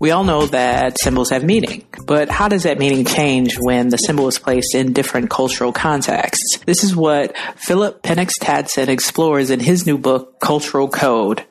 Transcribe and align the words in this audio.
We 0.00 0.12
all 0.12 0.24
know 0.24 0.46
that 0.46 0.98
symbols 0.98 1.28
have 1.28 1.44
meaning, 1.44 1.84
but 2.06 2.30
how 2.30 2.48
does 2.48 2.62
that 2.62 2.78
meaning 2.78 3.04
change 3.04 3.58
when 3.58 3.90
the 3.90 3.98
symbol 3.98 4.28
is 4.28 4.38
placed 4.38 4.74
in 4.74 4.94
different 4.94 5.28
cultural 5.28 5.72
contexts? 5.72 6.60
This 6.64 6.82
is 6.82 6.96
what 6.96 7.36
Phillip 7.56 8.02
Penix 8.02 8.30
Tadsen 8.40 8.88
explores 8.88 9.50
in 9.50 9.60
his 9.60 9.84
new 9.86 9.98
book, 9.98 10.40
Cultural 10.40 10.88
Code. 10.88 11.44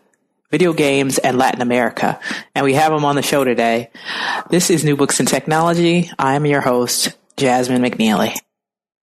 Video 0.50 0.74
games 0.74 1.20
and 1.20 1.38
Latin 1.38 1.62
America. 1.62 2.20
And 2.56 2.66
we 2.66 2.74
have 2.74 2.92
him 2.92 3.06
on 3.06 3.16
the 3.16 3.22
show 3.22 3.44
today. 3.44 3.92
This 4.50 4.72
is 4.72 4.84
New 4.84 4.98
Books 4.98 5.20
in 5.20 5.28
Technology. 5.28 6.10
I 6.18 6.34
am 6.34 6.48
your 6.48 6.62
host, 6.62 7.16
Jasmine 7.38 7.84
McNealy. 7.84 8.36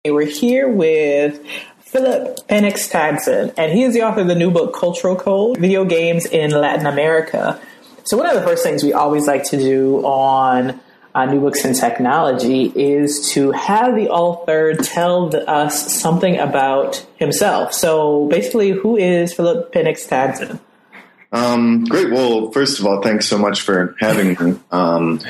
We're 0.05 0.27
here 0.27 0.69
with 0.69 1.43
Phillip 1.79 2.47
Penix 2.47 2.91
Tadsen, 2.91 3.55
and 3.57 3.73
he 3.73 3.85
is 3.85 3.95
the 3.95 4.03
author 4.03 4.21
of 4.21 4.27
the 4.27 4.35
new 4.35 4.51
book, 4.51 4.75
Cultural 4.75 5.17
Code 5.17 5.57
Video 5.57 5.87
Games 5.87 6.27
in 6.27 6.51
Latin 6.51 6.85
America. 6.85 7.59
So, 8.05 8.17
one 8.17 8.27
of 8.27 8.35
the 8.35 8.43
first 8.43 8.63
things 8.63 8.83
we 8.83 8.93
always 8.93 9.27
like 9.27 9.45
to 9.51 9.57
do 9.57 10.05
on 10.05 10.81
uh, 11.15 11.27
New 11.27 11.41
Books 11.41 11.65
in 11.65 11.75
Technology 11.75 12.65
is 12.67 13.31
to 13.33 13.51
have 13.53 13.95
the 13.95 14.09
author 14.09 14.75
tell 14.75 15.29
the, 15.29 15.49
us 15.49 15.93
something 16.01 16.39
about 16.39 17.05
himself. 17.17 17.73
So, 17.73 18.27
basically, 18.29 18.71
who 18.71 18.97
is 18.97 19.33
Phillip 19.33 19.73
Penix 19.73 20.09
Tadsen? 20.09 20.61
Um, 21.33 21.85
great. 21.85 22.11
Well, 22.11 22.51
first 22.51 22.81
of 22.81 22.87
all, 22.87 23.03
thanks 23.03 23.27
so 23.27 23.39
much 23.39 23.61
for 23.61 23.95
having 24.01 24.37
me. 24.39 24.59
Um, 24.73 25.21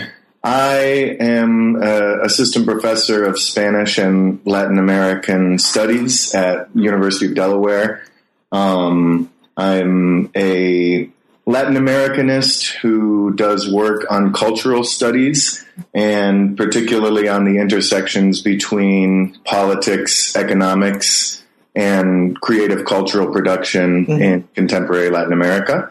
I 0.42 1.16
am 1.20 1.76
assistant 1.82 2.66
professor 2.66 3.24
of 3.24 3.38
Spanish 3.38 3.98
and 3.98 4.40
Latin 4.46 4.78
American 4.78 5.58
studies 5.58 6.34
at 6.34 6.74
University 6.74 7.26
of 7.26 7.34
Delaware. 7.34 8.02
Um, 8.50 9.30
I'm 9.56 10.30
a 10.34 11.10
Latin 11.50 11.74
Americanist 11.74 12.68
who 12.76 13.32
does 13.34 13.70
work 13.72 14.06
on 14.08 14.32
cultural 14.32 14.84
studies 14.84 15.64
and 15.92 16.56
particularly 16.56 17.28
on 17.28 17.44
the 17.44 17.58
intersections 17.58 18.40
between 18.40 19.36
politics, 19.44 20.36
economics, 20.36 21.42
and 21.74 22.40
creative 22.40 22.84
cultural 22.84 23.32
production 23.32 24.06
mm-hmm. 24.06 24.22
in 24.22 24.48
contemporary 24.54 25.10
Latin 25.10 25.32
America. 25.32 25.90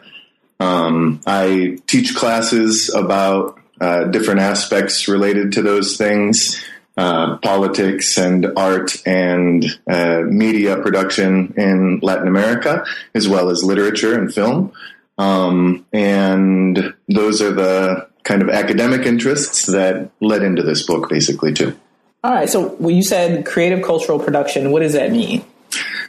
Um, 0.62 1.20
I 1.28 1.78
teach 1.88 2.16
classes 2.16 2.94
about 2.94 3.60
uh, 3.82 4.06
different 4.06 4.40
aspects 4.40 5.08
related 5.08 5.54
to 5.54 5.62
those 5.62 5.98
things. 5.98 6.64
Uh, 6.98 7.38
politics 7.38 8.18
and 8.18 8.46
art 8.58 9.02
and 9.06 9.64
uh, 9.90 10.20
media 10.26 10.76
production 10.82 11.54
in 11.56 11.98
Latin 12.02 12.28
America, 12.28 12.84
as 13.16 13.26
well 13.26 13.50
as 13.50 13.64
literature 13.64 14.20
and 14.20 14.34
film. 14.34 14.74
Um, 15.20 15.86
and 15.92 16.96
those 17.10 17.42
are 17.42 17.52
the 17.52 18.08
kind 18.24 18.42
of 18.42 18.50
academic 18.50 19.06
interests 19.06 19.66
that 19.68 20.10
led 20.22 20.42
into 20.42 20.64
this 20.64 20.86
book, 20.86 21.10
basically, 21.10 21.54
too. 21.54 21.78
All 22.24 22.32
right. 22.32 22.50
So 22.50 22.70
when 22.70 22.96
you 22.96 23.04
said 23.04 23.46
creative 23.46 23.84
cultural 23.84 24.18
production, 24.18 24.72
what 24.72 24.80
does 24.80 24.94
that 24.94 25.12
mean? 25.12 25.44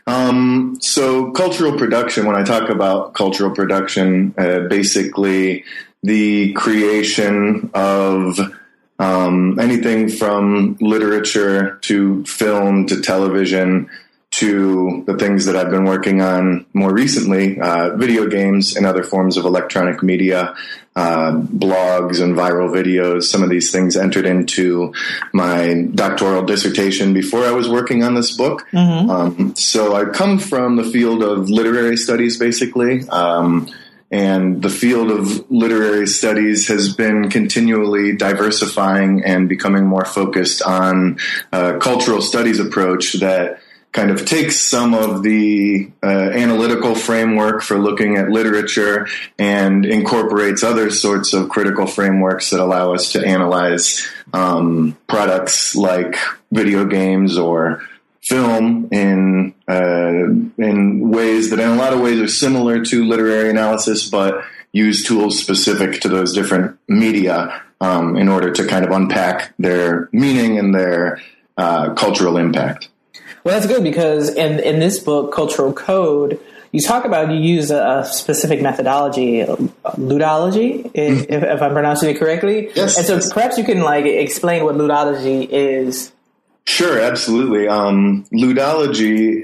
Um, 0.06 0.78
so 0.80 1.30
cultural 1.32 1.76
production, 1.76 2.24
when 2.26 2.36
I 2.36 2.42
talk 2.44 2.70
about 2.70 3.14
cultural 3.14 3.50
production, 3.50 4.34
uh, 4.38 4.60
basically 4.68 5.64
the 6.02 6.52
creation 6.54 7.70
of 7.74 8.38
um, 8.98 9.58
anything 9.58 10.08
from 10.08 10.76
literature 10.80 11.78
to 11.82 12.24
film 12.24 12.86
to 12.86 13.00
television 13.00 13.88
to 14.32 15.02
the 15.06 15.16
things 15.16 15.46
that 15.46 15.56
I've 15.56 15.70
been 15.70 15.84
working 15.84 16.20
on 16.20 16.66
more 16.72 16.92
recently, 16.92 17.60
uh, 17.60 17.96
video 17.96 18.26
games 18.26 18.76
and 18.76 18.86
other 18.86 19.02
forms 19.02 19.36
of 19.36 19.44
electronic 19.44 20.02
media, 20.02 20.54
uh, 20.94 21.32
blogs 21.32 22.22
and 22.22 22.36
viral 22.36 22.70
videos. 22.70 23.24
Some 23.24 23.42
of 23.42 23.50
these 23.50 23.72
things 23.72 23.96
entered 23.96 24.26
into 24.26 24.92
my 25.32 25.88
doctoral 25.94 26.44
dissertation 26.44 27.12
before 27.12 27.44
I 27.44 27.50
was 27.50 27.68
working 27.68 28.04
on 28.04 28.14
this 28.14 28.36
book. 28.36 28.66
Mm-hmm. 28.72 29.10
Um, 29.10 29.56
so 29.56 29.96
I 29.96 30.04
come 30.06 30.38
from 30.38 30.76
the 30.76 30.84
field 30.84 31.22
of 31.22 31.50
literary 31.50 31.96
studies, 31.96 32.38
basically. 32.38 33.08
Um, 33.08 33.68
and 34.12 34.60
the 34.60 34.70
field 34.70 35.10
of 35.10 35.50
literary 35.50 36.06
studies 36.06 36.66
has 36.68 36.94
been 36.94 37.30
continually 37.30 38.16
diversifying 38.16 39.24
and 39.24 39.48
becoming 39.48 39.86
more 39.86 40.04
focused 40.04 40.62
on 40.62 41.18
a 41.52 41.78
cultural 41.78 42.20
studies 42.20 42.58
approach 42.58 43.14
that 43.14 43.60
kind 43.92 44.10
of 44.10 44.24
takes 44.24 44.60
some 44.60 44.94
of 44.94 45.22
the 45.22 45.90
uh, 46.02 46.06
analytical 46.06 46.94
framework 46.94 47.62
for 47.62 47.76
looking 47.76 48.16
at 48.16 48.30
literature 48.30 49.08
and 49.38 49.84
incorporates 49.84 50.62
other 50.62 50.90
sorts 50.90 51.32
of 51.32 51.48
critical 51.48 51.86
frameworks 51.86 52.50
that 52.50 52.60
allow 52.60 52.94
us 52.94 53.12
to 53.12 53.26
analyze 53.26 54.08
um, 54.32 54.96
products 55.08 55.74
like 55.74 56.16
video 56.52 56.84
games 56.84 57.36
or 57.36 57.82
film 58.22 58.88
in 58.92 59.54
uh, 59.66 60.24
in 60.62 61.10
ways 61.10 61.50
that 61.50 61.58
in 61.58 61.68
a 61.68 61.76
lot 61.76 61.92
of 61.92 62.00
ways 62.00 62.20
are 62.20 62.28
similar 62.28 62.84
to 62.84 63.04
literary 63.04 63.50
analysis 63.50 64.08
but 64.08 64.44
use 64.72 65.02
tools 65.04 65.38
specific 65.38 66.00
to 66.00 66.08
those 66.08 66.32
different 66.32 66.78
media 66.86 67.62
um, 67.80 68.16
in 68.16 68.28
order 68.28 68.52
to 68.52 68.66
kind 68.66 68.84
of 68.84 68.92
unpack 68.92 69.52
their 69.58 70.08
meaning 70.12 70.58
and 70.58 70.74
their 70.74 71.20
uh, 71.56 71.92
cultural 71.94 72.36
impact 72.36 72.88
well, 73.44 73.54
that's 73.54 73.66
good 73.66 73.82
because 73.82 74.28
in 74.34 74.58
in 74.60 74.78
this 74.78 74.98
book, 74.98 75.32
Cultural 75.32 75.72
Code, 75.72 76.40
you 76.72 76.80
talk 76.80 77.04
about 77.04 77.30
you 77.30 77.38
use 77.38 77.70
a, 77.70 78.00
a 78.00 78.04
specific 78.04 78.62
methodology, 78.62 79.40
ludology, 79.42 80.90
if, 80.94 81.28
mm-hmm. 81.28 81.32
if, 81.32 81.62
I'm 81.62 81.72
pronouncing 81.72 82.10
it 82.10 82.18
correctly. 82.18 82.70
Yes. 82.74 82.96
And 82.96 83.06
so 83.06 83.34
perhaps 83.34 83.58
you 83.58 83.64
can 83.64 83.80
like 83.80 84.04
explain 84.04 84.64
what 84.64 84.76
ludology 84.76 85.48
is. 85.50 86.12
Sure, 86.66 87.00
absolutely. 87.00 87.66
Um, 87.66 88.24
ludology 88.32 89.42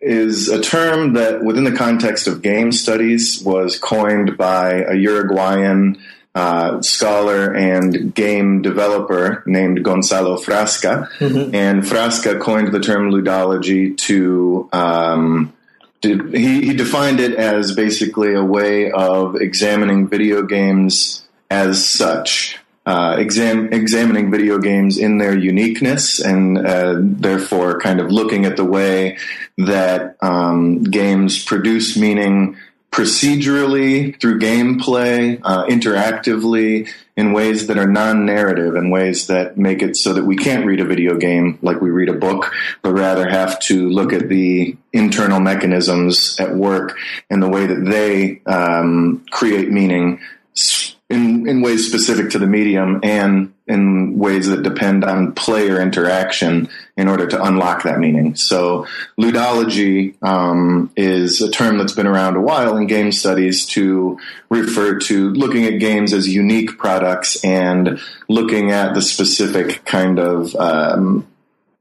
is 0.00 0.48
a 0.48 0.60
term 0.60 1.14
that, 1.14 1.42
within 1.42 1.64
the 1.64 1.72
context 1.72 2.28
of 2.28 2.42
game 2.42 2.70
studies, 2.70 3.42
was 3.42 3.78
coined 3.78 4.36
by 4.36 4.82
a 4.82 4.94
Uruguayan 4.94 6.00
uh, 6.38 6.80
scholar 6.82 7.52
and 7.52 8.14
game 8.14 8.62
developer 8.62 9.42
named 9.44 9.82
Gonzalo 9.82 10.36
Frasca. 10.36 11.10
Mm-hmm. 11.18 11.52
And 11.52 11.82
Frasca 11.82 12.40
coined 12.40 12.72
the 12.72 12.78
term 12.78 13.10
ludology 13.10 13.96
to, 14.06 14.68
um, 14.72 15.52
to 16.02 16.28
he, 16.28 16.66
he 16.66 16.74
defined 16.74 17.18
it 17.18 17.34
as 17.34 17.74
basically 17.74 18.34
a 18.34 18.44
way 18.44 18.92
of 18.92 19.34
examining 19.34 20.06
video 20.06 20.42
games 20.42 21.26
as 21.50 21.84
such. 21.84 22.60
Uh, 22.86 23.16
exam, 23.18 23.72
examining 23.72 24.30
video 24.30 24.58
games 24.58 24.96
in 24.96 25.18
their 25.18 25.36
uniqueness 25.36 26.20
and 26.20 26.56
uh, 26.56 26.94
therefore 26.98 27.80
kind 27.80 27.98
of 27.98 28.12
looking 28.12 28.46
at 28.46 28.56
the 28.56 28.64
way 28.64 29.18
that 29.58 30.16
um, 30.22 30.84
games 30.84 31.44
produce 31.44 31.96
meaning 31.98 32.56
procedurally 32.98 34.20
through 34.20 34.40
gameplay, 34.40 35.40
uh, 35.44 35.64
interactively 35.66 36.90
in 37.16 37.32
ways 37.32 37.68
that 37.68 37.78
are 37.78 37.86
non-narrative 37.86 38.74
and 38.74 38.90
ways 38.90 39.28
that 39.28 39.56
make 39.56 39.82
it 39.82 39.96
so 39.96 40.12
that 40.14 40.24
we 40.24 40.36
can't 40.36 40.66
read 40.66 40.80
a 40.80 40.84
video 40.84 41.16
game 41.16 41.60
like 41.62 41.80
we 41.80 41.90
read 41.90 42.08
a 42.08 42.12
book, 42.12 42.52
but 42.82 42.92
rather 42.92 43.28
have 43.28 43.60
to 43.60 43.88
look 43.88 44.12
at 44.12 44.28
the 44.28 44.76
internal 44.92 45.38
mechanisms 45.38 46.36
at 46.40 46.56
work 46.56 46.96
and 47.30 47.40
the 47.40 47.48
way 47.48 47.66
that 47.66 47.84
they 47.84 48.42
um, 48.46 49.24
create 49.30 49.70
meaning 49.70 50.18
in, 51.10 51.48
in 51.48 51.62
ways 51.62 51.86
specific 51.86 52.30
to 52.30 52.38
the 52.38 52.46
medium 52.46 53.00
and 53.02 53.54
in 53.66 54.18
ways 54.18 54.48
that 54.48 54.62
depend 54.62 55.04
on 55.04 55.32
player 55.32 55.80
interaction 55.80 56.68
in 56.96 57.08
order 57.08 57.26
to 57.26 57.42
unlock 57.42 57.82
that 57.82 57.98
meaning. 57.98 58.34
So, 58.34 58.86
ludology 59.18 60.22
um, 60.22 60.90
is 60.96 61.40
a 61.40 61.50
term 61.50 61.78
that's 61.78 61.92
been 61.92 62.06
around 62.06 62.36
a 62.36 62.40
while 62.40 62.76
in 62.76 62.86
game 62.86 63.12
studies 63.12 63.64
to 63.66 64.18
refer 64.50 64.98
to 65.00 65.30
looking 65.30 65.64
at 65.64 65.80
games 65.80 66.12
as 66.12 66.28
unique 66.28 66.78
products 66.78 67.42
and 67.42 68.00
looking 68.28 68.70
at 68.70 68.94
the 68.94 69.02
specific 69.02 69.84
kind 69.86 70.18
of 70.18 70.54
um, 70.56 71.26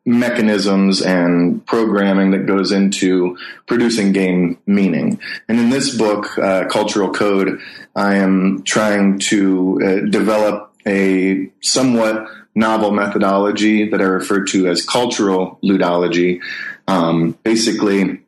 mechanisms 0.07 1.01
and 1.01 1.63
programming 1.65 2.31
that 2.31 2.45
goes 2.45 2.71
into 2.71 3.37
producing 3.65 4.13
game 4.13 4.57
meaning. 4.65 5.19
And 5.49 5.59
in 5.59 5.69
this 5.69 5.95
book, 5.97 6.37
uh, 6.37 6.65
Cultural 6.69 7.11
Code, 7.11 7.59
I 7.93 8.15
am 8.15 8.63
trying 8.63 9.19
to 9.27 9.81
uh, 9.83 10.09
develop 10.09 10.73
a 10.87 11.51
somewhat 11.61 12.25
novel 12.55 12.91
methodology 12.91 13.89
that 13.89 13.99
I 13.99 14.05
refer 14.05 14.45
to 14.45 14.67
as 14.67 14.85
cultural 14.85 15.59
ludology. 15.61 16.39
Um, 16.87 17.37
basically, 17.43 18.21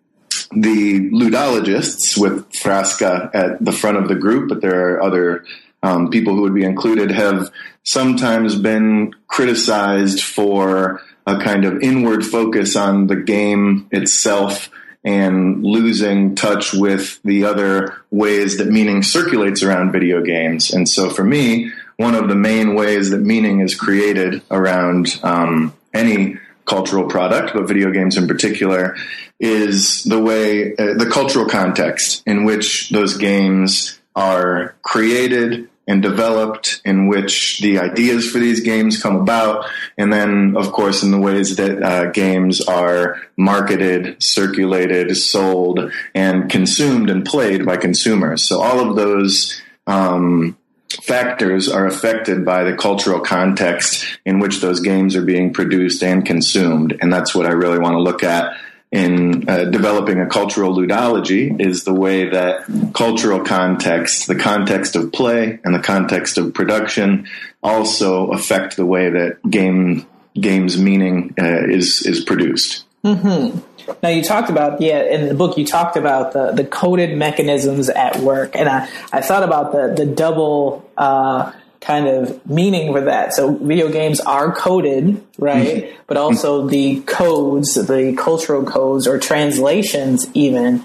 the 0.52 1.10
ludologists 1.12 2.18
with 2.18 2.52
Frasca 2.52 3.34
at 3.34 3.64
the 3.64 3.72
front 3.72 3.98
of 3.98 4.10
the 4.10 4.16
group, 4.16 4.50
but 4.50 4.62
there 4.62 4.96
are 4.96 5.02
other 5.02 5.46
um, 5.82 6.10
people 6.10 6.36
who 6.36 6.42
would 6.42 6.54
be 6.54 6.66
included, 6.66 7.10
have 7.10 7.50
sometimes 7.84 8.56
been 8.56 9.14
criticized 9.28 10.22
for 10.22 11.02
a 11.30 11.44
kind 11.44 11.66
of 11.66 11.82
inward 11.82 12.26
focus 12.26 12.76
on 12.76 13.08
the 13.08 13.16
game 13.16 13.88
itself 13.92 14.70
and 15.04 15.64
losing 15.64 16.36
touch 16.36 16.74
with 16.74 17.22
the 17.24 17.46
other 17.46 17.96
ways 18.12 18.58
that 18.58 18.68
meaning 18.68 19.02
circulates 19.04 19.64
around 19.64 19.92
video 19.92 20.22
games. 20.22 20.74
And 20.74 20.90
so 20.90 21.10
for 21.10 21.24
me, 21.24 21.72
one 21.98 22.16
of 22.16 22.28
the 22.28 22.36
main 22.36 22.76
ways 22.76 23.12
that 23.12 23.22
meaning 23.22 23.62
is 23.62 23.76
created 23.76 24.42
around 24.52 25.20
um, 25.24 25.74
any 25.94 26.38
cultural 26.66 27.06
product, 27.06 27.54
but 27.54 27.68
video 27.68 27.92
games 27.92 28.18
in 28.18 28.28
particular, 28.28 28.96
is 29.40 30.04
the 30.04 30.22
way, 30.22 30.74
uh, 30.76 30.94
the 30.96 31.10
cultural 31.12 31.46
context 31.46 32.22
in 32.26 32.44
which 32.44 32.90
those 32.90 33.18
games 33.18 34.00
are 34.16 34.76
created 34.82 35.69
and 35.90 36.04
developed, 36.04 36.82
in 36.86 37.08
which 37.08 37.60
the 37.62 37.80
ideas 37.80 38.30
for 38.30 38.38
these 38.38 38.60
games 38.60 39.02
come 39.02 39.16
about, 39.16 39.66
and 39.98 40.14
then, 40.14 40.56
of 40.56 40.72
course, 40.72 41.02
in 41.02 41.10
the 41.10 41.20
ways 41.20 41.56
that 41.56 41.82
uh, 41.82 42.12
games 42.12 42.62
are 42.62 43.20
marketed, 43.36 44.22
circulated, 44.22 45.18
sold, 45.18 45.92
and 46.14 46.48
consumed 46.50 47.10
and 47.10 47.26
played 47.26 47.66
by 47.66 47.76
consumers. 47.76 48.48
So 48.48 48.62
all 48.62 48.88
of 48.88 48.96
those 48.96 49.60
um, 49.88 50.56
factors 51.02 51.68
are 51.68 51.88
affected 51.88 52.46
by 52.46 52.64
the 52.64 52.78
cultural 52.78 53.20
context 53.20 54.06
in 54.26 54.40
which 54.40 54.62
those 54.62 54.82
games 54.82 55.16
are 55.16 55.26
being 55.26 55.52
produced 55.54 56.04
and 56.04 56.24
consumed, 56.24 56.98
and 57.02 57.12
that's 57.12 57.34
what 57.34 57.48
I 57.48 57.52
really 57.52 57.80
want 57.80 57.96
to 57.96 58.00
look 58.00 58.24
at 58.24 58.54
in 58.92 59.48
uh, 59.48 59.66
developing 59.66 60.20
a 60.20 60.28
cultural 60.28 60.76
ludology 60.76 61.60
is 61.62 61.84
the 61.84 61.94
way 61.94 62.30
that 62.30 62.66
cultural 62.94 63.44
context, 63.44 64.28
the 64.28 64.36
context 64.36 64.96
of 64.96 65.12
play 65.12 65.60
and 65.64 65.76
the 65.76 65.80
context 65.80 66.38
of 66.40 66.54
production, 66.54 67.28
also 67.62 68.32
affect 68.32 68.78
the 68.78 68.86
way 68.86 69.10
that 69.10 69.38
game 69.50 70.08
games 70.34 70.80
meaning 70.80 71.36
uh, 71.40 71.68
is 71.68 72.06
is 72.06 72.24
produced. 72.24 72.86
Mm-hmm. 73.04 73.60
Now 74.02 74.10
you 74.10 74.24
talked 74.24 74.50
about 74.50 74.82
yeah 74.82 75.04
in 75.04 75.28
the 75.28 75.36
book 75.36 75.58
you 75.58 75.66
talked 75.66 75.96
about 75.96 76.34
the 76.34 76.52
the 76.52 76.64
coded 76.64 77.16
mechanisms 77.16 77.90
at 77.90 78.18
work, 78.18 78.56
and 78.56 78.68
I 78.68 78.90
I 79.12 79.22
thought 79.22 79.44
about 79.44 79.72
the 79.72 79.94
the 79.96 80.12
double. 80.12 80.90
Uh, 80.98 81.52
kind 81.82 82.08
of 82.08 82.46
meaning 82.46 82.92
for 82.92 83.02
that. 83.02 83.34
So 83.34 83.56
video 83.56 83.90
games 83.90 84.20
are 84.20 84.54
coded, 84.54 85.24
right? 85.38 85.84
Mm-hmm. 85.84 86.02
But 86.08 86.18
also 86.18 86.68
the 86.68 87.02
codes, 87.02 87.76
the 87.76 88.16
cultural 88.18 88.64
codes 88.64 89.08
or 89.08 89.18
translations 89.18 90.28
even 90.34 90.84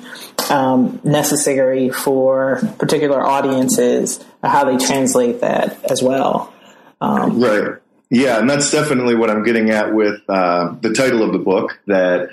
um, 0.50 1.00
necessary 1.02 1.91
for 1.91 2.61
particular 2.79 3.20
audiences, 3.20 4.25
how 4.43 4.64
they 4.64 4.85
translate 4.85 5.41
that 5.41 5.82
as 5.91 6.02
well. 6.02 6.52
Um, 7.00 7.41
right. 7.41 7.79
Yeah, 8.11 8.38
and 8.38 8.49
that's 8.49 8.70
definitely 8.70 9.17
what 9.17 9.31
I'm 9.31 9.43
getting 9.43 9.70
at 9.70 9.93
with 9.93 10.20
uh, 10.29 10.75
the 10.81 10.93
title 10.93 11.23
of 11.23 11.32
the 11.32 11.38
book. 11.38 11.81
That 11.87 12.31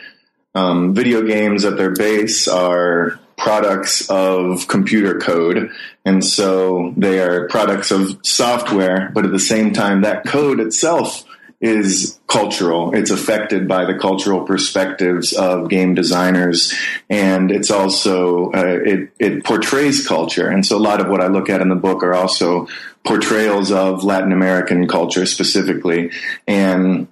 um, 0.53 0.93
video 0.93 1.23
games 1.23 1.65
at 1.65 1.77
their 1.77 1.91
base 1.91 2.47
are 2.47 3.19
products 3.41 4.07
of 4.07 4.67
computer 4.67 5.19
code. 5.19 5.71
And 6.05 6.23
so 6.23 6.93
they 6.95 7.19
are 7.19 7.47
products 7.47 7.89
of 7.89 8.19
software, 8.23 9.09
but 9.15 9.25
at 9.25 9.31
the 9.31 9.39
same 9.39 9.73
time, 9.73 10.01
that 10.01 10.25
code 10.25 10.59
itself 10.59 11.25
is 11.59 12.19
cultural. 12.27 12.93
It's 12.95 13.09
affected 13.09 13.67
by 13.67 13.85
the 13.85 13.97
cultural 13.97 14.43
perspectives 14.43 15.33
of 15.33 15.69
game 15.69 15.95
designers, 15.95 16.73
and 17.09 17.51
it's 17.51 17.69
also 17.69 18.51
uh, 18.51 18.79
it 18.83 19.13
it 19.19 19.43
portrays 19.43 20.07
culture. 20.07 20.47
And 20.47 20.65
so 20.65 20.77
a 20.77 20.79
lot 20.79 21.01
of 21.01 21.07
what 21.07 21.21
I 21.21 21.27
look 21.27 21.49
at 21.49 21.61
in 21.61 21.69
the 21.69 21.75
book 21.75 22.03
are 22.03 22.15
also 22.15 22.67
portrayals 23.03 23.71
of 23.71 24.03
Latin 24.03 24.31
American 24.31 24.87
culture 24.87 25.27
specifically, 25.27 26.11
and 26.47 27.07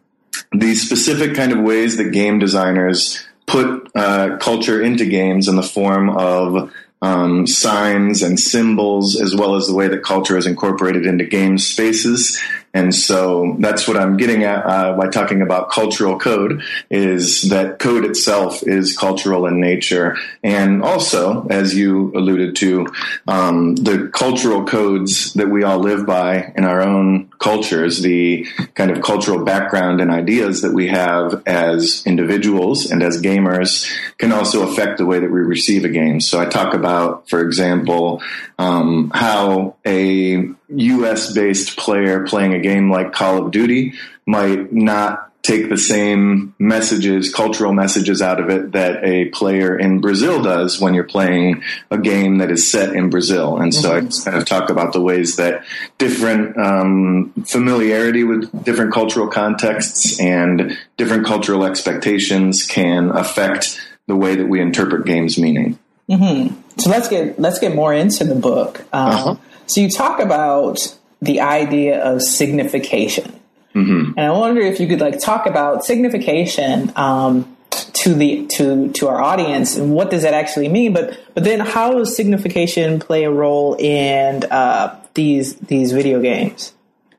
these 0.51 0.83
specific 0.83 1.35
kind 1.35 1.51
of 1.51 1.59
ways 1.59 1.97
that 1.97 2.11
game 2.11 2.39
designers 2.39 3.23
put 3.49 3.91
uh, 3.95 4.37
culture 4.37 4.81
into 4.81 5.05
games 5.05 5.47
in 5.47 5.55
the 5.55 5.63
form 5.63 6.09
of 6.09 6.71
um, 7.01 7.47
signs 7.47 8.21
and 8.21 8.39
symbols, 8.39 9.19
as 9.19 9.35
well 9.35 9.55
as 9.55 9.67
the 9.67 9.73
way 9.73 9.87
that 9.87 10.03
culture 10.03 10.37
is 10.37 10.45
incorporated 10.45 11.05
into 11.05 11.25
game 11.25 11.57
spaces. 11.57 12.39
And 12.73 12.93
so 12.93 13.55
that's 13.59 13.87
what 13.87 13.97
I'm 13.97 14.17
getting 14.17 14.43
at 14.43 14.65
uh, 14.65 14.95
by 14.95 15.07
talking 15.07 15.41
about 15.41 15.71
cultural 15.71 16.19
code 16.19 16.61
is 16.91 17.49
that 17.49 17.79
code 17.79 18.05
itself 18.05 18.61
is 18.63 18.95
cultural 18.95 19.47
in 19.47 19.59
nature. 19.59 20.17
And 20.43 20.83
also, 20.83 21.47
as 21.47 21.73
you 21.73 22.11
alluded 22.15 22.55
to, 22.57 22.87
um, 23.27 23.75
the 23.75 24.09
cultural 24.13 24.65
codes 24.65 25.33
that 25.33 25.49
we 25.49 25.63
all 25.63 25.79
live 25.79 26.05
by 26.05 26.53
in 26.55 26.63
our 26.63 26.81
own 26.81 27.28
cultures, 27.39 28.01
the 28.01 28.45
kind 28.75 28.91
of 28.91 29.01
cultural 29.01 29.43
background 29.43 30.01
and 30.01 30.11
ideas 30.11 30.61
that 30.61 30.73
we 30.73 30.87
have 30.87 31.41
as 31.47 32.03
individuals 32.05 32.91
and 32.91 33.01
as 33.01 33.21
gamers 33.21 33.89
can 34.17 34.31
also 34.31 34.67
affect 34.69 34.97
the 34.97 35.05
way 35.05 35.19
that 35.19 35.31
we 35.31 35.39
receive 35.39 35.85
a 35.85 35.89
game. 35.89 36.19
So 36.19 36.39
I 36.39 36.45
talk 36.45 36.73
about, 36.73 37.29
for 37.29 37.41
example, 37.41 38.21
um, 38.57 39.11
how 39.13 39.75
a 39.85 40.49
US 40.67 41.33
based 41.33 41.77
player 41.77 42.25
playing 42.25 42.53
a 42.53 42.59
game 42.59 42.91
like 42.91 43.13
Call 43.13 43.45
of 43.45 43.51
Duty 43.51 43.93
might 44.25 44.71
not 44.71 45.28
take 45.41 45.69
the 45.69 45.77
same 45.77 46.53
messages, 46.59 47.33
cultural 47.33 47.73
messages 47.73 48.21
out 48.21 48.39
of 48.39 48.49
it 48.49 48.73
that 48.73 49.03
a 49.03 49.25
player 49.29 49.77
in 49.77 50.01
Brazil 50.01 50.41
does 50.41 50.79
when 50.79 50.93
you're 50.93 51.05
playing 51.05 51.63
a 51.89 51.97
game 51.97 52.39
that 52.39 52.51
is 52.51 52.69
set 52.69 52.93
in 52.93 53.09
Brazil. 53.09 53.57
And 53.57 53.73
so 53.73 54.01
mm-hmm. 54.01 54.07
I 54.07 54.31
kind 54.31 54.41
of 54.41 54.47
talk 54.47 54.69
about 54.69 54.93
the 54.93 55.01
ways 55.01 55.37
that 55.37 55.63
different 55.97 56.57
um, 56.57 57.33
familiarity 57.47 58.23
with 58.23 58.63
different 58.65 58.93
cultural 58.93 59.27
contexts 59.27 60.19
and 60.19 60.77
different 60.97 61.25
cultural 61.25 61.63
expectations 61.63 62.65
can 62.65 63.09
affect 63.09 63.79
the 64.07 64.15
way 64.15 64.35
that 64.35 64.47
we 64.47 64.59
interpret 64.59 65.05
games 65.05 65.37
meaning. 65.37 65.79
Mm-hmm. 66.09 66.55
So 66.79 66.89
let's 66.89 67.07
get 67.07 67.39
let's 67.39 67.59
get 67.59 67.75
more 67.75 67.93
into 67.93 68.23
the 68.23 68.35
book. 68.35 68.79
Um, 68.91 69.09
uh-huh. 69.09 69.35
So 69.67 69.81
you 69.81 69.89
talk 69.89 70.19
about 70.19 70.97
the 71.21 71.41
idea 71.41 72.01
of 72.03 72.21
signification, 72.21 73.38
mm-hmm. 73.73 74.17
and 74.17 74.19
I 74.19 74.31
wonder 74.31 74.61
if 74.61 74.79
you 74.79 74.87
could 74.87 74.99
like 74.99 75.19
talk 75.19 75.45
about 75.45 75.85
signification 75.85 76.91
um, 76.95 77.55
to 77.69 78.13
the 78.13 78.47
to 78.47 78.91
to 78.93 79.07
our 79.07 79.21
audience 79.21 79.75
and 79.77 79.93
what 79.93 80.09
does 80.09 80.23
that 80.23 80.33
actually 80.33 80.69
mean? 80.69 80.93
But 80.93 81.19
but 81.33 81.43
then 81.43 81.59
how 81.59 81.93
does 81.93 82.15
signification 82.15 82.99
play 82.99 83.23
a 83.23 83.31
role 83.31 83.75
in 83.75 84.43
uh, 84.45 84.99
these 85.13 85.55
these 85.55 85.91
video 85.91 86.21
games? 86.21 86.73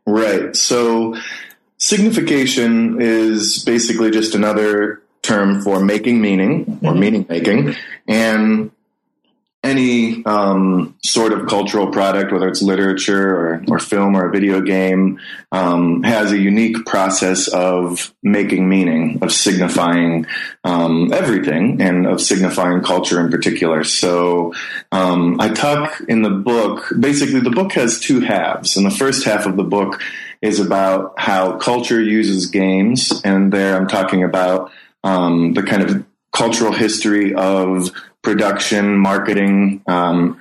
Right. 0.06 0.56
So 0.56 1.16
signification 1.78 3.00
is 3.00 3.62
basically 3.64 4.10
just 4.10 4.34
another 4.34 5.02
term 5.22 5.62
for 5.62 5.84
making 5.84 6.20
meaning 6.20 6.78
or 6.82 6.92
mm-hmm. 6.92 7.00
meaning 7.00 7.26
making, 7.28 7.74
and 8.08 8.70
any 9.62 10.24
um, 10.24 10.96
sort 11.04 11.32
of 11.32 11.46
cultural 11.46 11.88
product, 11.88 12.32
whether 12.32 12.48
it's 12.48 12.62
literature 12.62 13.36
or, 13.36 13.64
or 13.68 13.78
film 13.78 14.16
or 14.16 14.28
a 14.28 14.30
video 14.30 14.62
game, 14.62 15.20
um, 15.52 16.02
has 16.02 16.32
a 16.32 16.38
unique 16.38 16.86
process 16.86 17.46
of 17.48 18.14
making 18.22 18.68
meaning, 18.68 19.18
of 19.20 19.30
signifying 19.30 20.26
um, 20.64 21.12
everything, 21.12 21.82
and 21.82 22.06
of 22.06 22.22
signifying 22.22 22.82
culture 22.82 23.20
in 23.20 23.30
particular. 23.30 23.84
So 23.84 24.54
um, 24.92 25.38
I 25.38 25.50
talk 25.50 26.00
in 26.08 26.22
the 26.22 26.30
book, 26.30 26.90
basically, 26.98 27.40
the 27.40 27.50
book 27.50 27.72
has 27.72 28.00
two 28.00 28.20
halves. 28.20 28.78
And 28.78 28.86
the 28.86 28.90
first 28.90 29.26
half 29.26 29.44
of 29.44 29.56
the 29.56 29.64
book 29.64 30.00
is 30.40 30.58
about 30.58 31.18
how 31.18 31.58
culture 31.58 32.00
uses 32.00 32.46
games. 32.46 33.20
And 33.24 33.52
there 33.52 33.76
I'm 33.76 33.88
talking 33.88 34.24
about 34.24 34.72
um, 35.04 35.52
the 35.52 35.62
kind 35.62 35.82
of 35.82 36.06
cultural 36.32 36.72
history 36.72 37.34
of 37.34 37.90
production, 38.22 38.96
marketing, 38.96 39.82
um, 39.86 40.40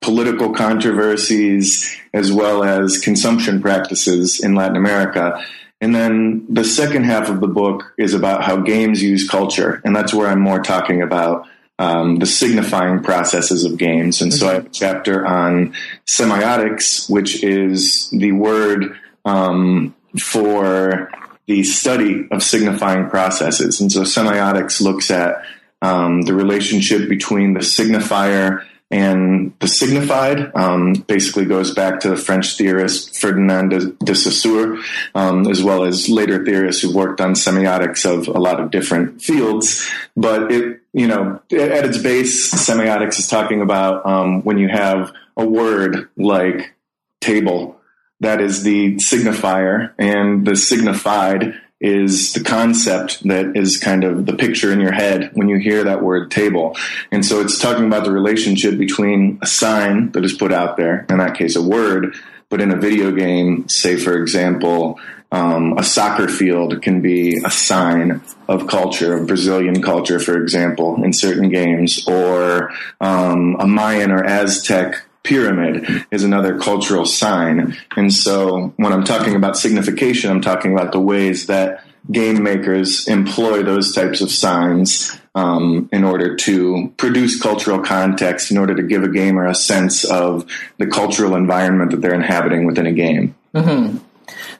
political 0.00 0.52
controversies, 0.52 1.98
as 2.12 2.30
well 2.30 2.62
as 2.62 2.98
consumption 2.98 3.62
practices 3.62 4.42
in 4.42 4.54
Latin 4.54 4.76
America. 4.76 5.42
And 5.80 5.94
then 5.94 6.46
the 6.48 6.64
second 6.64 7.04
half 7.04 7.28
of 7.30 7.40
the 7.40 7.48
book 7.48 7.94
is 7.98 8.14
about 8.14 8.44
how 8.44 8.58
games 8.58 9.02
use 9.02 9.28
culture. 9.28 9.80
And 9.84 9.96
that's 9.96 10.12
where 10.12 10.28
I'm 10.28 10.40
more 10.40 10.60
talking 10.60 11.02
about 11.02 11.46
um, 11.78 12.18
the 12.18 12.26
signifying 12.26 13.02
processes 13.02 13.64
of 13.64 13.78
games. 13.78 14.22
And 14.22 14.32
so 14.32 14.48
I 14.48 14.54
have 14.54 14.66
a 14.66 14.70
chapter 14.70 15.26
on 15.26 15.74
semiotics, 16.06 17.10
which 17.10 17.42
is 17.42 18.08
the 18.10 18.32
word 18.32 18.96
um, 19.24 19.94
for 20.20 21.10
the 21.46 21.64
study 21.64 22.28
of 22.30 22.42
signifying 22.42 23.08
processes. 23.10 23.80
And 23.80 23.90
so 23.90 24.02
semiotics 24.02 24.80
looks 24.80 25.10
at 25.10 25.42
um, 25.84 26.22
the 26.22 26.32
relationship 26.32 27.08
between 27.08 27.52
the 27.52 27.60
signifier 27.60 28.64
and 28.90 29.52
the 29.60 29.68
signified 29.68 30.50
um, 30.54 30.92
basically 30.92 31.44
goes 31.44 31.74
back 31.74 32.00
to 32.00 32.08
the 32.08 32.16
French 32.16 32.56
theorist 32.56 33.18
Ferdinand 33.18 33.96
de, 33.98 34.14
Saussure, 34.14 34.78
um, 35.14 35.46
as 35.48 35.62
well 35.62 35.84
as 35.84 36.08
later 36.08 36.44
theorists 36.44 36.80
who've 36.80 36.94
worked 36.94 37.20
on 37.20 37.32
semiotics 37.32 38.04
of 38.10 38.28
a 38.28 38.38
lot 38.38 38.60
of 38.60 38.70
different 38.70 39.20
fields. 39.20 39.90
But 40.16 40.52
it, 40.52 40.80
you 40.92 41.06
know, 41.06 41.40
at 41.52 41.84
its 41.84 41.98
base, 41.98 42.54
semiotics 42.54 43.18
is 43.18 43.28
talking 43.28 43.60
about 43.60 44.06
um, 44.06 44.42
when 44.42 44.58
you 44.58 44.68
have 44.68 45.12
a 45.36 45.44
word 45.44 46.08
like 46.16 46.74
table 47.20 47.80
that 48.20 48.40
is 48.40 48.62
the 48.62 48.94
signifier, 48.96 49.92
and 49.98 50.46
the 50.46 50.56
signified 50.56 51.60
is 51.84 52.32
the 52.32 52.42
concept 52.42 53.22
that 53.24 53.54
is 53.54 53.76
kind 53.78 54.04
of 54.04 54.24
the 54.24 54.32
picture 54.32 54.72
in 54.72 54.80
your 54.80 54.92
head 54.92 55.30
when 55.34 55.50
you 55.50 55.58
hear 55.58 55.84
that 55.84 56.02
word 56.02 56.30
table. 56.30 56.74
And 57.12 57.24
so 57.24 57.42
it's 57.42 57.58
talking 57.58 57.84
about 57.84 58.04
the 58.04 58.10
relationship 58.10 58.78
between 58.78 59.38
a 59.42 59.46
sign 59.46 60.10
that 60.12 60.24
is 60.24 60.32
put 60.32 60.50
out 60.50 60.78
there, 60.78 61.04
in 61.10 61.18
that 61.18 61.36
case, 61.36 61.56
a 61.56 61.62
word, 61.62 62.14
but 62.48 62.62
in 62.62 62.70
a 62.70 62.76
video 62.76 63.12
game, 63.12 63.68
say, 63.68 63.96
for 63.96 64.16
example, 64.16 64.98
um, 65.30 65.76
a 65.76 65.82
soccer 65.82 66.26
field 66.26 66.80
can 66.80 67.02
be 67.02 67.42
a 67.44 67.50
sign 67.50 68.22
of 68.48 68.66
culture, 68.66 69.18
of 69.18 69.26
Brazilian 69.26 69.82
culture, 69.82 70.18
for 70.18 70.40
example, 70.40 71.04
in 71.04 71.12
certain 71.12 71.50
games, 71.50 72.08
or 72.08 72.72
um, 73.02 73.56
a 73.58 73.66
Mayan 73.66 74.10
or 74.10 74.24
Aztec 74.24 75.04
pyramid 75.24 76.06
is 76.10 76.22
another 76.22 76.58
cultural 76.58 77.06
sign. 77.06 77.76
And 77.96 78.12
so 78.12 78.72
when 78.76 78.92
I'm 78.92 79.04
talking 79.04 79.34
about 79.34 79.56
signification, 79.56 80.30
I'm 80.30 80.42
talking 80.42 80.72
about 80.72 80.92
the 80.92 81.00
ways 81.00 81.46
that 81.46 81.84
game 82.12 82.42
makers 82.42 83.08
employ 83.08 83.62
those 83.62 83.94
types 83.94 84.20
of 84.20 84.30
signs 84.30 85.18
um, 85.34 85.88
in 85.92 86.04
order 86.04 86.36
to 86.36 86.92
produce 86.96 87.40
cultural 87.40 87.80
context, 87.80 88.50
in 88.50 88.58
order 88.58 88.74
to 88.74 88.82
give 88.82 89.02
a 89.02 89.08
gamer 89.08 89.46
a 89.46 89.54
sense 89.54 90.04
of 90.04 90.46
the 90.78 90.86
cultural 90.86 91.34
environment 91.34 91.90
that 91.90 92.00
they're 92.02 92.14
inhabiting 92.14 92.66
within 92.66 92.86
a 92.86 92.92
game. 92.92 93.34
Mm-hmm. 93.54 93.98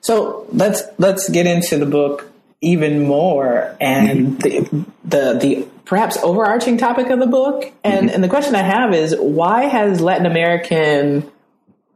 So 0.01 0.47
let's 0.53 0.83
let's 0.99 1.29
get 1.29 1.47
into 1.47 1.79
the 1.79 1.87
book 1.87 2.31
even 2.65 3.07
more 3.07 3.77
and 3.81 4.39
mm-hmm. 4.39 4.83
the, 5.05 5.33
the 5.35 5.39
the 5.39 5.69
perhaps 5.85 6.17
overarching 6.19 6.79
topic 6.79 7.09
of 7.11 7.19
the 7.19 7.27
book. 7.27 7.73
And 7.85 8.07
mm-hmm. 8.07 8.15
and 8.15 8.25
the 8.25 8.29
question 8.29 8.55
I 8.55 8.63
have 8.63 8.95
is 8.95 9.15
why 9.19 9.65
has 9.65 10.01
Latin 10.01 10.27
American 10.27 11.31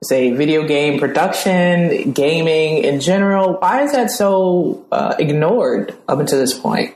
say 0.03 0.31
video 0.33 0.67
game 0.67 1.01
production, 1.01 2.13
gaming 2.13 2.85
in 2.85 3.01
general, 3.01 3.55
why 3.55 3.83
is 3.83 3.93
that 3.93 4.11
so 4.11 4.87
uh, 4.93 5.17
ignored 5.19 5.97
up 6.07 6.21
until 6.21 6.39
this 6.39 6.57
point? 6.57 6.95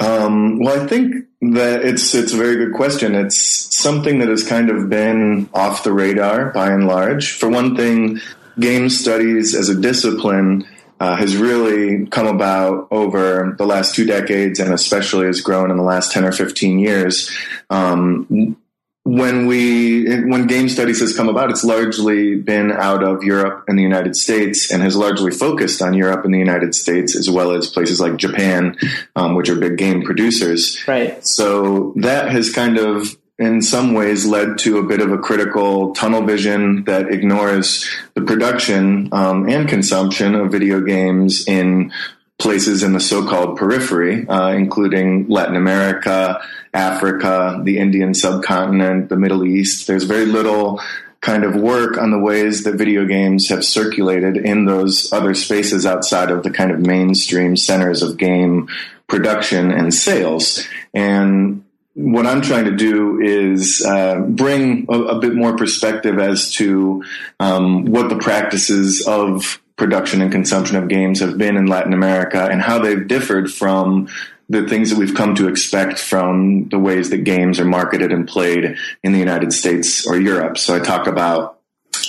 Um, 0.00 0.58
well, 0.58 0.82
I 0.82 0.86
think 0.86 1.26
that 1.40 1.84
it's 1.84 2.14
it's 2.14 2.32
a 2.32 2.36
very 2.36 2.56
good 2.56 2.74
question. 2.74 3.14
It's 3.14 3.76
something 3.76 4.18
that 4.18 4.28
has 4.28 4.42
kind 4.46 4.70
of 4.70 4.88
been 4.88 5.48
off 5.54 5.84
the 5.84 5.92
radar 5.92 6.50
by 6.50 6.70
and 6.70 6.86
large. 6.86 7.32
For 7.32 7.48
one 7.48 7.76
thing, 7.76 8.20
game 8.58 8.88
studies 8.88 9.54
as 9.54 9.68
a 9.68 9.80
discipline 9.80 10.66
uh, 11.00 11.16
has 11.16 11.36
really 11.36 12.06
come 12.06 12.26
about 12.26 12.88
over 12.90 13.54
the 13.58 13.66
last 13.66 13.94
two 13.94 14.06
decades 14.06 14.60
and 14.60 14.72
especially 14.72 15.26
has 15.26 15.40
grown 15.40 15.70
in 15.70 15.76
the 15.76 15.82
last 15.82 16.12
10 16.12 16.24
or 16.24 16.32
15 16.32 16.78
years. 16.78 17.30
Um, 17.70 18.56
when 19.04 19.46
we 19.46 20.06
when 20.22 20.46
game 20.46 20.70
studies 20.70 21.00
has 21.00 21.14
come 21.14 21.28
about, 21.28 21.50
it's 21.50 21.62
largely 21.62 22.36
been 22.36 22.72
out 22.72 23.04
of 23.04 23.22
Europe 23.22 23.64
and 23.68 23.78
the 23.78 23.82
United 23.82 24.16
States, 24.16 24.72
and 24.72 24.82
has 24.82 24.96
largely 24.96 25.30
focused 25.30 25.82
on 25.82 25.92
Europe 25.92 26.24
and 26.24 26.32
the 26.32 26.38
United 26.38 26.74
States, 26.74 27.14
as 27.14 27.28
well 27.28 27.52
as 27.52 27.68
places 27.68 28.00
like 28.00 28.16
Japan, 28.16 28.78
um, 29.14 29.34
which 29.34 29.50
are 29.50 29.56
big 29.56 29.76
game 29.76 30.02
producers. 30.02 30.82
Right. 30.88 31.18
So 31.22 31.92
that 31.96 32.30
has 32.30 32.50
kind 32.50 32.78
of 32.78 33.14
in 33.38 33.60
some 33.62 33.94
ways 33.94 34.26
led 34.26 34.58
to 34.58 34.78
a 34.78 34.82
bit 34.82 35.00
of 35.00 35.10
a 35.10 35.18
critical 35.18 35.92
tunnel 35.94 36.22
vision 36.22 36.84
that 36.84 37.08
ignores 37.08 37.88
the 38.14 38.20
production 38.20 39.08
um, 39.12 39.48
and 39.48 39.68
consumption 39.68 40.34
of 40.34 40.52
video 40.52 40.80
games 40.80 41.46
in 41.48 41.92
places 42.38 42.82
in 42.82 42.92
the 42.92 43.00
so-called 43.00 43.56
periphery, 43.56 44.26
uh, 44.28 44.50
including 44.50 45.28
Latin 45.28 45.56
America, 45.56 46.40
Africa, 46.72 47.60
the 47.64 47.78
Indian 47.78 48.14
subcontinent, 48.14 49.08
the 49.08 49.16
Middle 49.16 49.44
East. 49.44 49.86
There's 49.86 50.04
very 50.04 50.26
little 50.26 50.80
kind 51.20 51.44
of 51.44 51.56
work 51.56 51.96
on 51.96 52.10
the 52.10 52.18
ways 52.18 52.64
that 52.64 52.74
video 52.74 53.06
games 53.06 53.48
have 53.48 53.64
circulated 53.64 54.36
in 54.36 54.66
those 54.66 55.10
other 55.12 55.32
spaces 55.32 55.86
outside 55.86 56.30
of 56.30 56.42
the 56.42 56.50
kind 56.50 56.70
of 56.70 56.80
mainstream 56.80 57.56
centers 57.56 58.02
of 58.02 58.18
game 58.18 58.68
production 59.08 59.70
and 59.70 59.94
sales. 59.94 60.66
And 60.92 61.63
what 61.94 62.26
I'm 62.26 62.42
trying 62.42 62.64
to 62.64 62.76
do 62.76 63.20
is 63.20 63.84
uh, 63.86 64.18
bring 64.20 64.86
a, 64.88 65.00
a, 65.00 65.18
bit 65.20 65.34
more 65.34 65.56
perspective 65.56 66.18
as 66.18 66.50
to 66.54 67.04
um, 67.38 67.84
what 67.84 68.08
the 68.08 68.18
practices 68.18 69.06
of 69.06 69.60
production 69.76 70.20
and 70.20 70.30
consumption 70.30 70.76
of 70.76 70.88
games 70.88 71.20
have 71.20 71.38
been 71.38 71.56
in 71.56 71.66
Latin 71.66 71.92
America 71.92 72.48
and 72.50 72.60
how 72.60 72.80
they've 72.80 73.06
differed 73.06 73.50
from 73.50 74.08
the 74.48 74.68
things 74.68 74.90
that 74.90 74.98
we've 74.98 75.14
come 75.14 75.34
to 75.36 75.48
expect 75.48 75.98
from 75.98 76.68
the 76.68 76.78
ways 76.78 77.10
that 77.10 77.18
games 77.18 77.58
are 77.58 77.64
marketed 77.64 78.12
and 78.12 78.28
played 78.28 78.76
in 79.02 79.12
the 79.12 79.18
United 79.18 79.52
States 79.52 80.06
or 80.06 80.16
Europe. 80.16 80.58
So 80.58 80.74
I 80.74 80.80
talk 80.80 81.06
about 81.06 81.53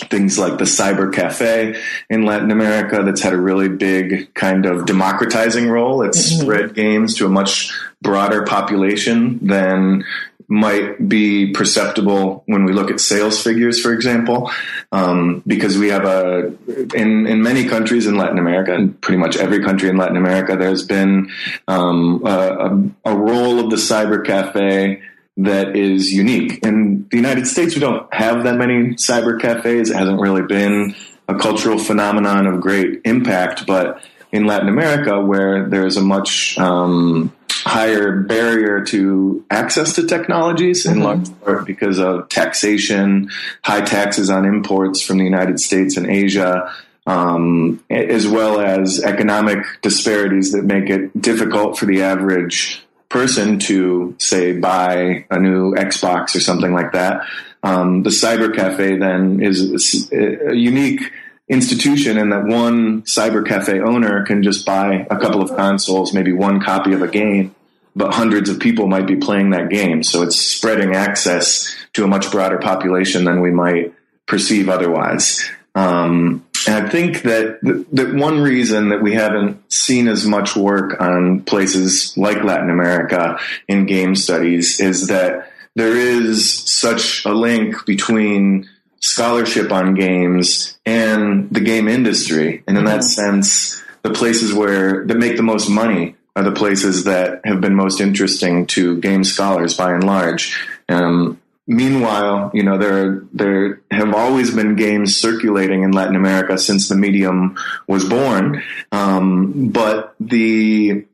things 0.09 0.37
like 0.37 0.57
the 0.57 0.65
cyber 0.65 1.13
cafe 1.13 1.81
in 2.09 2.25
Latin 2.25 2.51
America 2.51 3.01
that's 3.03 3.21
had 3.21 3.33
a 3.33 3.37
really 3.37 3.69
big 3.69 4.33
kind 4.33 4.65
of 4.65 4.85
democratizing 4.85 5.69
role. 5.69 6.01
It's 6.03 6.31
mm-hmm. 6.31 6.41
spread 6.41 6.73
games 6.75 7.15
to 7.15 7.25
a 7.25 7.29
much 7.29 7.73
broader 8.01 8.43
population 8.43 9.39
than 9.45 10.03
might 10.47 11.09
be 11.09 11.51
perceptible 11.51 12.43
when 12.45 12.65
we 12.65 12.73
look 12.73 12.91
at 12.91 12.99
sales 12.99 13.41
figures, 13.41 13.81
for 13.81 13.91
example, 13.93 14.51
um, 14.91 15.41
because 15.47 15.77
we 15.77 15.89
have 15.89 16.05
a 16.05 16.53
in 16.93 17.25
in 17.25 17.41
many 17.41 17.65
countries 17.65 18.05
in 18.05 18.15
Latin 18.15 18.37
America 18.37 18.73
and 18.73 18.99
pretty 19.01 19.17
much 19.17 19.37
every 19.37 19.63
country 19.63 19.89
in 19.89 19.97
Latin 19.97 20.17
America, 20.17 20.55
there's 20.55 20.83
been 20.83 21.31
um, 21.67 22.21
a, 22.25 23.09
a, 23.09 23.15
role 23.15 23.59
of 23.59 23.71
the 23.71 23.75
cyber 23.75 24.23
cafe 24.23 25.01
that 25.37 25.75
is 25.75 26.11
unique. 26.13 26.63
In 26.63 27.07
the 27.09 27.17
United 27.17 27.47
States, 27.47 27.75
we 27.75 27.81
don't 27.81 28.11
have 28.13 28.43
that 28.43 28.57
many 28.57 28.95
cyber 28.95 29.39
cafes. 29.39 29.89
It 29.89 29.95
hasn't 29.95 30.19
really 30.19 30.43
been 30.43 30.95
a 31.27 31.35
cultural 31.35 31.77
phenomenon 31.77 32.47
of 32.47 32.61
great 32.61 33.01
impact, 33.03 33.65
but 33.67 34.01
in 34.31 34.45
Latin 34.45 34.69
America, 34.69 35.19
where 35.21 35.67
there's 35.67 35.97
a 35.97 36.01
much 36.01 36.57
um, 36.57 37.33
higher 37.49 38.21
barrier 38.21 38.83
to 38.85 39.43
access 39.49 39.95
to 39.95 40.05
technologies 40.05 40.85
in 40.85 40.95
mm-hmm. 40.95 41.03
large 41.03 41.41
part 41.41 41.65
because 41.65 41.99
of 41.99 42.29
taxation, 42.29 43.29
high 43.63 43.81
taxes 43.81 44.29
on 44.29 44.45
imports 44.45 45.01
from 45.01 45.17
the 45.17 45.23
United 45.23 45.59
States 45.59 45.97
and 45.97 46.07
Asia, 46.07 46.71
um, 47.07 47.83
as 47.89 48.27
well 48.27 48.59
as 48.59 49.03
economic 49.03 49.59
disparities 49.81 50.51
that 50.51 50.63
make 50.63 50.89
it 50.89 51.19
difficult 51.19 51.77
for 51.77 51.85
the 51.85 52.01
average 52.03 52.84
person 53.09 53.59
to 53.59 54.15
say 54.17 54.57
buy 54.57 55.25
a 55.29 55.39
new 55.39 55.73
Xbox 55.73 56.35
or 56.35 56.39
something 56.39 56.73
like 56.73 56.91
that. 56.93 57.25
Um, 57.63 58.03
the 58.03 58.09
cyber 58.09 58.55
cafe 58.55 58.97
then 58.97 59.41
is 59.41 60.11
a 60.11 60.53
unique 60.53 61.01
institution 61.47 62.17
in 62.17 62.29
that 62.29 62.45
one 62.45 63.03
cyber 63.03 63.45
cafe 63.45 63.79
owner 63.79 64.25
can 64.25 64.43
just 64.43 64.65
buy 64.65 65.05
a 65.09 65.17
couple 65.17 65.41
of 65.41 65.55
consoles, 65.55 66.13
maybe 66.13 66.31
one 66.31 66.61
copy 66.61 66.93
of 66.93 67.01
a 67.01 67.07
game, 67.07 67.55
but 67.95 68.13
hundreds 68.13 68.49
of 68.49 68.59
people 68.59 68.87
might 68.87 69.07
be 69.07 69.15
playing 69.15 69.51
that 69.51 69.69
game. 69.69 70.03
So 70.03 70.23
it's 70.23 70.39
spreading 70.39 70.95
access 70.95 71.75
to 71.93 72.03
a 72.03 72.07
much 72.07 72.31
broader 72.31 72.57
population 72.57 73.23
than 73.23 73.41
we 73.41 73.51
might 73.51 73.93
perceive 74.25 74.69
otherwise. 74.69 75.47
Um, 75.75 76.44
and 76.67 76.85
I 76.85 76.89
think 76.89 77.23
that 77.23 77.59
that 77.91 78.15
one 78.15 78.41
reason 78.41 78.89
that 78.89 79.01
we 79.01 79.13
haven't 79.13 79.71
seen 79.71 80.07
as 80.07 80.25
much 80.25 80.55
work 80.55 80.99
on 80.99 81.41
places 81.41 82.17
like 82.17 82.43
Latin 82.43 82.69
America 82.69 83.39
in 83.67 83.85
game 83.85 84.15
studies 84.15 84.79
is 84.79 85.07
that 85.07 85.51
there 85.75 85.95
is 85.95 86.63
such 86.65 87.25
a 87.25 87.33
link 87.33 87.85
between 87.85 88.69
scholarship 88.99 89.71
on 89.71 89.93
games 89.93 90.77
and 90.85 91.49
the 91.51 91.59
game 91.59 91.87
industry. 91.87 92.63
And 92.67 92.77
in 92.77 92.85
that 92.85 93.01
mm-hmm. 93.01 93.37
sense, 93.37 93.83
the 94.01 94.11
places 94.11 94.53
where 94.53 95.05
that 95.05 95.17
make 95.17 95.37
the 95.37 95.43
most 95.43 95.69
money 95.69 96.15
are 96.35 96.43
the 96.43 96.51
places 96.51 97.05
that 97.05 97.41
have 97.45 97.61
been 97.61 97.75
most 97.75 98.01
interesting 98.01 98.65
to 98.67 98.99
game 98.99 99.23
scholars 99.23 99.75
by 99.75 99.93
and 99.93 100.03
large. 100.03 100.57
Um, 100.89 101.39
meanwhile, 101.67 102.51
you 102.53 102.63
know, 102.63 102.77
there 102.77 103.23
there 103.33 103.81
have 103.91 104.13
always 104.13 104.53
been 104.53 104.75
games 104.75 105.15
circulating 105.15 105.83
in 105.83 105.91
Latin 105.91 106.15
America 106.15 106.57
since 106.57 106.89
the 106.89 106.95
medium 106.95 107.57
was 107.87 108.07
born, 108.07 108.63
um, 108.91 109.69
but 109.69 110.15
the 110.19 111.05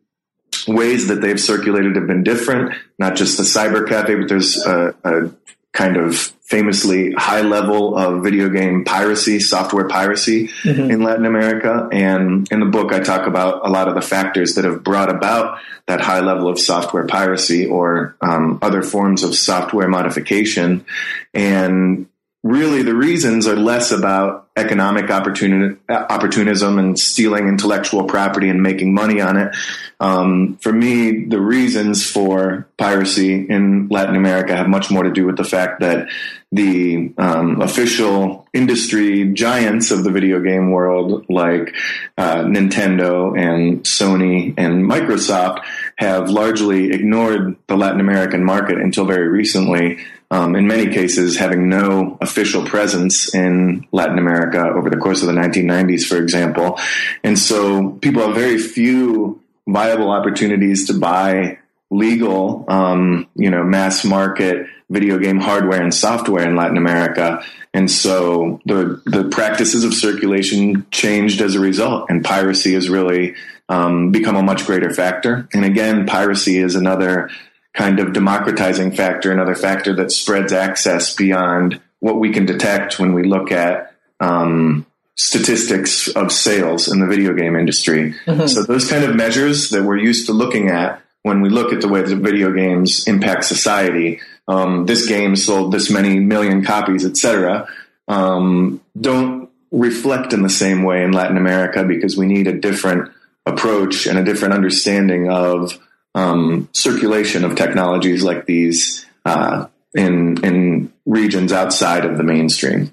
ways 0.67 1.07
that 1.07 1.21
they've 1.21 1.39
circulated 1.39 1.95
have 1.95 2.07
been 2.07 2.23
different. 2.23 2.75
Not 2.99 3.15
just 3.15 3.37
the 3.37 3.43
cyber 3.43 3.87
cafe, 3.87 4.15
but 4.15 4.29
there's 4.29 4.63
a, 4.65 4.95
a 5.03 5.31
kind 5.71 5.97
of 5.97 6.33
famously 6.51 7.13
high 7.13 7.41
level 7.41 7.95
of 7.95 8.21
video 8.21 8.49
game 8.49 8.83
piracy, 8.83 9.39
software 9.39 9.87
piracy 9.87 10.49
mm-hmm. 10.49 10.91
in 10.91 11.01
Latin 11.01 11.25
America. 11.25 11.87
And 11.93 12.45
in 12.51 12.59
the 12.59 12.65
book, 12.65 12.91
I 12.91 12.99
talk 12.99 13.25
about 13.25 13.65
a 13.65 13.69
lot 13.69 13.87
of 13.87 13.95
the 13.95 14.01
factors 14.01 14.55
that 14.55 14.65
have 14.65 14.83
brought 14.83 15.09
about 15.09 15.59
that 15.87 16.01
high 16.01 16.19
level 16.19 16.49
of 16.49 16.59
software 16.59 17.07
piracy 17.07 17.65
or 17.65 18.17
um, 18.21 18.59
other 18.61 18.83
forms 18.83 19.23
of 19.23 19.33
software 19.33 19.87
modification. 19.87 20.85
And 21.33 22.07
really 22.43 22.81
the 22.81 22.95
reasons 22.95 23.47
are 23.47 23.55
less 23.55 23.91
about 23.91 24.49
economic 24.57 25.05
opportuni- 25.05 25.77
opportunism 25.89 26.79
and 26.79 26.99
stealing 26.99 27.47
intellectual 27.47 28.03
property 28.03 28.49
and 28.49 28.61
making 28.61 28.93
money 28.93 29.21
on 29.21 29.37
it. 29.37 29.55
Um, 29.99 30.57
for 30.57 30.73
me, 30.73 31.25
the 31.25 31.39
reasons 31.39 32.09
for 32.09 32.67
piracy 32.77 33.35
in 33.35 33.87
Latin 33.89 34.15
America 34.15 34.55
have 34.55 34.67
much 34.67 34.91
more 34.91 35.03
to 35.03 35.11
do 35.11 35.25
with 35.25 35.37
the 35.37 35.43
fact 35.43 35.79
that 35.81 36.09
the 36.51 37.13
um, 37.17 37.61
official 37.61 38.45
industry 38.53 39.33
giants 39.33 39.89
of 39.91 40.03
the 40.03 40.11
video 40.11 40.41
game 40.41 40.71
world, 40.71 41.25
like 41.29 41.73
uh, 42.17 42.43
Nintendo 42.43 43.37
and 43.37 43.83
Sony 43.83 44.53
and 44.57 44.83
Microsoft, 44.83 45.63
have 45.97 46.29
largely 46.29 46.91
ignored 46.91 47.55
the 47.67 47.77
Latin 47.77 48.01
American 48.01 48.43
market 48.43 48.77
until 48.77 49.05
very 49.05 49.29
recently 49.29 49.99
um, 50.31 50.55
in 50.55 50.65
many 50.65 50.87
cases 50.87 51.37
having 51.37 51.69
no 51.69 52.17
official 52.21 52.65
presence 52.65 53.35
in 53.35 53.85
Latin 53.91 54.17
America 54.17 54.61
over 54.61 54.89
the 54.89 54.97
course 54.97 55.21
of 55.21 55.27
the 55.27 55.33
1990s, 55.33 56.03
for 56.03 56.17
example. 56.17 56.79
And 57.23 57.37
so 57.37 57.91
people 58.01 58.25
have 58.25 58.35
very 58.35 58.57
few 58.57 59.41
viable 59.67 60.09
opportunities 60.09 60.87
to 60.87 60.93
buy 60.93 61.59
legal, 61.89 62.65
um, 62.69 63.27
you 63.35 63.49
know, 63.49 63.63
mass 63.63 64.05
market 64.05 64.67
video 64.91 65.17
game 65.17 65.39
hardware 65.39 65.81
and 65.81 65.93
software 65.93 66.47
in 66.47 66.55
Latin 66.55 66.77
America. 66.77 67.43
And 67.73 67.89
so 67.89 68.59
the 68.65 69.01
the 69.05 69.29
practices 69.29 69.83
of 69.83 69.93
circulation 69.93 70.85
changed 70.91 71.41
as 71.41 71.55
a 71.55 71.59
result, 71.59 72.09
and 72.09 72.23
piracy 72.23 72.73
has 72.73 72.89
really 72.89 73.35
um, 73.69 74.11
become 74.11 74.35
a 74.35 74.43
much 74.43 74.65
greater 74.65 74.93
factor. 74.93 75.47
And 75.53 75.63
again, 75.63 76.05
piracy 76.05 76.57
is 76.57 76.75
another 76.75 77.29
kind 77.73 77.99
of 78.01 78.11
democratizing 78.11 78.91
factor, 78.91 79.31
another 79.31 79.55
factor 79.55 79.95
that 79.95 80.11
spreads 80.11 80.51
access 80.51 81.15
beyond 81.15 81.79
what 81.99 82.19
we 82.19 82.33
can 82.33 82.45
detect 82.45 82.99
when 82.99 83.13
we 83.13 83.23
look 83.23 83.51
at 83.51 83.93
um, 84.19 84.85
statistics 85.15 86.09
of 86.09 86.31
sales 86.31 86.91
in 86.91 86.99
the 86.99 87.07
video 87.07 87.33
game 87.33 87.55
industry. 87.55 88.13
Mm-hmm. 88.25 88.47
So 88.47 88.63
those 88.63 88.89
kind 88.89 89.05
of 89.05 89.15
measures 89.15 89.69
that 89.69 89.83
we're 89.83 89.97
used 89.97 90.25
to 90.25 90.33
looking 90.33 90.69
at 90.69 91.01
when 91.23 91.41
we 91.41 91.49
look 91.49 91.71
at 91.71 91.81
the 91.81 91.87
way 91.87 92.01
that 92.01 92.15
video 92.15 92.51
games 92.51 93.07
impact 93.07 93.45
society, 93.45 94.19
um, 94.47 94.85
this 94.85 95.07
game 95.07 95.35
sold 95.35 95.71
this 95.71 95.89
many 95.89 96.19
million 96.19 96.63
copies, 96.63 97.05
etc., 97.05 97.67
um, 98.07 98.81
don't 98.99 99.49
reflect 99.71 100.33
in 100.33 100.41
the 100.41 100.49
same 100.49 100.83
way 100.83 101.03
in 101.03 101.11
Latin 101.11 101.37
America 101.37 101.83
because 101.83 102.17
we 102.17 102.25
need 102.25 102.47
a 102.47 102.59
different 102.59 103.11
approach 103.45 104.05
and 104.05 104.19
a 104.19 104.23
different 104.23 104.53
understanding 104.53 105.29
of 105.29 105.79
um, 106.13 106.67
circulation 106.73 107.45
of 107.45 107.55
technologies 107.55 108.23
like 108.23 108.45
these 108.45 109.05
uh, 109.25 109.67
in 109.93 110.43
in 110.43 110.91
regions 111.05 111.53
outside 111.53 112.05
of 112.05 112.17
the 112.17 112.23
mainstream. 112.23 112.91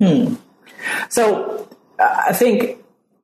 Hmm. 0.00 0.34
So 1.08 1.68
uh, 1.98 2.22
I 2.28 2.32
think 2.32 2.78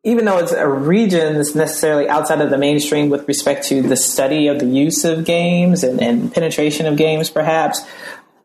even 0.04 0.26
though 0.26 0.38
it's 0.38 0.52
a 0.52 0.68
region 0.68 1.34
that's 1.34 1.54
necessarily 1.54 2.08
outside 2.08 2.40
of 2.42 2.50
the 2.50 2.58
mainstream 2.58 3.08
with 3.08 3.26
respect 3.26 3.66
to 3.68 3.80
the 3.82 3.96
study 3.96 4.48
of 4.48 4.60
the 4.60 4.66
use 4.66 5.04
of 5.04 5.24
games 5.24 5.82
and, 5.82 6.00
and 6.00 6.32
penetration 6.32 6.86
of 6.86 6.96
games, 6.96 7.30
perhaps. 7.30 7.80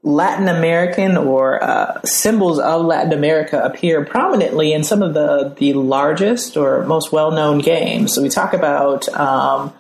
Latin 0.02 0.48
American 0.48 1.18
or 1.18 1.62
uh, 1.62 2.00
symbols 2.06 2.58
of 2.58 2.86
Latin 2.86 3.12
America 3.12 3.62
appear 3.62 4.06
prominently 4.06 4.72
in 4.72 4.86
some 4.86 5.04
of 5.04 5.14
the 5.14 5.54
the 5.58 5.74
largest 5.74 6.56
or 6.56 6.86
most 6.86 7.12
well 7.12 7.32
known 7.32 7.60
games. 7.60 8.16
So 8.16 8.22
we 8.22 8.30
talk 8.30 8.54
about 8.54 9.10
um, 9.10 9.74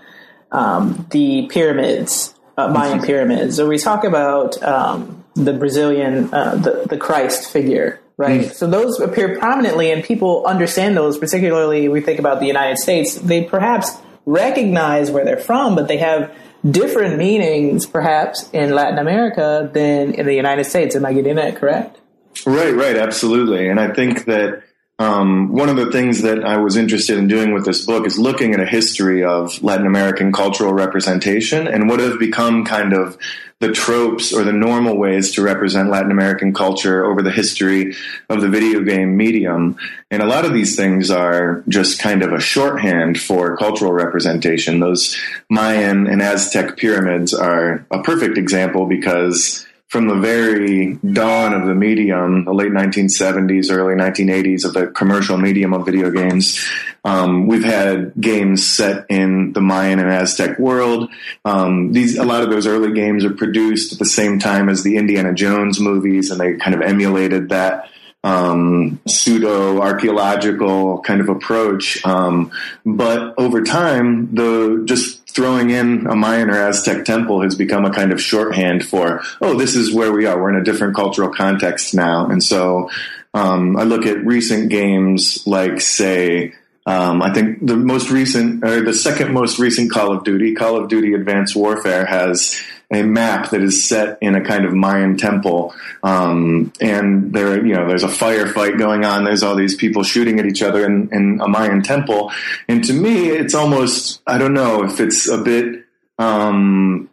um, 0.52 1.08
the 1.12 1.48
pyramids, 1.48 2.34
uh, 2.58 2.68
Mayan 2.68 3.02
pyramids, 3.02 3.62
or 3.62 3.68
we 3.70 3.78
talk 3.78 4.04
about 4.04 4.62
um, 4.62 5.24
the 5.36 5.54
Brazilian, 5.54 6.34
uh, 6.34 6.56
the, 6.56 6.86
the 6.90 6.98
Christ 6.98 7.50
figure, 7.50 8.02
right? 8.20 8.42
Mm. 8.42 8.54
So 8.54 8.68
those 8.68 9.00
appear 9.00 9.40
prominently, 9.40 9.92
and 9.92 10.04
people 10.04 10.46
understand 10.46 10.96
those, 10.96 11.18
particularly 11.18 11.88
we 11.88 12.02
think 12.02 12.20
about 12.20 12.42
the 12.42 12.48
United 12.48 12.78
States. 12.78 13.16
They 13.16 13.46
perhaps 13.46 13.98
recognize 14.26 15.10
where 15.10 15.24
they're 15.24 15.38
from, 15.38 15.74
but 15.74 15.88
they 15.88 15.98
have 15.98 16.36
different 16.70 17.18
meanings, 17.18 17.86
perhaps, 17.86 18.50
in 18.52 18.76
Latin 18.76 19.00
America 19.00 19.72
than 19.74 20.14
in 20.14 20.26
the 20.26 20.36
United 20.36 20.66
States. 20.66 20.98
Am 20.98 21.06
I 21.06 21.14
getting 21.14 21.36
that 21.36 21.56
correct? 21.56 21.98
Right, 22.46 22.76
right, 22.76 22.98
absolutely. 22.98 23.70
And 23.70 23.80
I 23.80 23.94
think 23.94 24.26
that 24.26 24.64
um, 25.00 25.48
one 25.48 25.70
of 25.70 25.78
the 25.78 25.92
things 25.92 26.24
that 26.24 26.44
I 26.44 26.58
was 26.58 26.76
interested 26.76 27.18
in 27.18 27.30
doing 27.30 27.54
with 27.54 27.66
this 27.66 27.86
book 27.86 28.06
is 28.06 28.20
looking 28.20 28.54
at 28.54 28.60
a 28.60 28.66
history 28.66 29.24
of 29.24 29.64
Latin 29.64 29.88
American 29.88 30.34
cultural 30.34 30.74
representation 30.74 31.68
and 31.70 31.88
what 31.88 32.02
have 32.02 32.20
become 32.20 32.66
kind 32.66 32.92
of 32.92 33.18
the 33.60 33.72
tropes 33.72 34.34
or 34.34 34.44
the 34.44 34.52
normal 34.52 34.98
ways 34.98 35.32
to 35.32 35.42
represent 35.42 35.90
Latin 35.90 36.12
American 36.12 36.54
culture 36.54 37.06
over 37.06 37.22
the 37.22 37.32
history 37.32 37.96
of 38.30 38.42
the 38.42 38.50
video 38.50 38.82
game 38.82 39.16
medium. 39.16 39.78
And 40.12 40.22
a 40.22 40.26
lot 40.26 40.44
of 40.44 40.54
these 40.54 40.76
things 40.76 41.10
are 41.10 41.64
just 41.70 42.00
kind 42.00 42.22
of 42.22 42.34
a 42.34 42.40
shorthand 42.40 43.20
for 43.20 43.56
cultural 43.56 43.94
representation. 43.94 44.82
Those 44.82 45.18
Mayan 45.50 46.08
and 46.08 46.22
Aztec 46.22 46.76
pyramids 46.76 47.34
are 47.34 47.86
a 47.90 48.02
perfect 48.04 48.38
example 48.38 48.86
because 48.86 49.66
from 49.90 50.08
the 50.08 50.16
very 50.16 50.94
dawn 50.98 51.52
of 51.52 51.68
the 51.68 51.74
medium, 51.74 52.46
the 52.46 52.54
late 52.54 52.72
1970s, 52.72 53.72
early 53.72 53.96
1980s 53.96 54.64
of 54.64 54.74
the 54.74 54.88
commercial 54.88 55.36
medium 55.36 55.74
of 55.74 55.84
video 55.84 56.12
games, 56.12 56.64
um, 57.04 57.48
we've 57.48 57.64
had 57.64 58.14
games 58.20 58.66
set 58.66 59.08
in 59.10 59.52
the 59.54 59.62
Mayan 59.62 59.98
and 59.98 60.10
Aztec 60.10 60.60
world. 60.60 61.10
Um, 61.44 61.92
these 61.92 62.18
a 62.18 62.24
lot 62.24 62.44
of 62.44 62.52
those 62.52 62.68
early 62.68 62.94
games 62.94 63.26
are 63.26 63.34
produced 63.34 63.92
at 63.92 64.00
the 64.00 64.06
same 64.06 64.38
time 64.38 64.70
as 64.70 64.84
the 64.84 64.96
Indiana 64.96 65.34
Jones 65.34 65.80
movies, 65.80 66.30
and 66.30 66.40
they 66.40 66.54
kind 66.56 66.76
of 66.76 66.82
emulated 66.82 67.50
that 67.50 67.90
um, 68.24 69.00
pseudo 69.08 69.82
archaeological 69.82 71.02
kind 71.02 71.22
of 71.22 71.30
approach. 71.30 72.06
Um, 72.06 72.52
but 72.86 73.34
over 73.40 73.64
time, 73.64 74.36
the 74.36 74.84
just 74.86 75.19
throwing 75.40 75.70
in 75.70 76.06
a 76.06 76.18
Mayan 76.18 76.50
or 76.50 76.68
Aztec 76.68 77.06
temple 77.06 77.44
has 77.44 77.56
become 77.56 77.86
a 77.86 77.94
kind 77.94 78.12
of 78.12 78.22
shorthand 78.22 78.86
for, 78.86 79.22
oh, 79.40 79.58
this 79.58 79.74
is 79.74 79.94
where 79.94 80.12
we 80.12 80.26
are. 80.26 80.38
We're 80.38 80.50
in 80.50 80.60
a 80.60 80.66
different 80.66 80.98
cultural 80.98 81.30
context 81.30 81.96
now. 81.96 82.28
And 82.28 82.44
so 82.44 82.90
um, 83.34 83.78
I 83.78 83.84
look 83.84 84.06
at 84.06 84.26
recent 84.26 84.70
games 84.70 85.48
like, 85.48 85.80
say, 85.80 86.56
um, 86.86 87.22
I 87.22 87.34
think 87.34 87.66
the 87.66 87.78
most 87.78 88.10
recent, 88.10 88.66
or 88.66 88.84
the 88.84 88.94
second 88.94 89.34
most 89.34 89.60
recent 89.60 89.94
Call 89.94 90.12
of 90.12 90.26
Duty, 90.26 90.56
Call 90.56 90.76
of 90.76 90.90
Duty 90.90 91.14
Advanced 91.14 91.56
Warfare, 91.56 92.06
has 92.06 92.62
a 92.92 93.04
map 93.04 93.52
that 93.52 93.62
is 93.62 93.84
set 93.88 94.18
in 94.22 94.36
a 94.36 94.44
kind 94.44 94.66
of 94.66 94.74
Mayan 94.74 95.18
temple, 95.18 95.74
um, 96.02 96.74
and 96.82 97.32
there, 97.34 97.66
you 97.66 97.76
know, 97.76 97.88
there's 97.88 98.04
a 98.04 98.08
firefight 98.08 98.80
going 98.80 99.06
on. 99.06 99.24
There's 99.24 99.44
all 99.44 99.56
these 99.56 99.76
people 99.76 100.04
shooting 100.04 100.40
at 100.40 100.46
each 100.46 100.64
other 100.64 100.86
in, 100.86 101.10
in 101.12 101.40
a 101.42 101.48
Mayan 101.48 101.84
temple, 101.84 102.32
and 102.68 102.84
to 102.86 102.94
me, 102.94 103.30
it's 103.30 103.54
almost 103.54 104.22
I 104.26 104.38
don't 104.38 104.54
know 104.54 104.84
if 104.84 105.00
it's 105.00 105.28
a 105.28 105.38
bit 105.38 105.86
um, 106.18 107.10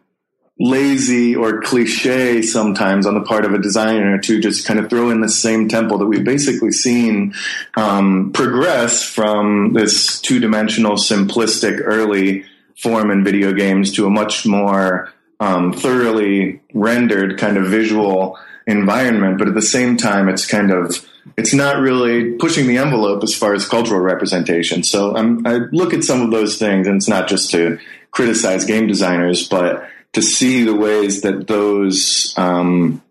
lazy 0.58 1.36
or 1.36 1.60
cliche 1.60 2.40
sometimes 2.40 3.06
on 3.06 3.14
the 3.14 3.20
part 3.20 3.44
of 3.44 3.52
a 3.52 3.58
designer 3.58 4.18
to 4.18 4.40
just 4.40 4.66
kind 4.66 4.80
of 4.80 4.88
throw 4.88 5.10
in 5.10 5.20
the 5.20 5.28
same 5.28 5.68
temple 5.68 5.98
that 5.98 6.06
we've 6.06 6.24
basically 6.24 6.72
seen 6.72 7.34
um, 7.76 8.32
progress 8.32 9.02
from 9.02 9.74
this 9.74 10.20
two 10.20 10.40
dimensional, 10.40 10.92
simplistic 10.92 11.80
early 11.84 12.44
form 12.78 13.10
in 13.10 13.24
video 13.24 13.52
games 13.52 13.92
to 13.92 14.06
a 14.06 14.10
much 14.10 14.46
more 14.46 15.12
um, 15.40 15.72
thoroughly 15.72 16.60
rendered 16.72 17.38
kind 17.38 17.56
of 17.56 17.66
visual 17.66 18.38
environment, 18.66 19.38
but 19.38 19.48
at 19.48 19.54
the 19.54 19.62
same 19.62 19.96
time, 19.96 20.28
it's 20.28 20.46
kind 20.46 20.70
of 20.70 21.06
it's 21.36 21.52
not 21.52 21.80
really 21.80 22.32
pushing 22.32 22.66
the 22.66 22.78
envelope 22.78 23.22
as 23.22 23.34
far 23.34 23.52
as 23.52 23.68
cultural 23.68 24.00
representation. 24.00 24.82
So 24.82 25.16
um, 25.16 25.42
I 25.44 25.56
look 25.72 25.92
at 25.92 26.04
some 26.04 26.22
of 26.22 26.30
those 26.30 26.58
things, 26.58 26.86
and 26.86 26.96
it's 26.96 27.08
not 27.08 27.28
just 27.28 27.50
to 27.50 27.78
criticize 28.10 28.64
game 28.64 28.86
designers, 28.86 29.48
but 29.48 29.88
to 30.12 30.22
see 30.22 30.64
the 30.64 30.74
ways 30.74 31.22
that 31.22 31.46
those 31.46 32.32
um, 32.36 33.02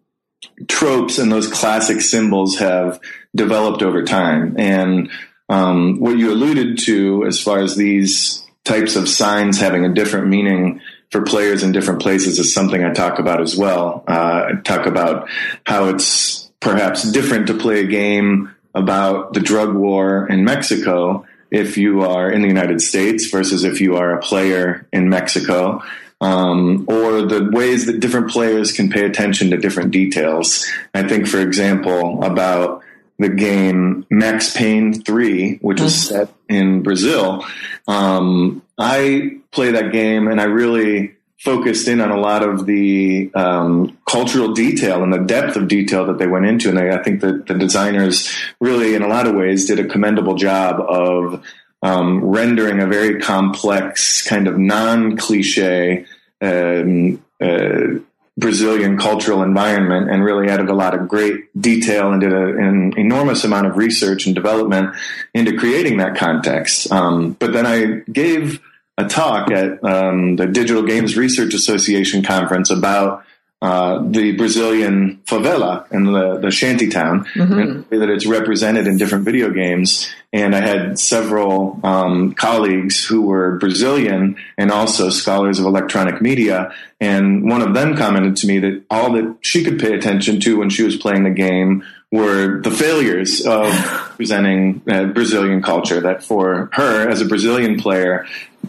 tropes 0.68 1.20
and 1.20 1.32
those 1.32 1.48
classic 1.48 2.02
symbols 2.02 2.58
have 2.58 3.00
developed 3.36 3.84
over 3.84 4.04
time. 4.04 4.56
And 4.58 5.12
um, 5.50 6.00
what 6.00 6.18
you 6.18 6.32
alluded 6.32 6.80
to, 6.80 7.26
as 7.26 7.40
far 7.40 7.60
as 7.60 7.76
these 7.76 8.44
types 8.64 8.96
of 8.96 9.08
signs 9.08 9.60
having 9.60 9.86
a 9.86 9.94
different 9.94 10.28
meaning 10.28 10.82
for 11.16 11.22
players 11.24 11.64
in 11.64 11.72
different 11.72 12.02
places 12.02 12.40
is 12.40 12.54
something 12.54 12.84
I 12.84 12.92
talk 12.92 13.20
about 13.20 13.40
as 13.42 13.56
well. 13.56 14.04
Uh, 14.08 14.50
I 14.50 14.62
talk 14.64 14.86
about 14.86 15.30
how 15.66 15.88
it's 15.90 16.52
perhaps 16.60 17.10
different 17.12 17.48
to 17.48 17.54
play 17.54 17.80
a 17.80 17.88
game 17.88 18.54
about 18.74 19.34
the 19.34 19.40
drug 19.40 19.74
war 19.74 20.28
in 20.28 20.44
Mexico 20.44 21.26
if 21.52 21.78
you 21.78 22.02
are 22.02 22.30
in 22.30 22.42
the 22.42 22.50
United 22.50 22.82
States 22.82 23.30
versus 23.30 23.64
if 23.64 23.80
you 23.80 23.96
are 23.96 24.12
a 24.14 24.20
player 24.22 24.88
in 24.92 25.08
Mexico. 25.10 25.82
um, 26.22 26.86
or 26.88 27.22
the 27.24 27.50
ways 27.52 27.86
that 27.86 28.00
different 28.00 28.30
players 28.30 28.72
can 28.74 28.90
pay 28.90 29.06
attention 29.06 29.52
to 29.52 29.58
different 29.58 29.92
details. 29.92 30.66
I 30.94 31.04
think, 31.08 31.28
for 31.28 31.40
example, 31.40 32.24
about 32.24 32.84
the 33.20 33.30
game 33.30 34.06
Max 34.10 34.56
Payne 34.56 34.94
3, 35.02 35.58
which 35.62 35.80
is 35.82 35.94
Mm-hmm. 35.94 36.16
set 36.16 36.35
in 36.50 36.84
Brazil. 36.84 37.46
Um, 37.88 38.62
I 38.78 39.40
play 39.52 39.72
that 39.72 39.92
game 39.92 40.28
and 40.28 40.40
I 40.40 40.46
really 40.46 41.16
focused 41.40 41.88
in 41.88 42.02
on 42.02 42.12
a 42.12 42.18
lot 42.18 42.44
of 42.44 42.66
the 42.66 43.32
um, 43.36 43.98
cultural 44.10 44.54
detail 44.54 45.04
and 45.04 45.14
the 45.14 45.20
depth 45.20 45.56
of 45.56 45.68
detail 45.68 46.06
that 46.08 46.18
they 46.18 46.28
went 46.28 46.46
into. 46.46 46.70
And 46.70 46.80
I, 46.80 46.98
I 46.98 47.04
think 47.04 47.22
that 47.22 47.46
the 47.48 47.54
designers 47.54 48.34
really, 48.60 48.96
in 48.96 49.04
a 49.04 49.08
lot 49.08 49.28
of 49.28 49.36
ways, 49.36 49.66
did 49.66 49.80
a 49.80 49.88
commendable 49.88 50.36
job 50.36 50.80
of 50.80 51.46
um, 51.84 52.24
rendering 52.24 52.80
a 52.80 52.88
very 52.88 53.20
complex, 53.20 54.28
kind 54.28 54.48
of 54.48 54.58
non 54.58 55.18
cliche 55.18 56.06
um, 56.42 57.24
uh, 57.40 58.00
Brazilian 58.38 58.98
cultural 58.98 59.44
environment 59.44 60.12
and 60.12 60.24
really 60.24 60.50
added 60.50 60.70
a 60.70 60.74
lot 60.74 60.94
of 60.94 61.08
great 61.08 61.50
detail 61.60 62.12
and 62.12 62.20
did 62.20 62.34
a, 62.34 62.48
an 62.58 62.94
enormous 62.98 63.44
amount 63.46 63.68
of 63.68 63.78
research 63.78 64.26
and 64.26 64.36
development 64.36 64.94
into 65.34 65.58
creating 65.58 65.98
that 65.98 66.18
context. 66.18 66.92
Um, 66.92 67.32
but 67.32 67.54
then 67.54 67.66
I 67.66 68.04
gave 68.12 68.60
a 68.98 69.06
talk 69.06 69.52
at 69.52 69.84
um, 69.84 70.36
the 70.36 70.48
Digital 70.48 70.84
Games 70.84 71.16
Research 71.16 71.54
Association 71.54 72.24
conference 72.24 72.70
about 72.70 73.24
uh, 73.62 74.04
the 74.10 74.34
Brazilian 74.34 75.22
favela 75.26 75.90
and 75.90 76.08
the, 76.08 76.38
the 76.40 76.52
shanty 76.52 76.90
town, 76.90 77.26
and 77.36 77.86
the 77.86 77.86
way 77.90 77.98
that 78.00 78.10
it's 78.10 78.26
represented 78.26 78.86
in 78.86 78.98
different 78.98 79.24
video 79.24 79.50
games. 79.50 80.10
And 80.36 80.54
I 80.54 80.60
had 80.60 81.00
several 81.00 81.80
um, 81.82 82.34
colleagues 82.34 83.06
who 83.06 83.22
were 83.22 83.58
Brazilian 83.58 84.36
and 84.58 84.70
also 84.70 85.10
scholars 85.10 85.60
of 85.60 85.66
electronic 85.66 86.22
media. 86.22 86.74
And 87.00 87.50
one 87.50 87.62
of 87.62 87.74
them 87.74 87.96
commented 87.96 88.36
to 88.38 88.48
me 88.48 88.60
that 88.60 88.84
all 88.90 89.14
that 89.14 89.38
she 89.40 89.64
could 89.64 89.80
pay 89.80 89.94
attention 89.96 90.42
to 90.42 90.58
when 90.58 90.70
she 90.70 90.84
was 90.84 90.98
playing 90.98 91.24
the 91.24 91.30
game 91.30 91.86
were 92.12 92.62
the 92.62 92.70
failures 92.70 93.46
of 93.46 93.66
presenting 94.18 94.82
uh, 94.90 95.06
Brazilian 95.06 95.62
culture. 95.62 96.02
That 96.02 96.22
for 96.22 96.70
her, 96.74 97.08
as 97.10 97.22
a 97.22 97.26
Brazilian 97.26 97.80
player, 97.80 98.26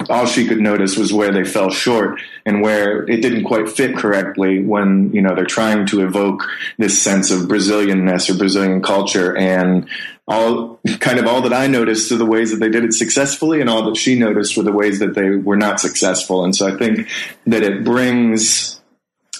all 0.08 0.26
she 0.26 0.46
could 0.46 0.60
notice 0.60 0.96
was 0.96 1.12
where 1.12 1.32
they 1.32 1.42
fell 1.42 1.70
short 1.70 2.20
and 2.44 2.62
where 2.62 3.02
it 3.10 3.22
didn't 3.22 3.42
quite 3.42 3.68
fit 3.68 3.96
correctly 3.96 4.62
when 4.62 5.12
you 5.12 5.20
know 5.20 5.34
they're 5.34 5.44
trying 5.44 5.86
to 5.86 6.06
evoke 6.06 6.44
this 6.78 7.02
sense 7.02 7.32
of 7.32 7.48
Brazilianness 7.48 8.30
or 8.30 8.38
Brazilian 8.38 8.82
culture 8.82 9.36
and 9.36 9.88
all 10.28 10.80
kind 10.98 11.18
of 11.18 11.26
all 11.26 11.42
that 11.42 11.52
I 11.52 11.66
noticed 11.66 12.10
are 12.10 12.16
the 12.16 12.26
ways 12.26 12.50
that 12.50 12.58
they 12.58 12.68
did 12.68 12.84
it 12.84 12.92
successfully 12.92 13.60
and 13.60 13.70
all 13.70 13.84
that 13.86 13.96
she 13.96 14.18
noticed 14.18 14.56
were 14.56 14.64
the 14.64 14.72
ways 14.72 14.98
that 14.98 15.14
they 15.14 15.30
were 15.30 15.56
not 15.56 15.80
successful. 15.80 16.44
And 16.44 16.54
so 16.54 16.66
I 16.66 16.76
think 16.76 17.08
that 17.46 17.62
it 17.62 17.84
brings 17.84 18.80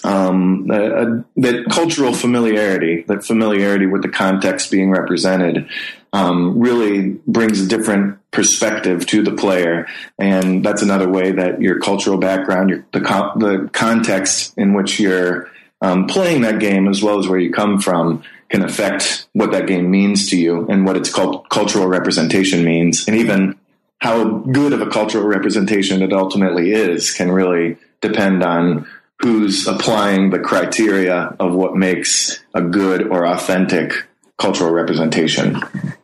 um, 0.03 0.69
a, 0.71 1.03
a, 1.03 1.25
that 1.37 1.65
cultural 1.69 2.13
familiarity, 2.13 3.03
that 3.07 3.25
familiarity 3.25 3.85
with 3.85 4.01
the 4.01 4.09
context 4.09 4.71
being 4.71 4.91
represented, 4.91 5.67
um, 6.13 6.59
really 6.59 7.19
brings 7.27 7.59
a 7.59 7.67
different 7.67 8.17
perspective 8.31 9.05
to 9.07 9.23
the 9.23 9.33
player, 9.33 9.87
and 10.17 10.63
that's 10.63 10.81
another 10.81 11.09
way 11.09 11.31
that 11.31 11.61
your 11.61 11.79
cultural 11.79 12.17
background, 12.17 12.69
your, 12.69 12.85
the 12.91 12.99
the 12.99 13.69
context 13.73 14.53
in 14.57 14.73
which 14.73 14.99
you're 14.99 15.49
um, 15.81 16.07
playing 16.07 16.41
that 16.41 16.59
game, 16.59 16.87
as 16.87 17.03
well 17.03 17.19
as 17.19 17.27
where 17.27 17.39
you 17.39 17.51
come 17.51 17.79
from, 17.79 18.23
can 18.49 18.63
affect 18.63 19.27
what 19.33 19.51
that 19.51 19.67
game 19.67 19.91
means 19.91 20.29
to 20.29 20.37
you 20.37 20.65
and 20.67 20.85
what 20.85 20.97
its 20.97 21.13
cult- 21.13 21.49
cultural 21.49 21.87
representation 21.87 22.63
means, 22.63 23.07
and 23.07 23.17
even 23.17 23.57
how 23.99 24.25
good 24.39 24.73
of 24.73 24.81
a 24.81 24.87
cultural 24.87 25.25
representation 25.25 26.01
it 26.01 26.13
ultimately 26.13 26.71
is 26.71 27.11
can 27.11 27.31
really 27.31 27.77
depend 28.01 28.43
on 28.43 28.87
who's 29.19 29.67
applying 29.67 30.29
the 30.29 30.39
criteria 30.39 31.35
of 31.39 31.53
what 31.53 31.75
makes 31.75 32.43
a 32.53 32.61
good 32.61 33.07
or 33.07 33.25
authentic 33.25 34.06
cultural 34.37 34.71
representation. 34.71 35.55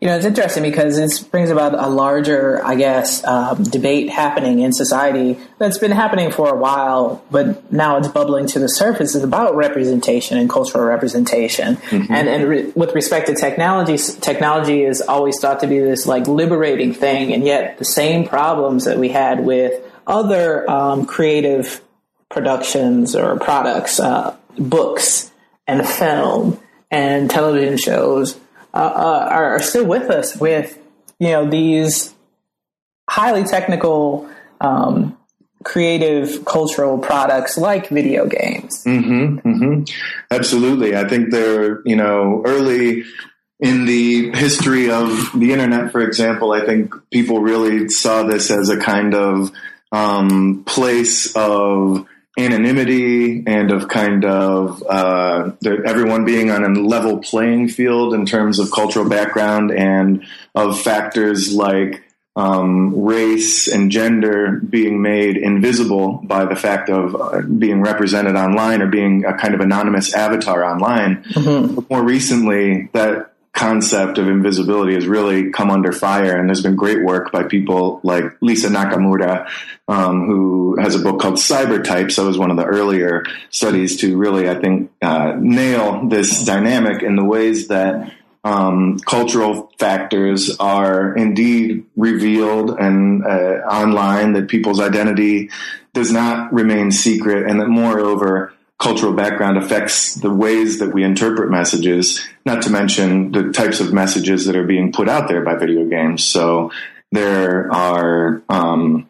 You 0.01 0.07
know, 0.07 0.17
it's 0.17 0.25
interesting 0.25 0.63
because 0.63 0.97
this 0.97 1.19
brings 1.19 1.51
about 1.51 1.75
a 1.75 1.87
larger, 1.87 2.65
I 2.65 2.73
guess, 2.73 3.23
um, 3.23 3.61
debate 3.61 4.09
happening 4.09 4.59
in 4.59 4.73
society 4.73 5.39
that's 5.59 5.77
been 5.77 5.91
happening 5.91 6.31
for 6.31 6.49
a 6.49 6.57
while, 6.57 7.23
but 7.29 7.71
now 7.71 7.97
it's 7.97 8.07
bubbling 8.07 8.47
to 8.47 8.59
the 8.59 8.67
surface. 8.67 9.13
It's 9.13 9.23
about 9.23 9.55
representation 9.55 10.39
and 10.39 10.49
cultural 10.49 10.83
representation. 10.83 11.77
And, 12.09 12.27
and 12.27 12.49
re- 12.49 12.71
with 12.75 12.95
respect 12.95 13.27
to 13.27 13.35
technology, 13.35 13.97
technology 13.97 14.83
is 14.83 14.99
always 15.01 15.39
thought 15.39 15.59
to 15.59 15.67
be 15.67 15.79
this 15.79 16.07
like 16.07 16.27
liberating 16.27 16.93
thing, 16.93 17.33
and 17.33 17.45
yet 17.45 17.77
the 17.77 17.85
same 17.85 18.27
problems 18.27 18.85
that 18.85 18.97
we 18.97 19.09
had 19.09 19.45
with 19.45 19.79
other 20.07 20.69
um, 20.69 21.05
creative 21.05 21.81
productions 22.29 23.15
or 23.15 23.37
products, 23.37 23.99
uh, 23.99 24.35
books 24.57 25.31
and 25.67 25.87
film 25.87 26.59
and 26.93 27.29
television 27.29 27.77
shows 27.77 28.39
uh, 28.73 28.77
uh, 28.77 29.27
are, 29.29 29.61
still 29.61 29.85
with 29.85 30.09
us 30.09 30.35
with 30.37 30.77
you 31.19 31.29
know 31.29 31.49
these 31.49 32.13
highly 33.09 33.43
technical 33.43 34.29
um, 34.61 35.17
creative 35.63 36.45
cultural 36.45 36.97
products 36.97 37.57
like 37.57 37.89
video 37.89 38.25
games 38.27 38.83
hmm 38.83 39.37
hmm 39.37 39.83
Absolutely. 40.31 40.95
I 40.95 41.07
think 41.07 41.31
they're, 41.31 41.81
you 41.85 41.95
know, 41.95 42.41
early 42.45 43.03
in 43.59 43.85
the 43.85 44.31
history 44.31 44.89
of 44.89 45.29
the 45.35 45.53
internet, 45.53 45.91
for 45.91 46.01
example, 46.01 46.51
I 46.51 46.65
think 46.65 46.93
people 47.11 47.39
really 47.39 47.87
saw 47.89 48.23
this 48.23 48.49
as 48.49 48.69
a 48.69 48.77
kind 48.77 49.13
of 49.13 49.51
um, 49.91 50.63
place 50.65 51.35
of 51.35 52.07
anonymity 52.37 53.43
and 53.45 53.71
of 53.71 53.87
kind 53.87 54.25
of 54.25 54.83
uh, 54.89 55.51
everyone 55.85 56.25
being 56.25 56.49
on 56.49 56.63
a 56.63 56.69
level 56.79 57.19
playing 57.19 57.67
field 57.67 58.13
in 58.13 58.25
terms 58.25 58.57
of 58.59 58.71
cultural 58.71 59.07
background 59.07 59.71
and 59.71 60.25
of 60.55 60.79
factors 60.81 61.53
like 61.53 62.03
um, 62.35 63.03
race 63.03 63.67
and 63.67 63.91
gender 63.91 64.59
being 64.67 65.03
made 65.03 65.37
invisible 65.37 66.19
by 66.23 66.45
the 66.45 66.55
fact 66.55 66.89
of 66.89 67.15
uh, 67.15 67.41
being 67.41 67.81
represented 67.81 68.35
online 68.35 68.81
or 68.81 68.87
being 68.87 69.23
a 69.25 69.37
kind 69.37 69.53
of 69.53 69.59
anonymous 69.59 70.15
avatar 70.15 70.63
online. 70.63 71.23
But 71.75 71.89
more 71.91 72.03
recently, 72.03 72.89
that 72.93 73.32
concept 73.53 74.17
of 74.17 74.27
invisibility 74.27 74.95
has 74.95 75.07
really 75.07 75.51
come 75.51 75.69
under 75.69 75.91
fire, 75.91 76.37
and 76.37 76.49
there's 76.49 76.63
been 76.63 76.75
great 76.75 77.03
work 77.03 77.31
by 77.31 77.43
people 77.43 78.01
like 78.03 78.25
Lisa 78.41 78.67
Nakamura, 78.67 79.47
um, 79.87 80.25
who 80.25 80.77
has 80.79 80.95
a 80.95 80.99
book 80.99 81.21
called 81.21 81.35
Cybertypes. 81.35 82.15
That 82.15 82.25
was 82.25 82.37
one 82.37 82.51
of 82.51 82.57
the 82.57 82.65
earlier 82.65 83.23
studies 83.51 83.97
to 83.97 84.17
really, 84.17 84.49
I 84.49 84.55
think, 84.55 84.91
uh, 85.01 85.35
nail 85.39 86.07
this 86.07 86.43
dynamic 86.43 87.03
in 87.03 87.15
the 87.15 87.23
ways 87.23 87.67
that 87.67 88.11
um, 88.43 88.97
cultural 88.99 89.71
factors 89.77 90.57
are 90.59 91.15
indeed 91.15 91.85
revealed 91.95 92.71
and 92.71 93.23
uh, 93.23 93.61
online, 93.69 94.33
that 94.33 94.49
people's 94.49 94.81
identity 94.81 95.49
does 95.93 96.11
not 96.11 96.51
remain 96.51 96.91
secret, 96.91 97.47
and 97.47 97.61
that 97.61 97.69
moreover, 97.69 98.51
cultural 98.79 99.13
background 99.13 99.57
affects 99.57 100.15
the 100.15 100.31
ways 100.31 100.79
that 100.79 100.93
we 100.93 101.03
interpret 101.03 101.49
messages, 101.49 102.25
not 102.45 102.63
to 102.63 102.69
mention 102.69 103.31
the 103.31 103.51
types 103.51 103.79
of 103.79 103.93
messages 103.93 104.45
that 104.45 104.55
are 104.55 104.65
being 104.65 104.91
put 104.91 105.07
out 105.07 105.27
there 105.27 105.41
by 105.41 105.55
video 105.55 105.85
games. 105.85 106.23
So 106.23 106.71
there 107.11 107.71
are 107.71 108.43
um, 108.49 109.09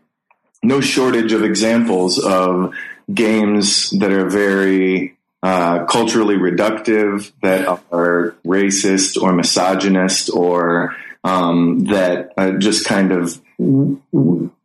no 0.61 0.81
shortage 0.81 1.31
of 1.31 1.43
examples 1.43 2.19
of 2.19 2.73
games 3.13 3.89
that 3.91 4.11
are 4.11 4.29
very 4.29 5.17
uh, 5.41 5.85
culturally 5.85 6.35
reductive, 6.35 7.31
that 7.41 7.67
are 7.91 8.35
racist 8.45 9.21
or 9.21 9.33
misogynist, 9.33 10.29
or 10.29 10.95
um, 11.23 11.85
that 11.85 12.33
uh, 12.37 12.51
just 12.51 12.85
kind 12.85 13.11
of 13.11 13.41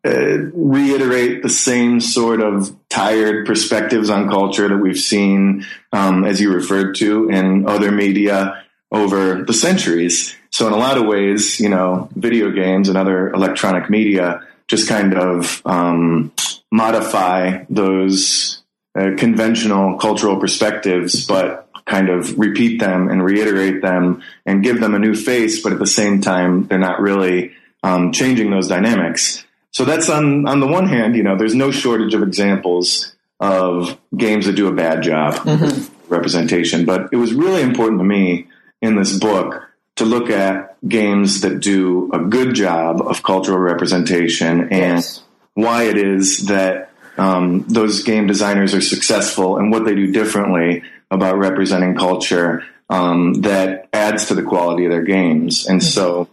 uh, 0.04 0.10
reiterate 0.54 1.42
the 1.42 1.48
same 1.48 2.00
sort 2.00 2.40
of 2.40 2.74
tired 2.88 3.46
perspectives 3.46 4.10
on 4.10 4.28
culture 4.28 4.68
that 4.68 4.78
we've 4.78 4.98
seen, 4.98 5.66
um, 5.92 6.24
as 6.24 6.40
you 6.40 6.52
referred 6.52 6.94
to, 6.96 7.28
in 7.28 7.68
other 7.68 7.90
media 7.92 8.64
over 8.90 9.44
the 9.44 9.52
centuries. 9.52 10.34
So, 10.50 10.66
in 10.66 10.72
a 10.72 10.76
lot 10.78 10.98
of 10.98 11.06
ways, 11.06 11.60
you 11.60 11.68
know, 11.68 12.08
video 12.14 12.50
games 12.50 12.88
and 12.88 12.96
other 12.96 13.30
electronic 13.30 13.90
media 13.90 14.46
just 14.66 14.88
kind 14.88 15.14
of 15.14 15.62
um, 15.64 16.32
modify 16.70 17.64
those 17.70 18.62
uh, 18.94 19.10
conventional 19.16 19.98
cultural 19.98 20.38
perspectives, 20.38 21.26
but 21.26 21.68
kind 21.86 22.10
of 22.10 22.38
repeat 22.38 22.78
them 22.78 23.08
and 23.08 23.24
reiterate 23.24 23.80
them 23.82 24.22
and 24.44 24.62
give 24.62 24.80
them 24.80 24.94
a 24.94 24.98
new 24.98 25.14
face, 25.14 25.62
but 25.62 25.72
at 25.72 25.78
the 25.78 25.86
same 25.86 26.20
time, 26.20 26.66
they're 26.66 26.78
not 26.78 27.00
really 27.00 27.52
um, 27.82 28.12
changing 28.12 28.50
those 28.50 28.68
dynamics. 28.68 29.44
So 29.70 29.84
that's 29.84 30.08
on 30.08 30.46
on 30.48 30.60
the 30.60 30.66
one 30.66 30.88
hand, 30.88 31.14
you 31.16 31.22
know, 31.22 31.36
there's 31.36 31.54
no 31.54 31.70
shortage 31.70 32.14
of 32.14 32.22
examples 32.22 33.12
of 33.40 33.98
games 34.16 34.46
that 34.46 34.54
do 34.56 34.66
a 34.66 34.72
bad 34.72 35.02
job 35.02 35.44
with 35.46 35.94
representation, 36.08 36.84
but 36.84 37.08
it 37.12 37.16
was 37.16 37.32
really 37.34 37.62
important 37.62 38.00
to 38.00 38.04
me 38.04 38.48
in 38.82 38.96
this 38.96 39.16
book 39.18 39.68
to 39.96 40.04
look 40.04 40.30
at 40.30 40.76
games 40.88 41.40
that 41.42 41.60
do 41.60 42.10
a 42.12 42.18
good 42.20 42.54
job 42.54 43.00
of 43.00 43.22
cultural 43.22 43.58
representation 43.58 44.60
and 44.72 44.96
Yes. 44.96 45.22
why 45.54 45.84
it 45.84 45.96
is 45.98 46.46
that 46.46 46.90
um, 47.16 47.64
those 47.68 48.02
game 48.04 48.26
designers 48.28 48.74
are 48.74 48.80
successful 48.80 49.56
and 49.58 49.70
what 49.72 49.84
they 49.84 49.94
do 49.94 50.12
differently 50.12 50.82
about 51.10 51.36
representing 51.38 51.96
culture 51.96 52.64
um, 52.90 53.34
that 53.42 53.88
adds 53.92 54.26
to 54.26 54.34
the 54.34 54.42
quality 54.42 54.84
of 54.84 54.90
their 54.92 55.02
games. 55.02 55.66
And 55.66 55.82
so 55.82 56.28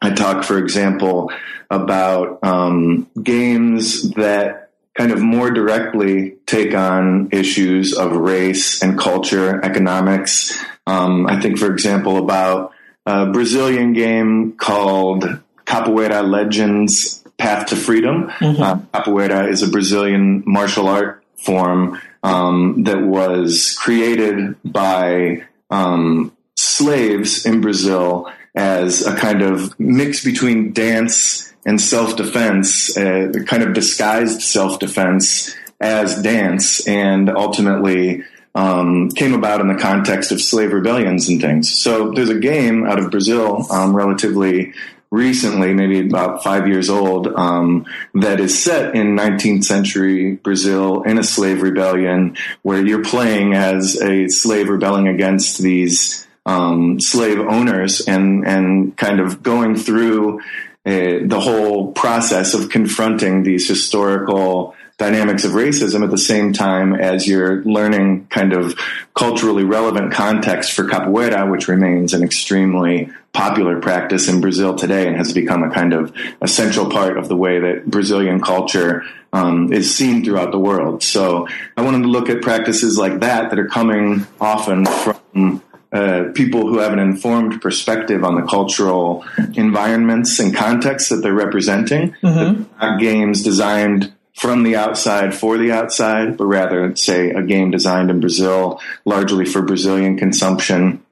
I 0.00 0.10
talk, 0.10 0.44
for 0.44 0.58
example, 0.58 1.30
about 1.70 2.42
um, 2.42 3.08
games 3.22 4.10
that 4.12 4.70
kind 4.94 5.12
of 5.12 5.20
more 5.20 5.50
directly 5.50 6.36
take 6.46 6.74
on 6.74 7.28
issues 7.30 7.96
of 7.96 8.12
race 8.12 8.82
and 8.82 8.98
culture, 8.98 9.64
economics. 9.64 10.58
Um, 10.86 11.26
I 11.26 11.40
think, 11.40 11.58
for 11.58 11.72
example, 11.72 12.16
about 12.18 12.72
a 13.06 13.26
Brazilian 13.26 13.92
game 13.92 14.52
called 14.52 15.24
Capoeira 15.66 16.28
Legends 16.28 17.24
Path 17.38 17.68
to 17.68 17.76
Freedom. 17.76 18.28
Mm-hmm. 18.28 18.62
Uh, 18.62 18.76
capoeira 18.92 19.48
is 19.48 19.62
a 19.62 19.68
Brazilian 19.68 20.42
martial 20.46 20.88
art 20.88 21.22
form 21.36 22.00
um, 22.22 22.82
that 22.84 23.00
was 23.00 23.76
created 23.78 24.56
by 24.64 25.44
um, 25.70 26.36
slaves 26.56 27.46
in 27.46 27.60
Brazil 27.60 28.32
as 28.58 29.06
a 29.06 29.14
kind 29.14 29.40
of 29.40 29.78
mix 29.78 30.24
between 30.24 30.72
dance 30.72 31.54
and 31.64 31.80
self 31.80 32.16
defense, 32.16 32.96
uh, 32.96 33.32
kind 33.46 33.62
of 33.62 33.72
disguised 33.72 34.42
self 34.42 34.80
defense 34.80 35.54
as 35.80 36.20
dance, 36.22 36.86
and 36.88 37.30
ultimately 37.30 38.24
um, 38.56 39.10
came 39.10 39.32
about 39.32 39.60
in 39.60 39.68
the 39.68 39.76
context 39.76 40.32
of 40.32 40.40
slave 40.40 40.72
rebellions 40.72 41.28
and 41.28 41.40
things. 41.40 41.70
So 41.80 42.10
there's 42.10 42.30
a 42.30 42.38
game 42.40 42.84
out 42.84 42.98
of 42.98 43.12
Brazil, 43.12 43.64
um, 43.70 43.94
relatively 43.94 44.72
recently, 45.12 45.72
maybe 45.72 46.00
about 46.00 46.42
five 46.42 46.66
years 46.66 46.90
old, 46.90 47.28
um, 47.28 47.86
that 48.14 48.40
is 48.40 48.60
set 48.60 48.96
in 48.96 49.16
19th 49.16 49.64
century 49.64 50.34
Brazil 50.34 51.02
in 51.02 51.16
a 51.16 51.22
slave 51.22 51.62
rebellion, 51.62 52.36
where 52.62 52.84
you're 52.84 53.04
playing 53.04 53.54
as 53.54 54.02
a 54.02 54.26
slave 54.28 54.68
rebelling 54.68 55.06
against 55.06 55.58
these 55.58 56.27
um, 56.48 56.98
slave 56.98 57.38
owners 57.38 58.00
and 58.00 58.46
and 58.46 58.96
kind 58.96 59.20
of 59.20 59.42
going 59.42 59.76
through 59.76 60.40
uh, 60.86 61.20
the 61.24 61.38
whole 61.38 61.92
process 61.92 62.54
of 62.54 62.70
confronting 62.70 63.42
these 63.42 63.68
historical 63.68 64.74
dynamics 64.96 65.44
of 65.44 65.52
racism 65.52 66.02
at 66.02 66.10
the 66.10 66.18
same 66.18 66.52
time 66.52 66.94
as 66.94 67.28
you're 67.28 67.62
learning 67.64 68.26
kind 68.28 68.52
of 68.52 68.74
culturally 69.14 69.62
relevant 69.62 70.12
context 70.12 70.72
for 70.72 70.84
capoeira, 70.84 71.48
which 71.48 71.68
remains 71.68 72.14
an 72.14 72.22
extremely 72.24 73.10
popular 73.32 73.78
practice 73.80 74.26
in 74.26 74.40
Brazil 74.40 74.74
today 74.74 75.06
and 75.06 75.16
has 75.16 75.32
become 75.32 75.62
a 75.62 75.70
kind 75.70 75.92
of 75.92 76.12
essential 76.40 76.90
part 76.90 77.18
of 77.18 77.28
the 77.28 77.36
way 77.36 77.60
that 77.60 77.86
Brazilian 77.86 78.40
culture 78.40 79.04
um, 79.32 79.72
is 79.72 79.94
seen 79.94 80.24
throughout 80.24 80.50
the 80.50 80.58
world. 80.58 81.02
So 81.02 81.46
I 81.76 81.82
wanted 81.82 82.02
to 82.02 82.08
look 82.08 82.30
at 82.30 82.40
practices 82.40 82.96
like 82.98 83.20
that 83.20 83.50
that 83.50 83.58
are 83.58 83.68
coming 83.68 84.26
often 84.40 84.86
from 84.86 85.62
uh, 85.92 86.24
people 86.34 86.66
who 86.66 86.78
have 86.78 86.92
an 86.92 86.98
informed 86.98 87.62
perspective 87.62 88.22
on 88.24 88.34
the 88.34 88.42
cultural 88.42 89.24
environments 89.54 90.38
and 90.38 90.54
contexts 90.54 91.08
that 91.08 91.16
they're 91.16 91.32
representing. 91.32 92.14
Mm-hmm. 92.22 92.64
Not 92.80 93.00
games 93.00 93.42
designed 93.42 94.12
from 94.34 94.62
the 94.62 94.76
outside 94.76 95.34
for 95.34 95.58
the 95.58 95.72
outside, 95.72 96.36
but 96.36 96.46
rather, 96.46 96.94
say, 96.94 97.30
a 97.30 97.42
game 97.42 97.70
designed 97.70 98.10
in 98.10 98.20
Brazil 98.20 98.80
largely 99.04 99.44
for 99.44 99.62
Brazilian 99.62 100.16
consumption. 100.16 101.04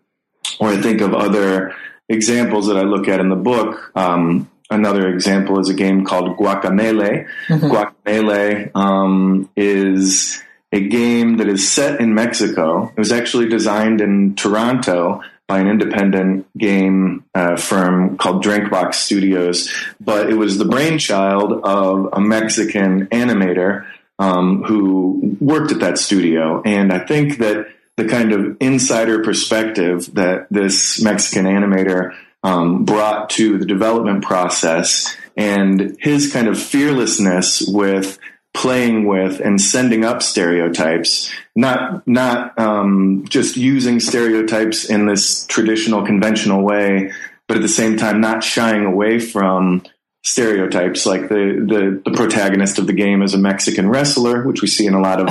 Or 0.60 0.68
I 0.68 0.76
think 0.76 1.00
of 1.00 1.12
other 1.12 1.74
examples 2.08 2.68
that 2.68 2.76
I 2.76 2.82
look 2.82 3.08
at 3.08 3.18
in 3.18 3.28
the 3.28 3.36
book. 3.36 3.90
Um, 3.96 4.50
another 4.70 5.08
example 5.08 5.58
is 5.58 5.68
a 5.68 5.74
game 5.74 6.04
called 6.04 6.36
Guacamelee. 6.36 7.26
Mm-hmm. 7.48 7.66
Guacamelee 7.66 8.70
um, 8.76 9.50
is 9.56 10.42
a 10.72 10.88
game 10.88 11.36
that 11.38 11.48
is 11.48 11.70
set 11.70 12.00
in 12.00 12.14
Mexico. 12.14 12.92
It 12.96 12.98
was 12.98 13.12
actually 13.12 13.48
designed 13.48 14.00
in 14.00 14.34
Toronto 14.34 15.22
by 15.46 15.60
an 15.60 15.68
independent 15.68 16.46
game 16.58 17.24
uh, 17.34 17.56
firm 17.56 18.18
called 18.18 18.42
Drinkbox 18.42 18.94
Studios, 18.94 19.72
but 20.00 20.28
it 20.28 20.34
was 20.34 20.58
the 20.58 20.64
brainchild 20.64 21.52
of 21.52 22.08
a 22.12 22.20
Mexican 22.20 23.06
animator 23.06 23.86
um, 24.18 24.64
who 24.64 25.36
worked 25.40 25.70
at 25.70 25.80
that 25.80 25.98
studio. 25.98 26.62
And 26.64 26.92
I 26.92 27.06
think 27.06 27.38
that 27.38 27.66
the 27.96 28.06
kind 28.06 28.32
of 28.32 28.56
insider 28.60 29.22
perspective 29.22 30.14
that 30.14 30.48
this 30.50 31.00
Mexican 31.02 31.46
animator 31.46 32.14
um, 32.42 32.84
brought 32.84 33.30
to 33.30 33.58
the 33.58 33.64
development 33.64 34.24
process 34.24 35.16
and 35.36 35.96
his 36.00 36.32
kind 36.32 36.48
of 36.48 36.60
fearlessness 36.60 37.62
with 37.66 38.18
playing 38.56 39.06
with 39.06 39.38
and 39.38 39.60
sending 39.60 40.02
up 40.02 40.22
stereotypes, 40.22 41.30
not 41.54 42.06
not 42.08 42.58
um, 42.58 43.26
just 43.28 43.56
using 43.56 44.00
stereotypes 44.00 44.86
in 44.86 45.06
this 45.06 45.46
traditional 45.46 46.06
conventional 46.06 46.62
way, 46.62 47.12
but 47.46 47.58
at 47.58 47.62
the 47.62 47.68
same 47.68 47.98
time 47.98 48.20
not 48.20 48.42
shying 48.42 48.86
away 48.86 49.18
from 49.18 49.82
stereotypes. 50.24 51.04
Like 51.04 51.28
the 51.28 52.00
the, 52.04 52.10
the 52.10 52.16
protagonist 52.16 52.78
of 52.78 52.86
the 52.86 52.94
game 52.94 53.22
is 53.22 53.34
a 53.34 53.38
Mexican 53.38 53.90
wrestler, 53.90 54.42
which 54.44 54.62
we 54.62 54.68
see 54.68 54.86
in 54.86 54.94
a 54.94 55.00
lot 55.00 55.20
of 55.20 55.28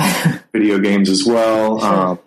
video 0.52 0.78
games 0.78 1.10
as 1.10 1.24
well. 1.24 1.80
Sure. 1.80 1.88
Um, 1.88 2.18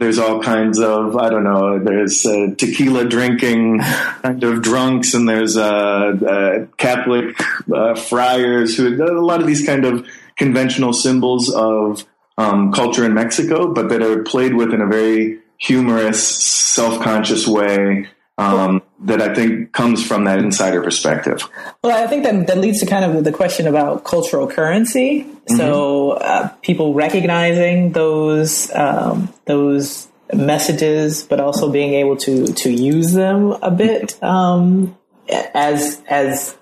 there's 0.00 0.18
all 0.18 0.42
kinds 0.42 0.80
of 0.80 1.16
I 1.16 1.28
don't 1.28 1.44
know. 1.44 1.78
There's 1.78 2.26
uh, 2.26 2.54
tequila 2.56 3.04
drinking 3.04 3.78
kind 3.78 4.42
of 4.42 4.62
drunks, 4.62 5.14
and 5.14 5.28
there's 5.28 5.56
uh, 5.56 5.62
uh, 5.62 6.66
Catholic 6.76 7.36
uh, 7.72 7.94
friars 7.94 8.76
who 8.76 9.00
a 9.00 9.22
lot 9.22 9.40
of 9.40 9.46
these 9.46 9.64
kind 9.64 9.84
of 9.84 10.06
conventional 10.38 10.92
symbols 10.92 11.52
of 11.52 12.06
um, 12.38 12.72
culture 12.72 13.04
in 13.04 13.14
Mexico, 13.14 13.72
but 13.72 13.88
that 13.88 14.02
are 14.02 14.22
played 14.22 14.54
with 14.54 14.72
in 14.72 14.80
a 14.80 14.86
very 14.86 15.40
humorous, 15.58 16.26
self-conscious 16.26 17.46
way. 17.46 18.08
Um, 18.38 18.82
that 19.00 19.20
I 19.20 19.34
think 19.34 19.72
comes 19.72 20.06
from 20.06 20.24
that 20.24 20.38
insider 20.38 20.80
perspective. 20.80 21.42
Well, 21.82 22.04
I 22.04 22.06
think 22.06 22.22
that 22.22 22.46
that 22.46 22.58
leads 22.58 22.78
to 22.78 22.86
kind 22.86 23.04
of 23.04 23.24
the 23.24 23.32
question 23.32 23.66
about 23.66 24.04
cultural 24.04 24.46
currency. 24.46 25.24
Mm-hmm. 25.24 25.56
So 25.56 26.12
uh, 26.12 26.48
people 26.62 26.94
recognizing 26.94 27.90
those 27.90 28.72
um, 28.72 29.34
those 29.46 30.06
messages, 30.32 31.24
but 31.24 31.40
also 31.40 31.70
being 31.70 31.94
able 31.94 32.16
to 32.18 32.46
to 32.46 32.70
use 32.70 33.12
them 33.12 33.56
a 33.60 33.72
bit 33.72 34.22
um, 34.22 34.96
as 35.28 36.00
as 36.08 36.56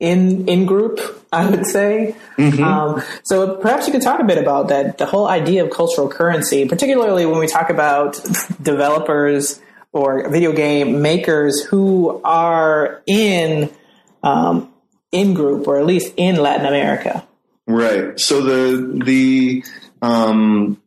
in 0.00 0.48
in 0.48 0.66
group, 0.66 1.00
I 1.36 1.50
would 1.50 1.66
say. 1.66 2.16
Mm-hmm. 2.38 2.64
Um, 2.64 3.02
so 3.22 3.56
perhaps 3.56 3.86
you 3.86 3.92
could 3.92 4.02
talk 4.02 4.20
a 4.20 4.24
bit 4.24 4.38
about 4.38 4.68
that, 4.68 4.96
the 4.96 5.06
whole 5.06 5.28
idea 5.28 5.64
of 5.64 5.70
cultural 5.70 6.08
currency, 6.08 6.66
particularly 6.66 7.26
when 7.26 7.38
we 7.38 7.46
talk 7.46 7.68
about 7.68 8.18
developers 8.62 9.60
or 9.92 10.30
video 10.30 10.52
game 10.52 11.02
makers 11.02 11.62
who 11.62 12.20
are 12.24 13.02
in 13.06 13.70
um, 14.22 14.72
in 15.12 15.34
group 15.34 15.68
or 15.68 15.78
at 15.78 15.86
least 15.86 16.12
in 16.16 16.36
Latin 16.36 16.66
America. 16.66 17.26
Right. 17.66 18.18
So 18.18 18.40
the 18.40 19.04
the 19.04 19.64
um, 20.00 20.80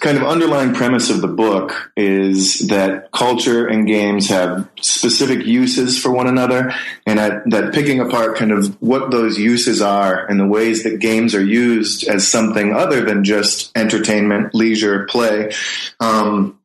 kind 0.00 0.18
of 0.18 0.24
underlying 0.24 0.74
premise 0.74 1.08
of 1.08 1.22
the 1.22 1.28
book 1.28 1.90
is 1.96 2.68
that 2.68 3.10
culture 3.12 3.66
and 3.66 3.86
games 3.86 4.28
have 4.28 4.68
specific 4.82 5.46
uses 5.46 5.98
for 5.98 6.12
one 6.12 6.26
another, 6.26 6.72
and 7.06 7.18
that, 7.18 7.48
that 7.48 7.72
picking 7.72 8.00
apart 8.00 8.36
kind 8.36 8.52
of 8.52 8.80
what 8.82 9.10
those 9.10 9.38
uses 9.38 9.80
are 9.80 10.26
and 10.26 10.38
the 10.38 10.46
ways 10.46 10.82
that 10.82 10.98
games 10.98 11.34
are 11.34 11.44
used 11.44 12.06
as 12.06 12.30
something 12.30 12.74
other 12.74 13.04
than 13.04 13.24
just 13.24 13.76
entertainment, 13.76 14.54
leisure, 14.54 15.06
play, 15.06 15.50
um, 15.98 16.58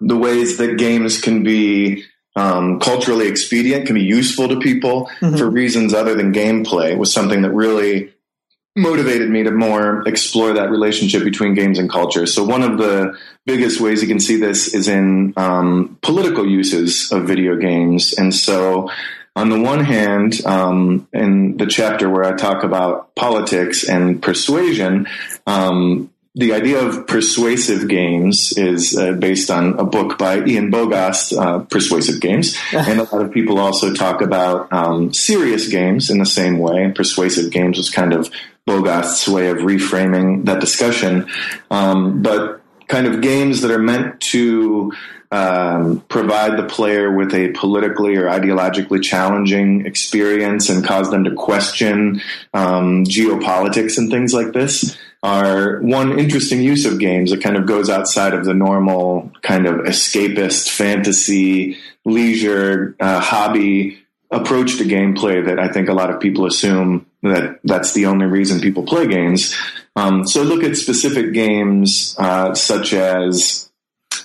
the 0.00 0.16
ways 0.16 0.58
that 0.58 0.76
games 0.76 1.20
can 1.20 1.44
be 1.44 2.04
um, 2.34 2.80
culturally 2.80 3.28
expedient, 3.28 3.86
can 3.86 3.94
be 3.94 4.02
useful 4.02 4.48
to 4.48 4.58
people 4.58 5.08
mm-hmm. 5.20 5.36
for 5.36 5.48
reasons 5.48 5.94
other 5.94 6.14
than 6.14 6.32
gameplay 6.32 6.96
was 6.96 7.12
something 7.12 7.42
that 7.42 7.52
really 7.52 8.12
motivated 8.76 9.28
me 9.28 9.42
to 9.42 9.50
more 9.50 10.06
explore 10.06 10.52
that 10.54 10.70
relationship 10.70 11.24
between 11.24 11.54
games 11.54 11.78
and 11.78 11.90
culture. 11.90 12.26
So 12.26 12.44
one 12.44 12.62
of 12.62 12.78
the 12.78 13.18
biggest 13.44 13.80
ways 13.80 14.00
you 14.02 14.08
can 14.08 14.20
see 14.20 14.36
this 14.36 14.74
is 14.74 14.88
in 14.88 15.34
um, 15.36 15.98
political 16.02 16.46
uses 16.46 17.10
of 17.10 17.24
video 17.24 17.56
games. 17.56 18.14
And 18.16 18.34
so 18.34 18.90
on 19.34 19.48
the 19.48 19.60
one 19.60 19.84
hand, 19.84 20.44
um, 20.46 21.08
in 21.12 21.56
the 21.56 21.66
chapter 21.66 22.08
where 22.08 22.24
I 22.24 22.36
talk 22.36 22.62
about 22.62 23.14
politics 23.14 23.88
and 23.88 24.22
persuasion, 24.22 25.08
um, 25.46 26.10
the 26.36 26.52
idea 26.52 26.80
of 26.80 27.08
persuasive 27.08 27.88
games 27.88 28.56
is 28.56 28.96
uh, 28.96 29.12
based 29.12 29.50
on 29.50 29.78
a 29.80 29.84
book 29.84 30.16
by 30.16 30.44
Ian 30.44 30.70
Bogost, 30.70 31.36
uh, 31.36 31.60
Persuasive 31.64 32.20
Games. 32.20 32.56
and 32.72 33.00
a 33.00 33.02
lot 33.02 33.24
of 33.24 33.32
people 33.32 33.58
also 33.58 33.92
talk 33.92 34.20
about 34.20 34.72
um, 34.72 35.12
serious 35.12 35.68
games 35.68 36.08
in 36.08 36.18
the 36.18 36.26
same 36.26 36.58
way. 36.58 36.84
And 36.84 36.94
persuasive 36.94 37.50
games 37.50 37.78
was 37.78 37.90
kind 37.90 38.12
of 38.12 38.30
Bogost's 38.70 39.26
way 39.26 39.48
of 39.48 39.58
reframing 39.58 40.44
that 40.44 40.60
discussion. 40.60 41.28
Um, 41.70 42.22
but 42.22 42.62
kind 42.86 43.06
of 43.06 43.20
games 43.20 43.62
that 43.62 43.70
are 43.70 43.78
meant 43.78 44.20
to 44.20 44.92
um, 45.32 46.00
provide 46.08 46.56
the 46.56 46.64
player 46.64 47.14
with 47.14 47.32
a 47.34 47.52
politically 47.52 48.16
or 48.16 48.24
ideologically 48.24 49.02
challenging 49.02 49.86
experience 49.86 50.68
and 50.68 50.84
cause 50.84 51.10
them 51.10 51.24
to 51.24 51.34
question 51.34 52.20
um, 52.52 53.04
geopolitics 53.04 53.96
and 53.96 54.10
things 54.10 54.34
like 54.34 54.52
this 54.52 54.96
are 55.22 55.80
one 55.80 56.18
interesting 56.18 56.62
use 56.62 56.84
of 56.84 56.98
games 56.98 57.30
that 57.30 57.42
kind 57.42 57.56
of 57.56 57.66
goes 57.66 57.90
outside 57.90 58.34
of 58.34 58.44
the 58.44 58.54
normal 58.54 59.30
kind 59.42 59.66
of 59.66 59.76
escapist 59.80 60.70
fantasy 60.70 61.76
leisure 62.04 62.96
uh, 62.98 63.20
hobby 63.20 63.98
approach 64.30 64.78
to 64.78 64.84
gameplay 64.84 65.44
that 65.44 65.58
I 65.58 65.68
think 65.68 65.88
a 65.88 65.94
lot 65.94 66.10
of 66.10 66.20
people 66.20 66.46
assume 66.46 67.06
that 67.22 67.60
that's 67.64 67.92
the 67.92 68.06
only 68.06 68.26
reason 68.26 68.60
people 68.60 68.84
play 68.84 69.06
games. 69.06 69.56
Um, 69.96 70.26
so 70.26 70.42
look 70.42 70.62
at 70.62 70.76
specific 70.76 71.32
games 71.32 72.14
uh, 72.18 72.54
such 72.54 72.92
as 72.92 73.70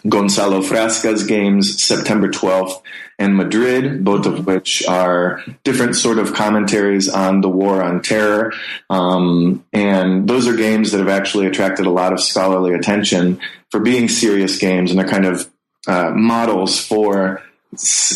Gonzalo 0.07 0.61
Frasca's 0.61 1.23
games, 1.23 1.83
September 1.83 2.29
12th 2.29 2.81
and 3.17 3.35
Madrid, 3.35 4.03
both 4.03 4.25
of 4.25 4.45
which 4.45 4.85
are 4.87 5.41
different 5.63 5.95
sort 5.95 6.19
of 6.19 6.33
commentaries 6.33 7.09
on 7.09 7.41
the 7.41 7.49
war 7.49 7.81
on 7.81 8.01
terror. 8.01 8.53
Um, 8.89 9.65
and 9.73 10.27
those 10.27 10.47
are 10.47 10.55
games 10.55 10.91
that 10.91 10.99
have 10.99 11.07
actually 11.07 11.47
attracted 11.47 11.85
a 11.85 11.91
lot 11.91 12.13
of 12.13 12.19
scholarly 12.19 12.73
attention 12.73 13.39
for 13.71 13.79
being 13.79 14.07
serious 14.07 14.59
games, 14.59 14.91
and 14.91 14.99
they're 14.99 15.07
kind 15.07 15.25
of 15.25 15.49
uh, 15.87 16.11
models 16.11 16.79
for 16.79 17.41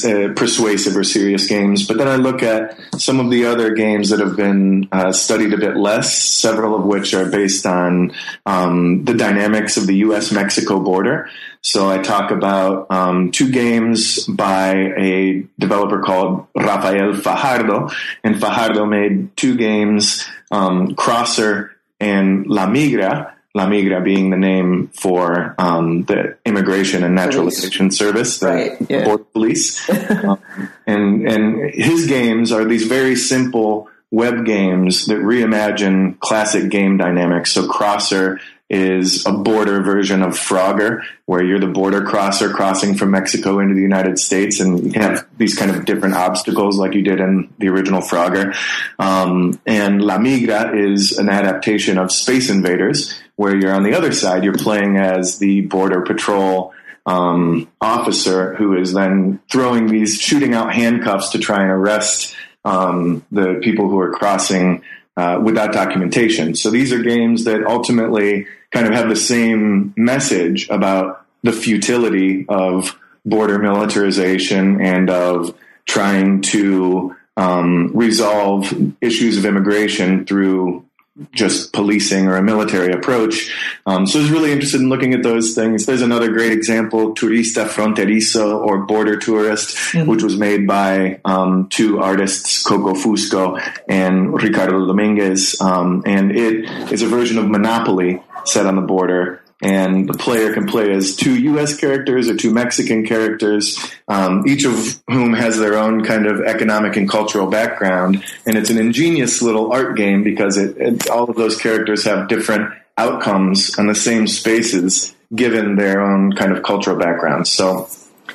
uh, 0.05 0.33
persuasive 0.35 0.95
or 0.95 1.03
serious 1.03 1.47
games. 1.47 1.87
But 1.87 1.97
then 1.97 2.07
I 2.07 2.15
look 2.15 2.43
at 2.43 2.79
some 2.99 3.19
of 3.19 3.29
the 3.29 3.45
other 3.45 3.73
games 3.73 4.09
that 4.09 4.19
have 4.19 4.35
been 4.35 4.87
uh, 4.91 5.11
studied 5.11 5.53
a 5.53 5.57
bit 5.57 5.77
less, 5.77 6.17
several 6.17 6.75
of 6.75 6.85
which 6.85 7.13
are 7.13 7.29
based 7.29 7.65
on 7.65 8.13
um, 8.45 9.05
the 9.05 9.13
dynamics 9.13 9.77
of 9.77 9.87
the 9.87 9.97
U.S. 9.97 10.31
Mexico 10.31 10.79
border. 10.79 11.29
So 11.61 11.89
I 11.89 11.97
talk 11.97 12.31
about 12.31 12.89
um, 12.89 13.31
two 13.31 13.51
games 13.51 14.25
by 14.25 14.71
a 14.97 15.43
developer 15.59 16.01
called 16.01 16.47
Rafael 16.55 17.13
Fajardo, 17.13 17.89
and 18.23 18.39
Fajardo 18.39 18.85
made 18.85 19.35
two 19.35 19.57
games, 19.57 20.27
um, 20.51 20.95
Crosser 20.95 21.75
and 21.99 22.47
La 22.47 22.67
Migra 22.67 23.33
La 23.55 23.65
Migra 23.65 24.03
being 24.03 24.29
the 24.29 24.37
name 24.37 24.89
for 24.89 25.55
um, 25.57 26.03
the 26.03 26.37
Immigration 26.45 27.03
and 27.03 27.15
Naturalization 27.15 27.87
police. 27.87 27.97
Service, 27.97 28.39
the 28.39 28.47
right, 28.47 28.77
yeah. 28.89 29.05
Border 29.05 29.23
Police. 29.23 29.89
um, 30.23 30.39
and 30.85 31.27
and 31.27 31.73
his 31.73 32.05
games 32.05 32.51
are 32.51 32.63
these 32.63 32.85
very 32.85 33.15
simple 33.15 33.89
web 34.11 34.45
games 34.45 35.07
that 35.07 35.17
reimagine 35.17 36.19
classic 36.19 36.69
game 36.69 36.97
dynamics. 36.97 37.51
So 37.51 37.67
Crosser 37.67 38.39
is 38.69 39.25
a 39.25 39.31
border 39.31 39.81
version 39.81 40.21
of 40.21 40.33
Frogger, 40.33 41.03
where 41.25 41.43
you're 41.43 41.59
the 41.59 41.67
border 41.67 42.03
crosser 42.03 42.51
crossing 42.51 42.93
from 42.93 43.09
Mexico 43.09 43.59
into 43.59 43.73
the 43.73 43.81
United 43.81 44.19
States, 44.19 44.59
and 44.59 44.83
you 44.83 44.91
can 44.91 45.01
have 45.01 45.25
these 45.37 45.55
kind 45.55 45.71
of 45.71 45.85
different 45.85 46.13
obstacles 46.13 46.77
like 46.77 46.93
you 46.93 47.01
did 47.01 47.19
in 47.19 47.51
the 47.57 47.67
original 47.67 48.01
Frogger. 48.01 48.55
Um, 48.99 49.59
and 49.65 50.01
La 50.03 50.19
Migra 50.19 50.93
is 50.93 51.17
an 51.17 51.29
adaptation 51.29 51.97
of 51.97 52.11
Space 52.11 52.51
Invaders, 52.51 53.19
where 53.39 53.55
you're 53.55 53.73
on 53.73 53.83
the 53.83 53.93
other 53.93 54.11
side, 54.11 54.43
you're 54.43 54.51
playing 54.51 54.97
as 54.97 55.39
the 55.39 55.61
border 55.61 56.01
patrol 56.01 56.73
um, 57.05 57.69
officer 57.79 58.53
who 58.55 58.77
is 58.77 58.91
then 58.91 59.39
throwing 59.49 59.87
these, 59.87 60.19
shooting 60.19 60.53
out 60.53 60.73
handcuffs 60.73 61.29
to 61.29 61.39
try 61.39 61.61
and 61.61 61.71
arrest 61.71 62.35
um, 62.65 63.25
the 63.31 63.61
people 63.63 63.87
who 63.87 63.97
are 63.97 64.11
crossing 64.11 64.83
uh, 65.15 65.39
without 65.41 65.71
documentation. 65.71 66.53
So 66.53 66.69
these 66.69 66.91
are 66.91 67.01
games 67.01 67.45
that 67.45 67.65
ultimately 67.65 68.45
kind 68.71 68.85
of 68.85 68.91
have 68.91 69.07
the 69.07 69.15
same 69.15 69.93
message 69.95 70.67
about 70.69 71.25
the 71.41 71.53
futility 71.53 72.45
of 72.49 72.99
border 73.23 73.57
militarization 73.57 74.81
and 74.81 75.09
of 75.09 75.57
trying 75.85 76.41
to 76.41 77.15
um, 77.37 77.91
resolve 77.93 78.69
issues 78.99 79.37
of 79.37 79.45
immigration 79.45 80.25
through 80.25 80.83
just 81.31 81.73
policing 81.73 82.27
or 82.27 82.35
a 82.37 82.41
military 82.41 82.93
approach. 82.93 83.53
Um, 83.85 84.05
so 84.05 84.19
I 84.19 84.21
was 84.21 84.31
really 84.31 84.51
interested 84.51 84.81
in 84.81 84.89
looking 84.89 85.13
at 85.13 85.23
those 85.23 85.53
things. 85.53 85.85
There's 85.85 86.01
another 86.01 86.29
great 86.31 86.51
example, 86.51 87.13
Turista 87.13 87.67
Fronterizo 87.67 88.59
or 88.59 88.85
Border 88.85 89.17
Tourist, 89.17 89.75
mm-hmm. 89.75 90.09
which 90.09 90.23
was 90.23 90.37
made 90.37 90.67
by 90.67 91.19
um, 91.25 91.67
two 91.69 91.99
artists, 91.99 92.63
Coco 92.63 92.93
Fusco 92.93 93.61
and 93.87 94.33
Ricardo 94.33 94.85
Dominguez. 94.85 95.59
Um, 95.61 96.03
and 96.05 96.31
it 96.31 96.91
is 96.91 97.01
a 97.01 97.07
version 97.07 97.37
of 97.37 97.47
Monopoly 97.47 98.21
set 98.45 98.65
on 98.65 98.75
the 98.75 98.81
border. 98.81 99.41
And 99.61 100.07
the 100.07 100.13
player 100.13 100.53
can 100.53 100.67
play 100.67 100.91
as 100.91 101.17
two 101.17 101.37
U.S. 101.51 101.77
characters 101.77 102.29
or 102.29 102.35
two 102.35 102.53
Mexican 102.53 103.05
characters, 103.05 103.77
um, 104.07 104.47
each 104.47 104.63
of 104.63 105.01
whom 105.09 105.33
has 105.33 105.57
their 105.59 105.77
own 105.77 106.05
kind 106.05 106.27
of 106.27 106.39
economic 106.41 106.95
and 106.95 107.09
cultural 107.09 107.47
background. 107.47 108.23
And 108.45 108.57
it's 108.57 108.69
an 108.69 108.77
ingenious 108.77 109.41
little 109.41 109.73
art 109.73 109.97
game 109.97 110.23
because 110.23 110.57
it, 110.57 110.77
it, 110.77 111.09
all 111.09 111.29
of 111.29 111.35
those 111.35 111.59
characters 111.59 112.05
have 112.05 112.29
different 112.29 112.73
outcomes 112.97 113.77
on 113.77 113.87
the 113.87 113.95
same 113.95 114.27
spaces 114.27 115.13
given 115.35 115.75
their 115.75 116.01
own 116.01 116.33
kind 116.33 116.51
of 116.51 116.63
cultural 116.63 116.97
backgrounds. 116.97 117.49
So 117.49 117.89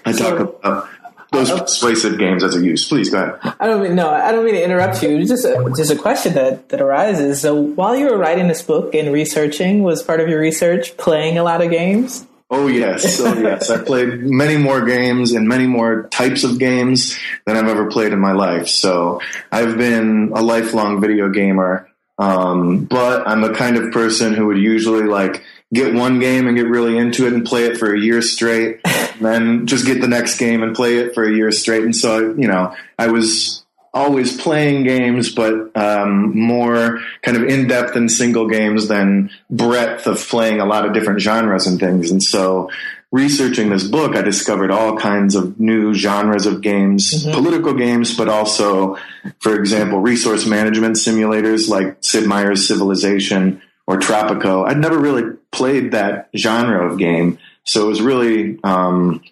I 0.04 0.12
talk 0.12 0.38
about 0.38 0.88
those 1.34 1.50
persuasive 1.50 2.18
games 2.18 2.42
as 2.42 2.56
a 2.56 2.60
use. 2.60 2.88
Please 2.88 3.10
go 3.10 3.22
ahead. 3.22 3.54
I 3.60 3.66
don't 3.66 3.82
mean 3.82 3.94
no. 3.94 4.10
I 4.10 4.32
don't 4.32 4.44
mean 4.44 4.54
to 4.54 4.64
interrupt 4.64 5.02
you. 5.02 5.26
Just 5.26 5.44
a, 5.44 5.72
just 5.76 5.90
a 5.90 5.96
question 5.96 6.34
that 6.34 6.68
that 6.70 6.80
arises. 6.80 7.40
So 7.40 7.54
while 7.54 7.96
you 7.96 8.06
were 8.06 8.18
writing 8.18 8.48
this 8.48 8.62
book 8.62 8.94
and 8.94 9.12
researching, 9.12 9.82
was 9.82 10.02
part 10.02 10.20
of 10.20 10.28
your 10.28 10.40
research 10.40 10.96
playing 10.96 11.38
a 11.38 11.42
lot 11.42 11.62
of 11.62 11.70
games? 11.70 12.26
Oh 12.50 12.66
yes, 12.66 13.20
oh 13.20 13.34
yes. 13.34 13.70
I 13.70 13.82
played 13.82 14.20
many 14.20 14.56
more 14.56 14.84
games 14.84 15.32
and 15.32 15.48
many 15.48 15.66
more 15.66 16.08
types 16.08 16.44
of 16.44 16.58
games 16.58 17.18
than 17.46 17.56
I've 17.56 17.68
ever 17.68 17.90
played 17.90 18.12
in 18.12 18.18
my 18.18 18.32
life. 18.32 18.68
So 18.68 19.20
I've 19.50 19.76
been 19.76 20.32
a 20.34 20.42
lifelong 20.42 21.00
video 21.00 21.28
gamer. 21.30 21.88
Um, 22.16 22.84
but 22.84 23.26
I'm 23.26 23.40
the 23.40 23.54
kind 23.54 23.76
of 23.76 23.92
person 23.92 24.34
who 24.34 24.46
would 24.46 24.58
usually 24.58 25.02
like 25.02 25.42
get 25.72 25.94
one 25.94 26.20
game 26.20 26.46
and 26.46 26.57
get 26.57 26.66
really 26.66 26.96
into 26.98 27.27
it 27.27 27.33
and 27.33 27.44
play 27.44 27.64
it 27.64 27.79
for 27.79 27.94
a 27.94 28.00
year 28.00 28.22
straight, 28.22 28.81
and 28.85 29.20
then 29.20 29.66
just 29.66 29.87
get 29.87 30.00
the 30.00 30.09
next 30.09 30.38
game 30.38 30.62
and 30.62 30.74
play 30.74 30.98
it 30.98 31.14
for 31.14 31.24
a 31.24 31.33
year 31.33 31.50
straight. 31.50 31.85
And 31.85 31.94
so, 31.94 32.35
you 32.35 32.48
know, 32.48 32.74
I 32.98 33.09
was 33.09 33.64
always 33.94 34.40
playing 34.40 34.83
games, 34.83 35.33
but 35.33 35.74
um, 35.77 36.38
more 36.38 37.00
kind 37.22 37.37
of 37.37 37.44
in 37.44 37.68
depth 37.68 37.96
in 37.96 38.09
single 38.09 38.48
games 38.48 38.88
than 38.88 39.31
breadth 39.48 40.07
of 40.07 40.18
playing 40.18 40.61
a 40.61 40.66
lot 40.66 40.85
of 40.85 40.92
different 40.92 41.20
genres 41.20 41.66
and 41.66 41.79
things. 41.79 42.11
And 42.11 42.22
so, 42.22 42.70
researching 43.12 43.70
this 43.70 43.87
book, 43.87 44.16
I 44.16 44.22
discovered 44.22 44.72
all 44.72 44.98
kinds 44.98 45.37
of 45.37 45.61
new 45.61 45.94
genres 45.94 46.46
of 46.46 46.61
games, 46.61 47.24
mm-hmm. 47.24 47.33
political 47.33 47.72
games, 47.72 48.16
but 48.16 48.29
also, 48.29 48.98
for 49.38 49.55
example, 49.55 50.00
resource 50.00 50.44
management 50.44 50.96
simulators 50.96 51.68
like 51.68 51.96
Sid 52.00 52.27
Meier's 52.27 52.66
Civilization 52.66 53.62
or 53.86 53.98
Tropico. 53.98 54.66
I'd 54.66 54.78
never 54.78 54.98
really 54.98 55.36
played 55.50 55.92
that 55.92 56.30
genre 56.36 56.90
of 56.90 56.98
game, 56.98 57.38
so 57.64 57.84
it 57.84 57.88
was 57.88 58.00
really 58.00 58.58
um, 58.64 59.22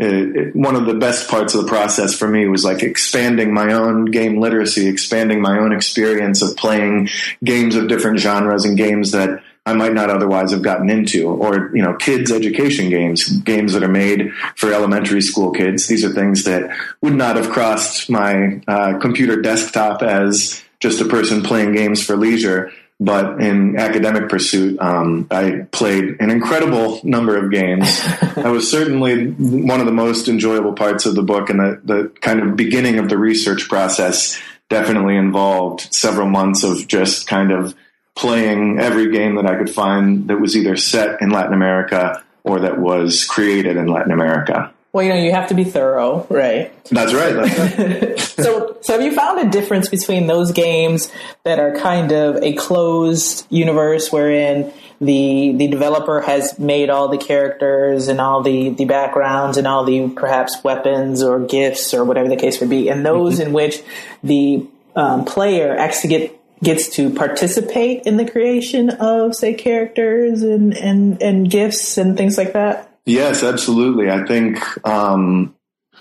it, 0.00 0.36
it, 0.36 0.56
one 0.56 0.76
of 0.76 0.86
the 0.86 0.94
best 0.94 1.28
parts 1.28 1.54
of 1.54 1.62
the 1.62 1.68
process 1.68 2.14
for 2.14 2.26
me 2.26 2.48
was 2.48 2.64
like 2.64 2.82
expanding 2.82 3.52
my 3.52 3.74
own 3.74 4.06
game 4.06 4.40
literacy, 4.40 4.88
expanding 4.88 5.42
my 5.42 5.58
own 5.58 5.72
experience 5.72 6.40
of 6.40 6.56
playing 6.56 7.10
games 7.44 7.76
of 7.76 7.88
different 7.88 8.18
genres 8.18 8.64
and 8.64 8.78
games 8.78 9.10
that 9.10 9.42
I 9.66 9.74
might 9.74 9.92
not 9.92 10.08
otherwise 10.08 10.52
have 10.52 10.62
gotten 10.62 10.88
into, 10.88 11.28
or 11.28 11.70
you 11.76 11.82
know, 11.82 11.94
kids' 11.94 12.32
education 12.32 12.88
games, 12.88 13.28
games 13.28 13.74
that 13.74 13.82
are 13.82 13.88
made 13.88 14.32
for 14.56 14.72
elementary 14.72 15.20
school 15.20 15.50
kids. 15.50 15.86
These 15.86 16.02
are 16.02 16.12
things 16.12 16.44
that 16.44 16.74
would 17.02 17.14
not 17.14 17.36
have 17.36 17.50
crossed 17.50 18.08
my 18.08 18.62
uh, 18.66 18.98
computer 18.98 19.42
desktop 19.42 20.02
as 20.02 20.62
just 20.80 21.02
a 21.02 21.04
person 21.04 21.42
playing 21.42 21.72
games 21.72 22.02
for 22.02 22.16
leisure. 22.16 22.72
But 23.02 23.40
in 23.40 23.78
academic 23.78 24.28
pursuit, 24.28 24.78
um, 24.78 25.26
I 25.30 25.66
played 25.72 26.20
an 26.20 26.30
incredible 26.30 27.00
number 27.02 27.38
of 27.38 27.50
games. 27.50 27.86
that 28.34 28.50
was 28.50 28.70
certainly 28.70 29.30
one 29.30 29.80
of 29.80 29.86
the 29.86 29.92
most 29.92 30.28
enjoyable 30.28 30.74
parts 30.74 31.06
of 31.06 31.14
the 31.14 31.22
book, 31.22 31.48
and 31.48 31.58
the, 31.58 31.80
the 31.82 32.12
kind 32.20 32.40
of 32.40 32.56
beginning 32.56 32.98
of 32.98 33.08
the 33.08 33.16
research 33.16 33.70
process 33.70 34.38
definitely 34.68 35.16
involved 35.16 35.88
several 35.92 36.28
months 36.28 36.62
of 36.62 36.86
just 36.86 37.26
kind 37.26 37.50
of 37.52 37.74
playing 38.14 38.78
every 38.78 39.10
game 39.10 39.36
that 39.36 39.46
I 39.46 39.56
could 39.56 39.70
find 39.70 40.28
that 40.28 40.38
was 40.38 40.54
either 40.54 40.76
set 40.76 41.22
in 41.22 41.30
Latin 41.30 41.54
America 41.54 42.22
or 42.44 42.60
that 42.60 42.78
was 42.78 43.24
created 43.24 43.78
in 43.78 43.86
Latin 43.86 44.12
America. 44.12 44.74
Well, 44.92 45.04
you 45.04 45.10
know, 45.10 45.22
you 45.22 45.30
have 45.30 45.48
to 45.48 45.54
be 45.54 45.62
thorough, 45.62 46.26
right? 46.28 46.72
That's 46.88 47.14
right. 47.14 47.32
That's 47.32 47.78
right. 47.78 48.18
so, 48.44 48.76
so 48.80 48.92
have 48.94 49.02
you 49.02 49.14
found 49.14 49.46
a 49.46 49.50
difference 49.50 49.88
between 49.88 50.26
those 50.26 50.50
games 50.50 51.12
that 51.44 51.60
are 51.60 51.76
kind 51.76 52.10
of 52.10 52.42
a 52.42 52.54
closed 52.54 53.46
universe 53.50 54.10
wherein 54.10 54.72
the 55.00 55.54
the 55.56 55.68
developer 55.68 56.20
has 56.20 56.58
made 56.58 56.90
all 56.90 57.08
the 57.08 57.18
characters 57.18 58.08
and 58.08 58.20
all 58.20 58.42
the 58.42 58.70
the 58.70 58.84
backgrounds 58.84 59.56
and 59.56 59.66
all 59.66 59.84
the 59.84 60.08
perhaps 60.10 60.62
weapons 60.62 61.22
or 61.22 61.40
gifts 61.40 61.94
or 61.94 62.04
whatever 62.04 62.28
the 62.28 62.36
case 62.36 62.60
may 62.60 62.66
be, 62.66 62.88
and 62.88 63.06
those 63.06 63.38
mm-hmm. 63.38 63.48
in 63.48 63.52
which 63.52 63.82
the 64.22 64.66
um, 64.96 65.24
player 65.24 65.74
actually 65.74 66.10
get 66.10 66.40
gets 66.62 66.90
to 66.90 67.10
participate 67.10 68.02
in 68.04 68.18
the 68.18 68.30
creation 68.30 68.90
of 68.90 69.34
say 69.34 69.54
characters 69.54 70.42
and 70.42 70.76
and 70.76 71.22
and 71.22 71.50
gifts 71.50 71.96
and 71.96 72.16
things 72.16 72.36
like 72.36 72.52
that? 72.52 72.89
Yes, 73.10 73.42
absolutely. 73.42 74.08
I 74.08 74.24
think 74.24 74.60
um, 74.86 75.56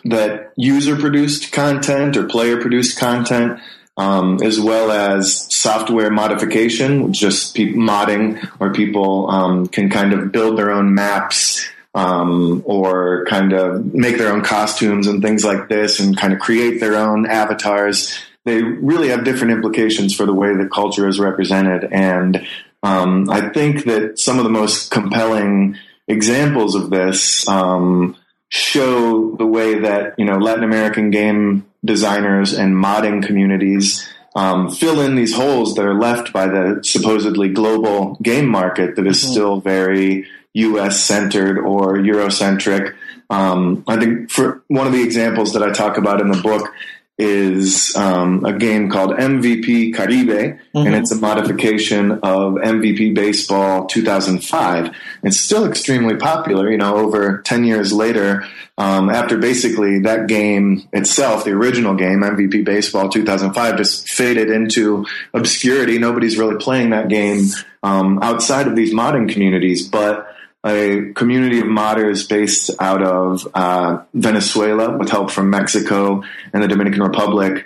that 0.06 0.54
user 0.56 0.96
produced 0.96 1.52
content 1.52 2.16
or 2.16 2.28
player 2.28 2.62
produced 2.62 3.00
content, 3.00 3.60
um, 3.98 4.38
as 4.44 4.60
well 4.60 4.92
as 4.92 5.48
software 5.52 6.12
modification, 6.12 7.12
just 7.12 7.56
pe- 7.56 7.74
modding, 7.74 8.40
where 8.60 8.72
people 8.72 9.28
um, 9.32 9.66
can 9.66 9.90
kind 9.90 10.14
of 10.14 10.32
build 10.32 10.60
their 10.60 10.70
own 10.70 10.94
maps 10.94 11.68
um, 11.96 12.62
or 12.66 13.26
kind 13.26 13.54
of 13.54 13.92
make 13.92 14.20
their 14.20 14.32
own 14.32 14.44
costumes 14.44 15.08
and 15.08 15.24
things 15.24 15.44
like 15.44 15.68
this 15.68 16.00
and 16.00 16.16
kind 16.16 16.32
of 16.32 16.38
create 16.38 16.80
their 16.80 16.96
own 16.96 17.26
avatars. 17.26 18.16
They 18.46 18.62
really 18.62 19.10
have 19.10 19.24
different 19.24 19.54
implications 19.54 20.16
for 20.16 20.28
the 20.28 20.34
way 20.34 20.56
that 20.56 20.70
culture 20.72 21.08
is 21.08 21.20
represented. 21.20 21.92
And 21.92 22.46
um, 22.84 23.32
I 23.32 23.50
think 23.50 23.86
that 23.86 24.20
some 24.20 24.38
of 24.38 24.44
the 24.44 24.52
most 24.52 24.92
compelling 24.92 25.76
examples 26.10 26.76
of 26.76 26.90
this 26.90 27.48
um, 27.48 28.18
show 28.50 29.36
the 29.38 29.46
way 29.46 29.80
that 29.80 30.16
you 30.18 30.26
know 30.26 30.38
Latin 30.38 30.64
American 30.64 31.12
game 31.12 31.66
designers 31.86 32.52
and 32.52 32.76
modding 32.76 33.26
communities 33.26 34.10
um, 34.36 34.70
fill 34.70 35.00
in 35.00 35.16
these 35.16 35.34
holes 35.34 35.76
that 35.76 35.86
are 35.86 36.00
left 36.00 36.34
by 36.34 36.48
the 36.48 36.82
supposedly 36.84 37.50
global 37.50 38.18
game 38.22 38.48
market 38.48 38.96
that 38.96 39.08
is 39.08 39.22
mm-hmm. 39.22 39.32
still 39.32 39.62
very 39.62 40.28
U.S. 40.54 41.00
centered 41.00 41.60
or 41.60 41.98
Eurocentric. 41.98 42.96
Um, 43.30 43.84
I 43.88 43.98
think 43.98 44.32
for 44.32 44.64
one 44.68 44.88
of 44.88 44.94
the 44.94 45.04
examples 45.04 45.54
that 45.54 45.64
I 45.64 45.72
talk 45.72 45.98
about 45.98 46.20
in 46.20 46.32
the 46.32 46.42
book 46.42 46.74
is 47.20 47.94
um, 47.98 48.46
a 48.46 48.54
game 48.54 48.90
called 48.90 49.12
MVP 49.12 49.94
Caribe, 49.94 50.58
mm-hmm. 50.58 50.78
and 50.78 50.96
it's 50.96 51.12
a 51.12 51.18
modification 51.18 52.14
of 52.14 52.54
MVP 52.54 53.14
Baseball 53.14 53.88
2005. 53.88 54.96
It's 55.24 55.38
still 55.38 55.66
extremely 55.66 56.16
popular, 56.16 56.72
you 56.72 56.78
know, 56.78 56.96
over 56.96 57.42
10 57.42 57.66
years 57.66 57.92
later, 57.92 58.46
um, 58.78 59.10
after 59.10 59.38
basically 59.38 60.00
that 60.00 60.28
game 60.28 60.88
itself, 60.94 61.44
the 61.44 61.52
original 61.52 61.94
game, 61.94 62.22
MVP 62.22 62.64
Baseball 62.64 63.10
2005, 63.10 63.76
just 63.76 64.10
faded 64.10 64.50
into 64.50 65.06
obscurity. 65.34 66.00
Nobody's 66.00 66.38
really 66.38 66.56
playing 66.56 66.92
that 66.92 67.10
game 67.10 67.48
um, 67.84 68.20
outside 68.22 68.68
of 68.68 68.78
these 68.78 68.94
modding 68.94 69.30
communities, 69.30 69.86
but 69.86 70.29
a 70.66 71.14
community 71.14 71.60
of 71.60 71.66
modders 71.66 72.28
based 72.28 72.72
out 72.80 73.02
of 73.02 73.48
uh, 73.54 74.04
Venezuela 74.14 74.98
with 74.98 75.10
help 75.10 75.32
from 75.32 75.50
Mexico 75.50 76.24
and 76.54 76.62
the 76.62 76.68
Dominican 76.68 77.02
Republic 77.02 77.66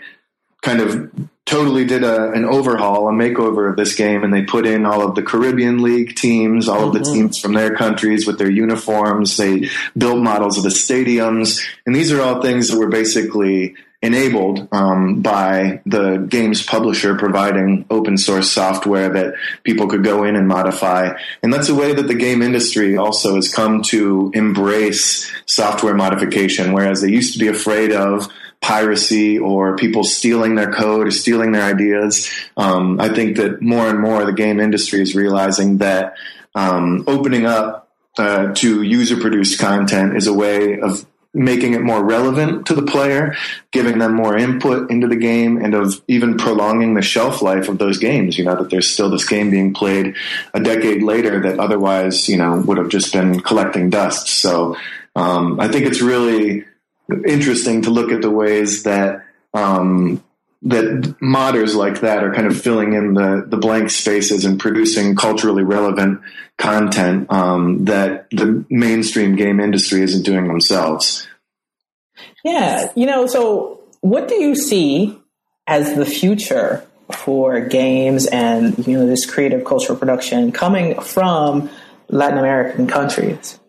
kind 0.61 0.79
of 0.79 1.11
totally 1.45 1.85
did 1.85 2.03
a, 2.03 2.31
an 2.31 2.45
overhaul, 2.45 3.09
a 3.09 3.11
makeover 3.11 3.69
of 3.69 3.75
this 3.75 3.95
game, 3.95 4.23
and 4.23 4.33
they 4.33 4.43
put 4.43 4.65
in 4.65 4.85
all 4.85 5.05
of 5.05 5.15
the 5.15 5.21
Caribbean 5.21 5.81
League 5.81 6.15
teams, 6.15 6.69
all 6.69 6.77
mm-hmm. 6.77 6.87
of 6.87 6.93
the 6.93 6.99
mm-hmm. 6.99 7.13
teams 7.13 7.37
from 7.37 7.53
their 7.53 7.75
countries 7.75 8.25
with 8.25 8.37
their 8.37 8.49
uniforms. 8.49 9.35
They 9.35 9.69
built 9.97 10.19
models 10.19 10.57
of 10.57 10.63
the 10.63 10.69
stadiums, 10.69 11.61
and 11.85 11.93
these 11.93 12.11
are 12.11 12.21
all 12.21 12.41
things 12.41 12.69
that 12.69 12.77
were 12.77 12.89
basically 12.89 13.75
enabled 14.03 14.67
um, 14.73 15.21
by 15.21 15.81
the 15.85 16.17
game's 16.17 16.61
publisher 16.61 17.17
providing 17.17 17.85
open 17.89 18.17
source 18.17 18.51
software 18.51 19.09
that 19.09 19.33
people 19.63 19.87
could 19.87 20.03
go 20.03 20.25
in 20.25 20.35
and 20.35 20.45
modify. 20.45 21.17
And 21.41 21.51
that's 21.51 21.69
a 21.69 21.75
way 21.75 21.93
that 21.93 22.07
the 22.07 22.13
game 22.13 22.41
industry 22.41 22.97
also 22.97 23.35
has 23.35 23.51
come 23.51 23.81
to 23.83 24.29
embrace 24.35 25.31
software 25.45 25.95
modification, 25.95 26.73
whereas 26.73 27.01
they 27.01 27.09
used 27.09 27.31
to 27.33 27.39
be 27.39 27.47
afraid 27.47 27.93
of 27.93 28.27
piracy 28.59 29.39
or 29.39 29.77
people 29.77 30.03
stealing 30.03 30.55
their 30.55 30.71
code 30.71 31.07
or 31.07 31.11
stealing 31.11 31.53
their 31.53 31.63
ideas. 31.63 32.29
Um, 32.57 32.99
I 32.99 33.07
think 33.07 33.37
that 33.37 33.61
more 33.61 33.87
and 33.87 34.01
more 34.01 34.25
the 34.25 34.33
game 34.33 34.59
industry 34.59 35.01
is 35.01 35.15
realizing 35.15 35.77
that 35.77 36.15
um, 36.55 37.05
opening 37.07 37.45
up 37.45 37.89
uh, 38.17 38.53
to 38.53 38.83
user 38.83 39.19
produced 39.19 39.59
content 39.59 40.17
is 40.17 40.27
a 40.27 40.33
way 40.33 40.79
of 40.81 41.05
making 41.33 41.73
it 41.73 41.81
more 41.81 42.03
relevant 42.03 42.67
to 42.67 42.75
the 42.75 42.83
player, 42.83 43.35
giving 43.71 43.97
them 43.97 44.13
more 44.13 44.37
input 44.37 44.91
into 44.91 45.07
the 45.07 45.15
game, 45.15 45.57
and 45.57 45.73
of 45.73 46.01
even 46.07 46.37
prolonging 46.37 46.93
the 46.93 47.01
shelf 47.01 47.41
life 47.41 47.69
of 47.69 47.77
those 47.77 47.97
games. 47.97 48.37
You 48.37 48.45
know, 48.45 48.55
that 48.55 48.69
there's 48.69 48.89
still 48.89 49.09
this 49.09 49.27
game 49.27 49.49
being 49.49 49.73
played 49.73 50.15
a 50.53 50.59
decade 50.59 51.01
later 51.01 51.41
that 51.41 51.59
otherwise, 51.59 52.29
you 52.29 52.37
know, 52.37 52.61
would 52.67 52.77
have 52.77 52.89
just 52.89 53.13
been 53.13 53.39
collecting 53.39 53.89
dust. 53.89 54.27
So 54.27 54.77
um, 55.15 55.59
I 55.59 55.67
think 55.67 55.85
it's 55.85 56.01
really 56.01 56.65
interesting 57.25 57.81
to 57.83 57.89
look 57.89 58.11
at 58.11 58.21
the 58.21 58.31
ways 58.31 58.83
that 58.83 59.25
um, 59.53 60.23
that 60.63 61.15
modders 61.21 61.75
like 61.75 62.01
that 62.01 62.23
are 62.23 62.33
kind 62.33 62.47
of 62.47 62.59
filling 62.59 62.93
in 62.93 63.13
the, 63.13 63.45
the 63.47 63.57
blank 63.57 63.89
spaces 63.89 64.45
and 64.45 64.59
producing 64.59 65.15
culturally 65.15 65.63
relevant 65.63 66.21
content 66.57 67.31
um, 67.31 67.85
that 67.85 68.29
the 68.31 68.65
mainstream 68.69 69.35
game 69.35 69.59
industry 69.59 70.01
isn't 70.01 70.23
doing 70.23 70.47
themselves. 70.47 71.27
Yeah, 72.45 72.91
you 72.95 73.05
know, 73.05 73.27
so 73.27 73.81
what 74.01 74.27
do 74.27 74.35
you 74.35 74.55
see 74.55 75.19
as 75.67 75.95
the 75.95 76.05
future 76.05 76.85
for 77.11 77.59
games 77.61 78.25
and 78.27 78.87
you 78.87 78.97
know 78.97 79.05
this 79.05 79.25
creative 79.25 79.65
cultural 79.65 79.97
production 79.97 80.51
coming 80.51 80.99
from 81.01 81.69
Latin 82.09 82.37
American 82.37 82.87
countries? 82.87 83.59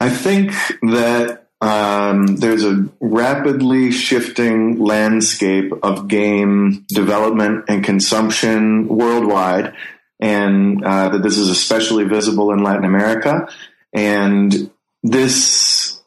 I 0.00 0.10
think 0.10 0.52
that 0.82 1.45
um, 1.60 2.36
there's 2.36 2.64
a 2.64 2.88
rapidly 3.00 3.90
shifting 3.90 4.78
landscape 4.78 5.72
of 5.82 6.08
game 6.08 6.84
development 6.88 7.64
and 7.68 7.82
consumption 7.82 8.88
worldwide, 8.88 9.74
and 10.20 10.84
uh, 10.84 11.10
that 11.10 11.22
this 11.22 11.38
is 11.38 11.48
especially 11.48 12.04
visible 12.04 12.52
in 12.52 12.62
Latin 12.62 12.84
America. 12.84 13.48
And 13.92 14.70
this 15.02 16.02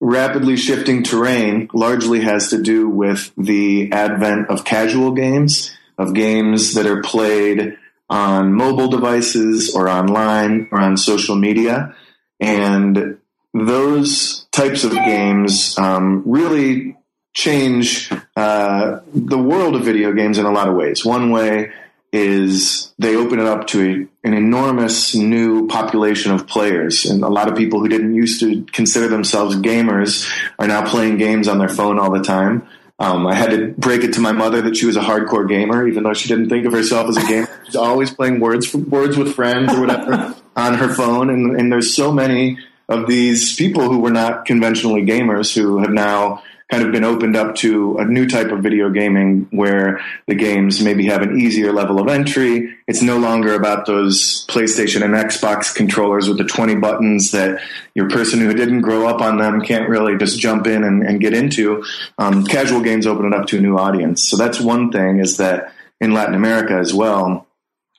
rapidly 0.00 0.56
shifting 0.56 1.02
terrain 1.02 1.68
largely 1.74 2.22
has 2.22 2.48
to 2.50 2.62
do 2.62 2.88
with 2.88 3.30
the 3.36 3.92
advent 3.92 4.48
of 4.48 4.64
casual 4.64 5.12
games, 5.12 5.76
of 5.98 6.14
games 6.14 6.74
that 6.74 6.86
are 6.86 7.02
played 7.02 7.76
on 8.08 8.52
mobile 8.52 8.88
devices 8.88 9.74
or 9.74 9.88
online 9.88 10.68
or 10.72 10.80
on 10.80 10.96
social 10.96 11.36
media. 11.36 11.94
And 12.40 13.18
those 13.54 14.41
types 14.52 14.84
of 14.84 14.92
games 14.92 15.76
um, 15.78 16.22
really 16.26 16.96
change 17.34 18.12
uh, 18.36 19.00
the 19.14 19.38
world 19.38 19.74
of 19.74 19.84
video 19.84 20.12
games 20.12 20.38
in 20.38 20.44
a 20.44 20.52
lot 20.52 20.68
of 20.68 20.74
ways. 20.74 21.04
One 21.04 21.30
way 21.30 21.72
is 22.12 22.92
they 22.98 23.16
open 23.16 23.40
it 23.40 23.46
up 23.46 23.66
to 23.68 23.80
a, 23.80 24.28
an 24.28 24.34
enormous 24.34 25.14
new 25.14 25.66
population 25.66 26.30
of 26.30 26.46
players. 26.46 27.06
And 27.06 27.24
a 27.24 27.28
lot 27.28 27.48
of 27.48 27.56
people 27.56 27.80
who 27.80 27.88
didn't 27.88 28.14
used 28.14 28.40
to 28.40 28.64
consider 28.70 29.08
themselves 29.08 29.56
gamers 29.56 30.30
are 30.58 30.66
now 30.66 30.86
playing 30.86 31.16
games 31.16 31.48
on 31.48 31.58
their 31.58 31.70
phone 31.70 31.98
all 31.98 32.12
the 32.12 32.22
time. 32.22 32.68
Um, 32.98 33.26
I 33.26 33.34
had 33.34 33.50
to 33.50 33.68
break 33.78 34.04
it 34.04 34.12
to 34.14 34.20
my 34.20 34.32
mother 34.32 34.60
that 34.62 34.76
she 34.76 34.84
was 34.84 34.96
a 34.96 35.00
hardcore 35.00 35.48
gamer, 35.48 35.88
even 35.88 36.04
though 36.04 36.12
she 36.12 36.28
didn't 36.28 36.50
think 36.50 36.66
of 36.66 36.72
herself 36.72 37.08
as 37.08 37.16
a 37.16 37.26
gamer. 37.26 37.48
She's 37.64 37.74
always 37.74 38.12
playing 38.12 38.38
words 38.40 38.72
words 38.74 39.16
with 39.16 39.34
friends 39.34 39.72
or 39.72 39.80
whatever 39.80 40.36
on 40.56 40.74
her 40.74 40.94
phone. 40.94 41.30
And, 41.30 41.58
and 41.58 41.72
there's 41.72 41.96
so 41.96 42.12
many 42.12 42.58
of 42.88 43.06
these 43.06 43.56
people 43.56 43.88
who 43.88 44.00
were 44.00 44.10
not 44.10 44.44
conventionally 44.44 45.02
gamers 45.02 45.54
who 45.54 45.78
have 45.78 45.90
now 45.90 46.42
kind 46.72 46.84
of 46.84 46.90
been 46.90 47.04
opened 47.04 47.36
up 47.36 47.54
to 47.54 47.98
a 47.98 48.04
new 48.06 48.26
type 48.26 48.50
of 48.50 48.60
video 48.60 48.88
gaming 48.88 49.46
where 49.50 50.00
the 50.26 50.34
games 50.34 50.82
maybe 50.82 51.04
have 51.04 51.20
an 51.20 51.38
easier 51.38 51.70
level 51.70 52.00
of 52.00 52.08
entry. 52.08 52.74
It's 52.88 53.02
no 53.02 53.18
longer 53.18 53.54
about 53.54 53.84
those 53.84 54.46
PlayStation 54.46 55.04
and 55.04 55.12
Xbox 55.12 55.74
controllers 55.74 56.30
with 56.30 56.38
the 56.38 56.44
20 56.44 56.76
buttons 56.76 57.32
that 57.32 57.60
your 57.94 58.08
person 58.08 58.40
who 58.40 58.54
didn't 58.54 58.80
grow 58.80 59.06
up 59.06 59.20
on 59.20 59.36
them 59.36 59.60
can't 59.60 59.86
really 59.86 60.16
just 60.16 60.38
jump 60.38 60.66
in 60.66 60.82
and, 60.82 61.02
and 61.02 61.20
get 61.20 61.34
into. 61.34 61.84
Um, 62.16 62.46
casual 62.46 62.80
games 62.80 63.06
open 63.06 63.26
it 63.26 63.34
up 63.34 63.46
to 63.48 63.58
a 63.58 63.60
new 63.60 63.76
audience. 63.76 64.26
So 64.26 64.38
that's 64.38 64.58
one 64.58 64.90
thing 64.90 65.18
is 65.18 65.36
that 65.36 65.74
in 66.00 66.14
Latin 66.14 66.34
America 66.34 66.72
as 66.72 66.94
well, 66.94 67.46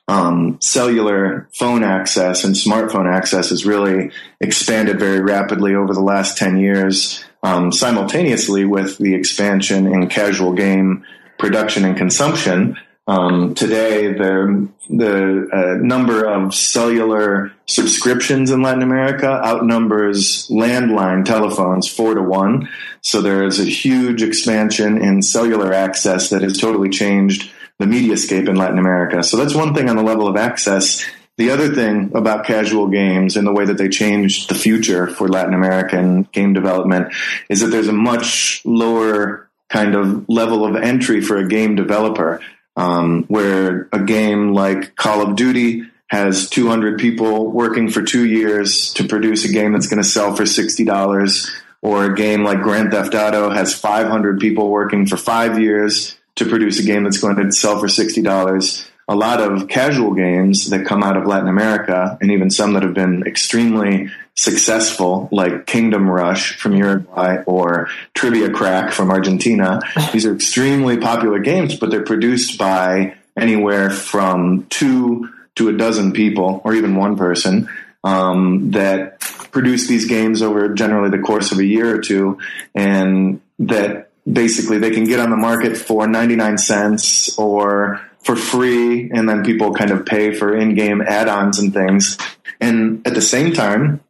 um, 0.06 0.58
cellular 0.60 1.48
phone 1.58 1.82
access 1.82 2.44
and 2.44 2.54
smartphone 2.54 3.10
access 3.10 3.48
has 3.48 3.64
really 3.64 4.10
expanded 4.40 4.98
very 4.98 5.20
rapidly 5.20 5.74
over 5.74 5.94
the 5.94 6.00
last 6.00 6.36
10 6.36 6.58
years, 6.58 7.24
um, 7.42 7.72
simultaneously 7.72 8.64
with 8.64 8.98
the 8.98 9.14
expansion 9.14 9.86
in 9.86 10.08
casual 10.08 10.52
game 10.52 11.04
production 11.38 11.84
and 11.84 11.96
consumption. 11.96 12.76
Um, 13.06 13.54
today, 13.54 14.14
the, 14.14 14.68
the 14.88 15.48
uh, 15.52 15.84
number 15.84 16.24
of 16.24 16.54
cellular 16.54 17.52
subscriptions 17.66 18.50
in 18.50 18.62
Latin 18.62 18.82
America 18.82 19.28
outnumbers 19.28 20.48
landline 20.48 21.24
telephones 21.24 21.86
four 21.86 22.14
to 22.14 22.22
one. 22.22 22.68
So 23.02 23.20
there 23.20 23.44
is 23.44 23.60
a 23.60 23.64
huge 23.64 24.22
expansion 24.22 24.96
in 24.96 25.20
cellular 25.20 25.72
access 25.72 26.30
that 26.30 26.40
has 26.42 26.56
totally 26.56 26.88
changed 26.88 27.50
the 27.78 27.86
mediascape 27.86 28.48
in 28.48 28.56
Latin 28.56 28.78
America. 28.78 29.22
So 29.22 29.36
that's 29.36 29.54
one 29.54 29.74
thing 29.74 29.88
on 29.88 29.96
the 29.96 30.02
level 30.02 30.28
of 30.28 30.36
access. 30.36 31.04
The 31.36 31.50
other 31.50 31.74
thing 31.74 32.12
about 32.14 32.46
casual 32.46 32.86
games 32.88 33.36
and 33.36 33.46
the 33.46 33.52
way 33.52 33.64
that 33.64 33.76
they 33.76 33.88
changed 33.88 34.48
the 34.48 34.54
future 34.54 35.08
for 35.08 35.28
Latin 35.28 35.54
American 35.54 36.22
game 36.32 36.52
development 36.52 37.12
is 37.48 37.60
that 37.60 37.68
there's 37.68 37.88
a 37.88 37.92
much 37.92 38.62
lower 38.64 39.50
kind 39.68 39.96
of 39.96 40.28
level 40.28 40.64
of 40.64 40.76
entry 40.76 41.20
for 41.20 41.36
a 41.36 41.48
game 41.48 41.74
developer. 41.74 42.40
Um, 42.76 43.24
where 43.28 43.88
a 43.92 44.00
game 44.00 44.52
like 44.52 44.96
Call 44.96 45.22
of 45.22 45.36
Duty 45.36 45.84
has 46.08 46.48
200 46.50 46.98
people 46.98 47.50
working 47.50 47.88
for 47.88 48.02
two 48.02 48.26
years 48.26 48.92
to 48.94 49.06
produce 49.06 49.44
a 49.44 49.52
game 49.52 49.72
that's 49.72 49.86
going 49.86 50.02
to 50.02 50.08
sell 50.08 50.34
for 50.34 50.42
$60 50.42 51.60
or 51.82 52.06
a 52.06 52.14
game 52.14 52.42
like 52.42 52.62
Grand 52.62 52.90
Theft 52.90 53.14
Auto 53.14 53.50
has 53.50 53.78
500 53.78 54.40
people 54.40 54.70
working 54.70 55.06
for 55.06 55.16
five 55.16 55.60
years 55.60 56.16
to 56.36 56.44
produce 56.44 56.80
a 56.80 56.82
game 56.82 57.04
that's 57.04 57.18
going 57.18 57.36
to 57.36 57.52
sell 57.52 57.78
for 57.78 57.86
$60. 57.86 58.88
A 59.06 59.14
lot 59.14 59.40
of 59.40 59.68
casual 59.68 60.14
games 60.14 60.70
that 60.70 60.86
come 60.86 61.02
out 61.02 61.16
of 61.16 61.26
Latin 61.26 61.48
America 61.48 62.16
and 62.20 62.30
even 62.30 62.50
some 62.50 62.72
that 62.72 62.82
have 62.82 62.94
been 62.94 63.22
extremely 63.26 64.10
successful, 64.34 65.28
like 65.30 65.66
Kingdom 65.66 66.10
Rush 66.10 66.56
from 66.56 66.74
Uruguay 66.74 67.42
or 67.46 67.88
Trivia 68.14 68.50
Crack 68.50 68.92
from 68.92 69.10
Argentina. 69.10 69.80
These 70.12 70.26
are 70.26 70.34
extremely 70.34 70.96
popular 70.96 71.38
games, 71.38 71.76
but 71.76 71.90
they're 71.90 72.02
produced 72.02 72.58
by 72.58 73.14
anywhere 73.36 73.90
from 73.90 74.66
two 74.70 75.28
to 75.56 75.68
a 75.68 75.72
dozen 75.72 76.12
people 76.12 76.60
or 76.64 76.74
even 76.74 76.96
one 76.96 77.16
person 77.16 77.68
um, 78.02 78.72
that 78.72 79.20
produce 79.20 79.86
these 79.86 80.06
games 80.06 80.42
over 80.42 80.74
generally 80.74 81.10
the 81.10 81.22
course 81.22 81.52
of 81.52 81.58
a 81.58 81.64
year 81.64 81.94
or 81.94 82.00
two 82.00 82.38
and 82.74 83.40
that 83.60 84.10
basically 84.30 84.78
they 84.78 84.90
can 84.90 85.04
get 85.04 85.20
on 85.20 85.30
the 85.30 85.36
market 85.36 85.76
for 85.76 86.06
99 86.06 86.58
cents 86.58 87.38
or 87.38 88.00
for 88.22 88.36
free 88.36 89.10
and 89.10 89.28
then 89.28 89.44
people 89.44 89.74
kind 89.74 89.90
of 89.90 90.06
pay 90.06 90.32
for 90.34 90.56
in-game 90.56 91.02
add-ons 91.02 91.58
and 91.58 91.74
things 91.74 92.16
and 92.60 93.06
at 93.06 93.14
the 93.14 93.20
same 93.20 93.52
time 93.52 94.00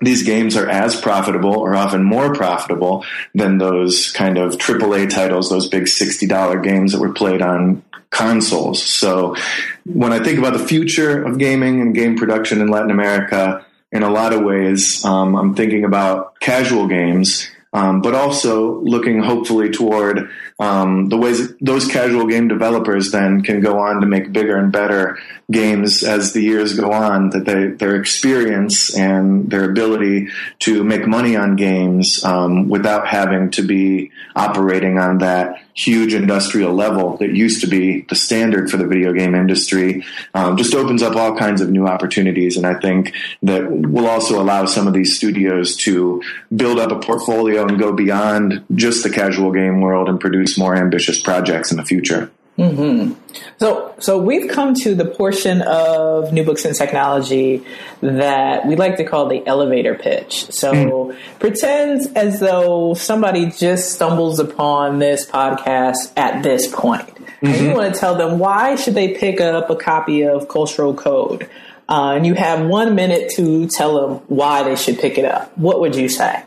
these 0.00 0.22
games 0.22 0.56
are 0.56 0.68
as 0.68 1.00
profitable 1.00 1.56
or 1.56 1.74
often 1.74 2.02
more 2.02 2.34
profitable 2.34 3.04
than 3.34 3.58
those 3.58 4.12
kind 4.12 4.38
of 4.38 4.52
AAA 4.52 5.10
titles, 5.10 5.50
those 5.50 5.68
big 5.68 5.84
$60 5.84 6.62
games 6.62 6.92
that 6.92 7.00
were 7.00 7.12
played 7.12 7.42
on 7.42 7.82
consoles. 8.10 8.82
So 8.82 9.36
when 9.84 10.12
I 10.12 10.22
think 10.22 10.38
about 10.38 10.52
the 10.52 10.64
future 10.64 11.24
of 11.24 11.38
gaming 11.38 11.80
and 11.80 11.94
game 11.94 12.16
production 12.16 12.60
in 12.60 12.68
Latin 12.68 12.90
America, 12.90 13.64
in 13.90 14.02
a 14.02 14.10
lot 14.10 14.32
of 14.32 14.42
ways, 14.42 15.04
um, 15.04 15.34
I'm 15.34 15.54
thinking 15.54 15.84
about 15.84 16.38
casual 16.40 16.86
games, 16.86 17.50
um, 17.72 18.02
but 18.02 18.14
also 18.14 18.80
looking 18.80 19.22
hopefully 19.22 19.70
toward 19.70 20.30
um, 20.62 21.08
the 21.08 21.16
ways 21.16 21.56
those 21.60 21.88
casual 21.88 22.28
game 22.28 22.46
developers 22.46 23.10
then 23.10 23.42
can 23.42 23.60
go 23.60 23.80
on 23.80 24.00
to 24.00 24.06
make 24.06 24.32
bigger 24.32 24.56
and 24.56 24.70
better 24.70 25.18
games 25.50 26.04
as 26.04 26.32
the 26.32 26.40
years 26.40 26.78
go 26.78 26.92
on. 26.92 27.30
That 27.30 27.44
they, 27.44 27.66
their 27.66 27.96
experience 27.96 28.96
and 28.96 29.50
their 29.50 29.68
ability 29.68 30.28
to 30.60 30.84
make 30.84 31.04
money 31.04 31.34
on 31.34 31.56
games 31.56 32.22
um, 32.22 32.68
without 32.68 33.08
having 33.08 33.50
to 33.52 33.62
be 33.62 34.12
operating 34.36 34.98
on 34.98 35.18
that 35.18 35.60
huge 35.74 36.12
industrial 36.14 36.74
level 36.74 37.16
that 37.16 37.30
used 37.30 37.62
to 37.62 37.66
be 37.66 38.02
the 38.02 38.14
standard 38.14 38.70
for 38.70 38.76
the 38.76 38.86
video 38.86 39.12
game 39.12 39.34
industry 39.34 40.04
um, 40.34 40.56
just 40.56 40.74
opens 40.74 41.02
up 41.02 41.16
all 41.16 41.36
kinds 41.36 41.60
of 41.60 41.70
new 41.70 41.86
opportunities. 41.86 42.56
And 42.56 42.66
I 42.66 42.78
think 42.78 43.14
that 43.42 43.70
will 43.70 44.06
also 44.06 44.40
allow 44.40 44.66
some 44.66 44.86
of 44.86 44.92
these 44.92 45.16
studios 45.16 45.76
to 45.78 46.22
build 46.54 46.78
up 46.78 46.92
a 46.92 47.00
portfolio 47.00 47.66
and 47.66 47.78
go 47.78 47.92
beyond 47.92 48.64
just 48.74 49.02
the 49.02 49.10
casual 49.10 49.50
game 49.50 49.80
world 49.80 50.08
and 50.08 50.20
produce 50.20 50.51
more 50.58 50.76
ambitious 50.76 51.20
projects 51.20 51.70
in 51.70 51.76
the 51.76 51.84
future. 51.84 52.30
Mm-hmm. 52.58 53.14
So, 53.58 53.94
so 53.98 54.18
we've 54.18 54.50
come 54.50 54.74
to 54.74 54.94
the 54.94 55.06
portion 55.06 55.62
of 55.62 56.34
new 56.34 56.44
books 56.44 56.66
and 56.66 56.76
technology 56.76 57.64
that 58.02 58.66
we 58.66 58.76
like 58.76 58.98
to 58.98 59.04
call 59.04 59.28
the 59.28 59.46
elevator 59.46 59.94
pitch. 59.94 60.52
So, 60.52 60.72
mm. 60.72 61.18
pretend 61.38 62.14
as 62.14 62.40
though 62.40 62.92
somebody 62.92 63.50
just 63.50 63.94
stumbles 63.94 64.38
upon 64.38 64.98
this 64.98 65.24
podcast 65.26 66.12
at 66.16 66.42
this 66.42 66.68
point, 66.68 67.08
mm-hmm. 67.08 67.46
and 67.46 67.56
you 67.56 67.72
want 67.72 67.94
to 67.94 67.98
tell 67.98 68.16
them 68.16 68.38
why 68.38 68.74
should 68.74 68.94
they 68.94 69.14
pick 69.14 69.40
up 69.40 69.70
a 69.70 69.76
copy 69.76 70.22
of 70.22 70.48
Cultural 70.48 70.92
Code, 70.92 71.48
uh, 71.88 72.12
and 72.16 72.26
you 72.26 72.34
have 72.34 72.66
one 72.66 72.94
minute 72.94 73.30
to 73.36 73.66
tell 73.66 73.94
them 73.94 74.24
why 74.28 74.62
they 74.62 74.76
should 74.76 74.98
pick 74.98 75.16
it 75.16 75.24
up. 75.24 75.56
What 75.56 75.80
would 75.80 75.96
you 75.96 76.10
say? 76.10 76.42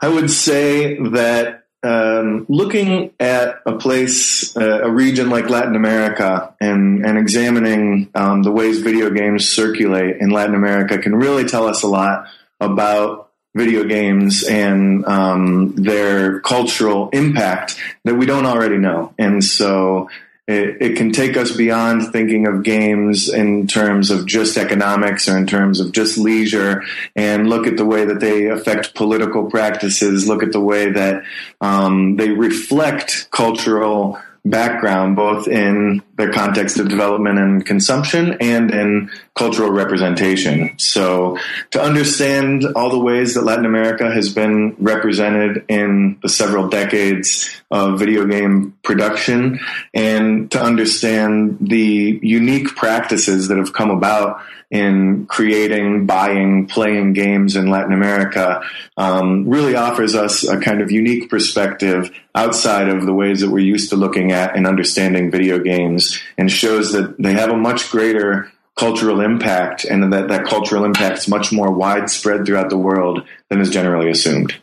I 0.00 0.08
would 0.08 0.30
say 0.30 0.98
that 1.10 1.59
um, 1.82 2.46
looking 2.48 3.12
at 3.18 3.60
a 3.64 3.76
place, 3.76 4.56
uh, 4.56 4.80
a 4.82 4.90
region 4.90 5.30
like 5.30 5.48
Latin 5.48 5.76
America, 5.76 6.54
and 6.60 7.04
and 7.06 7.18
examining 7.18 8.10
um, 8.14 8.42
the 8.42 8.52
ways 8.52 8.80
video 8.80 9.10
games 9.10 9.48
circulate 9.48 10.18
in 10.20 10.30
Latin 10.30 10.54
America 10.54 10.98
can 10.98 11.14
really 11.14 11.44
tell 11.44 11.66
us 11.66 11.82
a 11.82 11.88
lot 11.88 12.26
about 12.60 13.30
video 13.54 13.84
games 13.84 14.44
and 14.44 15.04
um, 15.06 15.74
their 15.74 16.40
cultural 16.40 17.08
impact 17.10 17.76
that 18.04 18.14
we 18.14 18.26
don't 18.26 18.46
already 18.46 18.78
know. 18.78 19.12
And 19.18 19.42
so 19.42 20.08
it, 20.50 20.82
it, 20.82 20.96
can 20.96 21.12
take 21.12 21.36
us 21.36 21.52
beyond 21.56 22.10
thinking 22.12 22.46
of 22.46 22.64
games 22.64 23.28
in 23.32 23.68
terms 23.68 24.10
of 24.10 24.26
just 24.26 24.56
economics 24.56 25.28
or 25.28 25.36
in 25.36 25.46
terms 25.46 25.78
of 25.78 25.92
just 25.92 26.18
leisure 26.18 26.82
and 27.14 27.48
look 27.48 27.68
at 27.68 27.76
the 27.76 27.84
way 27.84 28.04
that 28.04 28.18
they 28.18 28.46
affect 28.46 28.94
political 28.96 29.48
practices, 29.48 30.26
look 30.26 30.42
at 30.42 30.50
the 30.50 30.60
way 30.60 30.90
that 30.90 31.22
um, 31.60 32.16
they 32.16 32.30
reflect 32.30 33.28
cultural 33.30 34.18
background, 34.44 35.16
both 35.16 35.48
in 35.48 36.02
the 36.16 36.28
context 36.28 36.78
of 36.78 36.88
development 36.88 37.38
and 37.38 37.64
consumption 37.64 38.36
and 38.40 38.70
in 38.70 39.10
cultural 39.34 39.70
representation. 39.70 40.78
So 40.78 41.38
to 41.72 41.82
understand 41.82 42.64
all 42.74 42.90
the 42.90 42.98
ways 42.98 43.34
that 43.34 43.42
Latin 43.42 43.66
America 43.66 44.10
has 44.10 44.32
been 44.32 44.76
represented 44.78 45.64
in 45.68 46.18
the 46.22 46.28
several 46.28 46.68
decades 46.68 47.50
of 47.70 47.98
video 47.98 48.26
game 48.26 48.76
production 48.82 49.60
and 49.94 50.50
to 50.50 50.60
understand 50.60 51.58
the 51.60 52.18
unique 52.22 52.68
practices 52.76 53.48
that 53.48 53.58
have 53.58 53.72
come 53.72 53.90
about 53.90 54.40
in 54.70 55.26
creating, 55.26 56.06
buying, 56.06 56.66
playing 56.66 57.12
games 57.12 57.56
in 57.56 57.70
Latin 57.70 57.92
America 57.92 58.62
um, 58.96 59.48
really 59.48 59.74
offers 59.74 60.14
us 60.14 60.46
a 60.46 60.60
kind 60.60 60.80
of 60.80 60.92
unique 60.92 61.28
perspective 61.28 62.10
outside 62.34 62.88
of 62.88 63.04
the 63.04 63.12
ways 63.12 63.40
that 63.40 63.50
we're 63.50 63.58
used 63.58 63.90
to 63.90 63.96
looking 63.96 64.30
at 64.30 64.56
and 64.56 64.66
understanding 64.66 65.30
video 65.30 65.58
games 65.58 66.20
and 66.38 66.50
shows 66.50 66.92
that 66.92 67.20
they 67.20 67.32
have 67.32 67.50
a 67.50 67.56
much 67.56 67.90
greater 67.90 68.52
cultural 68.76 69.20
impact 69.20 69.84
and 69.84 70.12
that 70.12 70.28
that 70.28 70.46
cultural 70.46 70.84
impact 70.84 71.18
is 71.18 71.28
much 71.28 71.52
more 71.52 71.72
widespread 71.72 72.46
throughout 72.46 72.70
the 72.70 72.78
world 72.78 73.26
than 73.48 73.60
is 73.60 73.70
generally 73.70 74.08
assumed. 74.08 74.54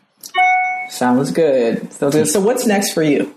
Sounds 0.88 1.30
good. 1.30 1.92
So, 1.92 2.24
so 2.24 2.40
what's 2.40 2.66
next 2.66 2.92
for 2.92 3.02
you? 3.02 3.34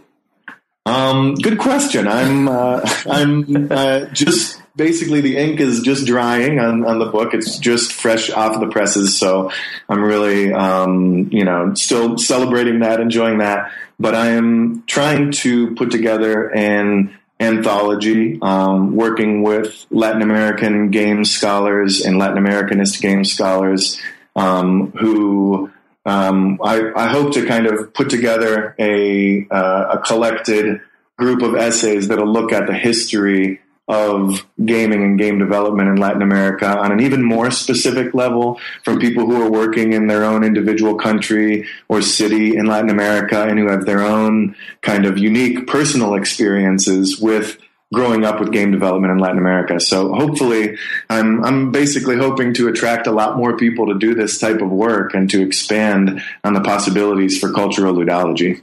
Um, 0.86 1.36
good 1.36 1.59
question. 1.59 2.07
I'm 2.07 2.47
uh, 2.47 2.82
I'm 3.05 3.72
uh, 3.72 4.05
just 4.05 4.61
basically 4.76 5.22
the 5.22 5.38
ink 5.38 5.59
is 5.59 5.82
just 5.82 6.05
drying 6.05 6.59
on, 6.59 6.86
on 6.86 6.99
the 6.99 7.05
book. 7.05 7.34
It's 7.34 7.57
just 7.57 7.93
fresh 7.93 8.30
off 8.30 8.59
the 8.59 8.67
presses, 8.67 9.17
so 9.17 9.51
I'm 9.89 10.03
really 10.03 10.53
um, 10.53 11.30
you 11.32 11.43
know 11.43 11.74
still 11.74 12.17
celebrating 12.17 12.80
that, 12.80 12.99
enjoying 12.99 13.39
that. 13.39 13.72
But 13.99 14.15
I 14.15 14.30
am 14.30 14.84
trying 14.88 15.32
to 15.32 15.76
put 15.76 15.91
together 15.91 16.49
an 16.55 17.15
anthology, 17.39 18.39
um, 18.41 18.95
working 18.95 19.41
with 19.41 19.86
Latin 19.89 20.22
American 20.22 20.91
game 20.91 21.26
scholars 21.26 22.01
and 22.01 22.17
Latin 22.19 22.43
Americanist 22.43 23.01
game 23.01 23.26
scholars 23.26 23.99
um, 24.36 24.91
who 24.91 25.72
um, 26.05 26.59
I, 26.63 26.91
I, 26.95 27.07
hope 27.07 27.34
to 27.34 27.45
kind 27.45 27.67
of 27.67 27.93
put 27.93 28.09
together 28.09 28.76
a, 28.80 29.47
uh, 29.49 29.97
a 29.97 29.97
collected 29.99 30.82
group 31.17 31.41
of 31.41 31.55
essays 31.55 32.07
that'll 32.07 32.32
look 32.32 32.51
at 32.51 32.65
the 32.65 32.74
history 32.74 33.61
of 33.91 34.45
gaming 34.63 35.03
and 35.03 35.19
game 35.19 35.37
development 35.37 35.89
in 35.89 35.97
Latin 35.97 36.21
America 36.21 36.65
on 36.65 36.91
an 36.91 37.01
even 37.01 37.23
more 37.23 37.51
specific 37.51 38.13
level 38.13 38.59
from 38.83 38.99
people 38.99 39.25
who 39.25 39.41
are 39.41 39.51
working 39.51 39.91
in 39.91 40.07
their 40.07 40.23
own 40.23 40.43
individual 40.43 40.95
country 40.95 41.67
or 41.89 42.01
city 42.01 42.55
in 42.55 42.67
Latin 42.67 42.89
America 42.89 43.43
and 43.43 43.59
who 43.59 43.67
have 43.67 43.85
their 43.85 44.01
own 44.01 44.55
kind 44.81 45.05
of 45.05 45.17
unique 45.17 45.67
personal 45.67 46.15
experiences 46.15 47.19
with 47.19 47.57
growing 47.93 48.23
up 48.23 48.39
with 48.39 48.53
game 48.53 48.71
development 48.71 49.11
in 49.11 49.17
Latin 49.17 49.37
America. 49.37 49.79
So 49.79 50.13
hopefully, 50.13 50.77
I'm 51.09 51.43
I'm 51.43 51.71
basically 51.71 52.17
hoping 52.17 52.53
to 52.55 52.69
attract 52.69 53.07
a 53.07 53.11
lot 53.11 53.37
more 53.37 53.57
people 53.57 53.87
to 53.87 53.99
do 53.99 54.15
this 54.15 54.39
type 54.39 54.61
of 54.61 54.69
work 54.69 55.13
and 55.13 55.29
to 55.31 55.41
expand 55.41 56.21
on 56.45 56.53
the 56.53 56.61
possibilities 56.61 57.37
for 57.37 57.51
cultural 57.51 57.93
ludology. 57.93 58.61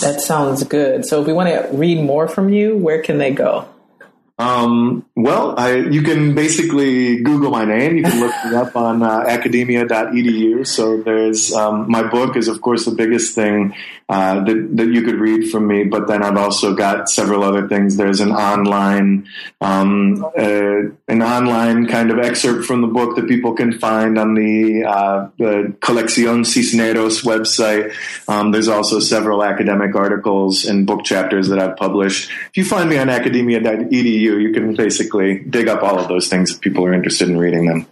That 0.00 0.20
sounds 0.22 0.64
good. 0.64 1.04
So 1.04 1.20
if 1.20 1.26
we 1.26 1.32
want 1.32 1.50
to 1.50 1.68
read 1.76 2.02
more 2.02 2.26
from 2.26 2.48
you, 2.48 2.76
where 2.76 3.02
can 3.02 3.18
they 3.18 3.32
go? 3.32 3.68
Um, 4.42 5.06
well, 5.14 5.54
I, 5.56 5.76
you 5.76 6.02
can 6.02 6.34
basically 6.34 7.22
Google 7.22 7.52
my 7.52 7.64
name. 7.64 7.96
You 7.96 8.02
can 8.02 8.18
look 8.18 8.34
me 8.44 8.56
up 8.56 8.74
on 8.74 9.02
uh, 9.02 9.24
academia.edu. 9.28 10.66
So 10.66 11.00
there's 11.00 11.52
um, 11.52 11.88
my 11.88 12.02
book 12.02 12.36
is 12.36 12.48
of 12.48 12.60
course 12.60 12.84
the 12.84 12.90
biggest 12.90 13.36
thing 13.36 13.72
uh, 14.08 14.42
that, 14.42 14.68
that 14.76 14.88
you 14.88 15.02
could 15.02 15.14
read 15.14 15.48
from 15.48 15.68
me. 15.68 15.84
But 15.84 16.08
then 16.08 16.24
I've 16.24 16.36
also 16.36 16.74
got 16.74 17.08
several 17.08 17.44
other 17.44 17.68
things. 17.68 17.96
There's 17.96 18.18
an 18.18 18.32
online 18.32 19.28
um, 19.60 20.24
uh, 20.24 20.90
an 21.06 21.22
online 21.22 21.86
kind 21.86 22.10
of 22.10 22.18
excerpt 22.18 22.64
from 22.64 22.80
the 22.80 22.88
book 22.88 23.14
that 23.14 23.28
people 23.28 23.52
can 23.52 23.78
find 23.78 24.18
on 24.18 24.34
the 24.34 24.84
uh, 24.84 25.28
the 25.38 25.72
Colección 25.78 26.44
Cisneros 26.44 27.22
website. 27.22 27.94
Um, 28.26 28.50
there's 28.50 28.68
also 28.68 28.98
several 28.98 29.44
academic 29.44 29.94
articles 29.94 30.64
and 30.64 30.84
book 30.84 31.04
chapters 31.04 31.48
that 31.48 31.60
I've 31.60 31.76
published. 31.76 32.28
If 32.48 32.56
you 32.56 32.64
find 32.64 32.90
me 32.90 32.98
on 32.98 33.08
academia.edu 33.08 34.31
you. 34.32 34.48
You 34.48 34.52
can 34.52 34.74
basically 34.74 35.40
dig 35.40 35.68
up 35.68 35.82
all 35.82 35.98
of 35.98 36.08
those 36.08 36.28
things 36.28 36.50
if 36.50 36.60
people 36.60 36.84
are 36.84 36.92
interested 36.92 37.28
in 37.28 37.38
reading 37.38 37.66
them. 37.66 37.86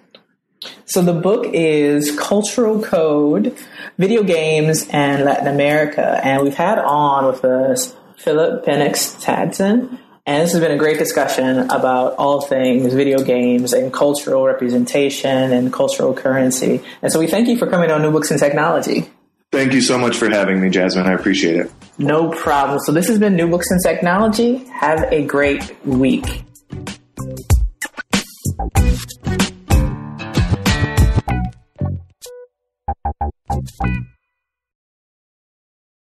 So 0.84 1.02
the 1.02 1.14
book 1.14 1.46
is 1.52 2.16
Cultural 2.18 2.82
Code, 2.82 3.56
Video 3.96 4.22
Games, 4.22 4.88
and 4.90 5.24
Latin 5.24 5.46
America. 5.46 6.20
And 6.22 6.42
we've 6.42 6.54
had 6.54 6.78
on 6.78 7.26
with 7.26 7.44
us 7.44 7.94
Phillip 8.18 8.64
Penix 8.64 9.22
Tadsen. 9.24 9.98
And 10.26 10.42
this 10.42 10.52
has 10.52 10.60
been 10.60 10.72
a 10.72 10.76
great 10.76 10.98
discussion 10.98 11.70
about 11.70 12.16
all 12.16 12.42
things 12.42 12.92
video 12.92 13.22
games 13.22 13.72
and 13.72 13.92
cultural 13.92 14.44
representation 14.44 15.52
and 15.52 15.72
cultural 15.72 16.12
currency. 16.12 16.82
And 17.02 17.10
so 17.10 17.18
we 17.18 17.26
thank 17.26 17.48
you 17.48 17.56
for 17.56 17.66
coming 17.66 17.90
on 17.90 18.02
New 18.02 18.12
Books 18.12 18.30
in 18.30 18.38
Technology. 18.38 19.08
Thank 19.50 19.72
you 19.72 19.80
so 19.80 19.98
much 19.98 20.16
for 20.16 20.28
having 20.28 20.60
me, 20.60 20.70
Jasmine. 20.70 21.06
I 21.06 21.12
appreciate 21.12 21.56
it. 21.56 21.72
No 21.98 22.30
problem. 22.30 22.78
So 22.80 22.92
this 22.92 23.08
has 23.08 23.18
been 23.18 23.36
New 23.36 23.48
Books 23.48 23.70
in 23.70 23.78
Technology. 23.82 24.64
Have 24.66 25.04
a 25.12 25.24
great 25.24 25.76
week. 25.84 26.44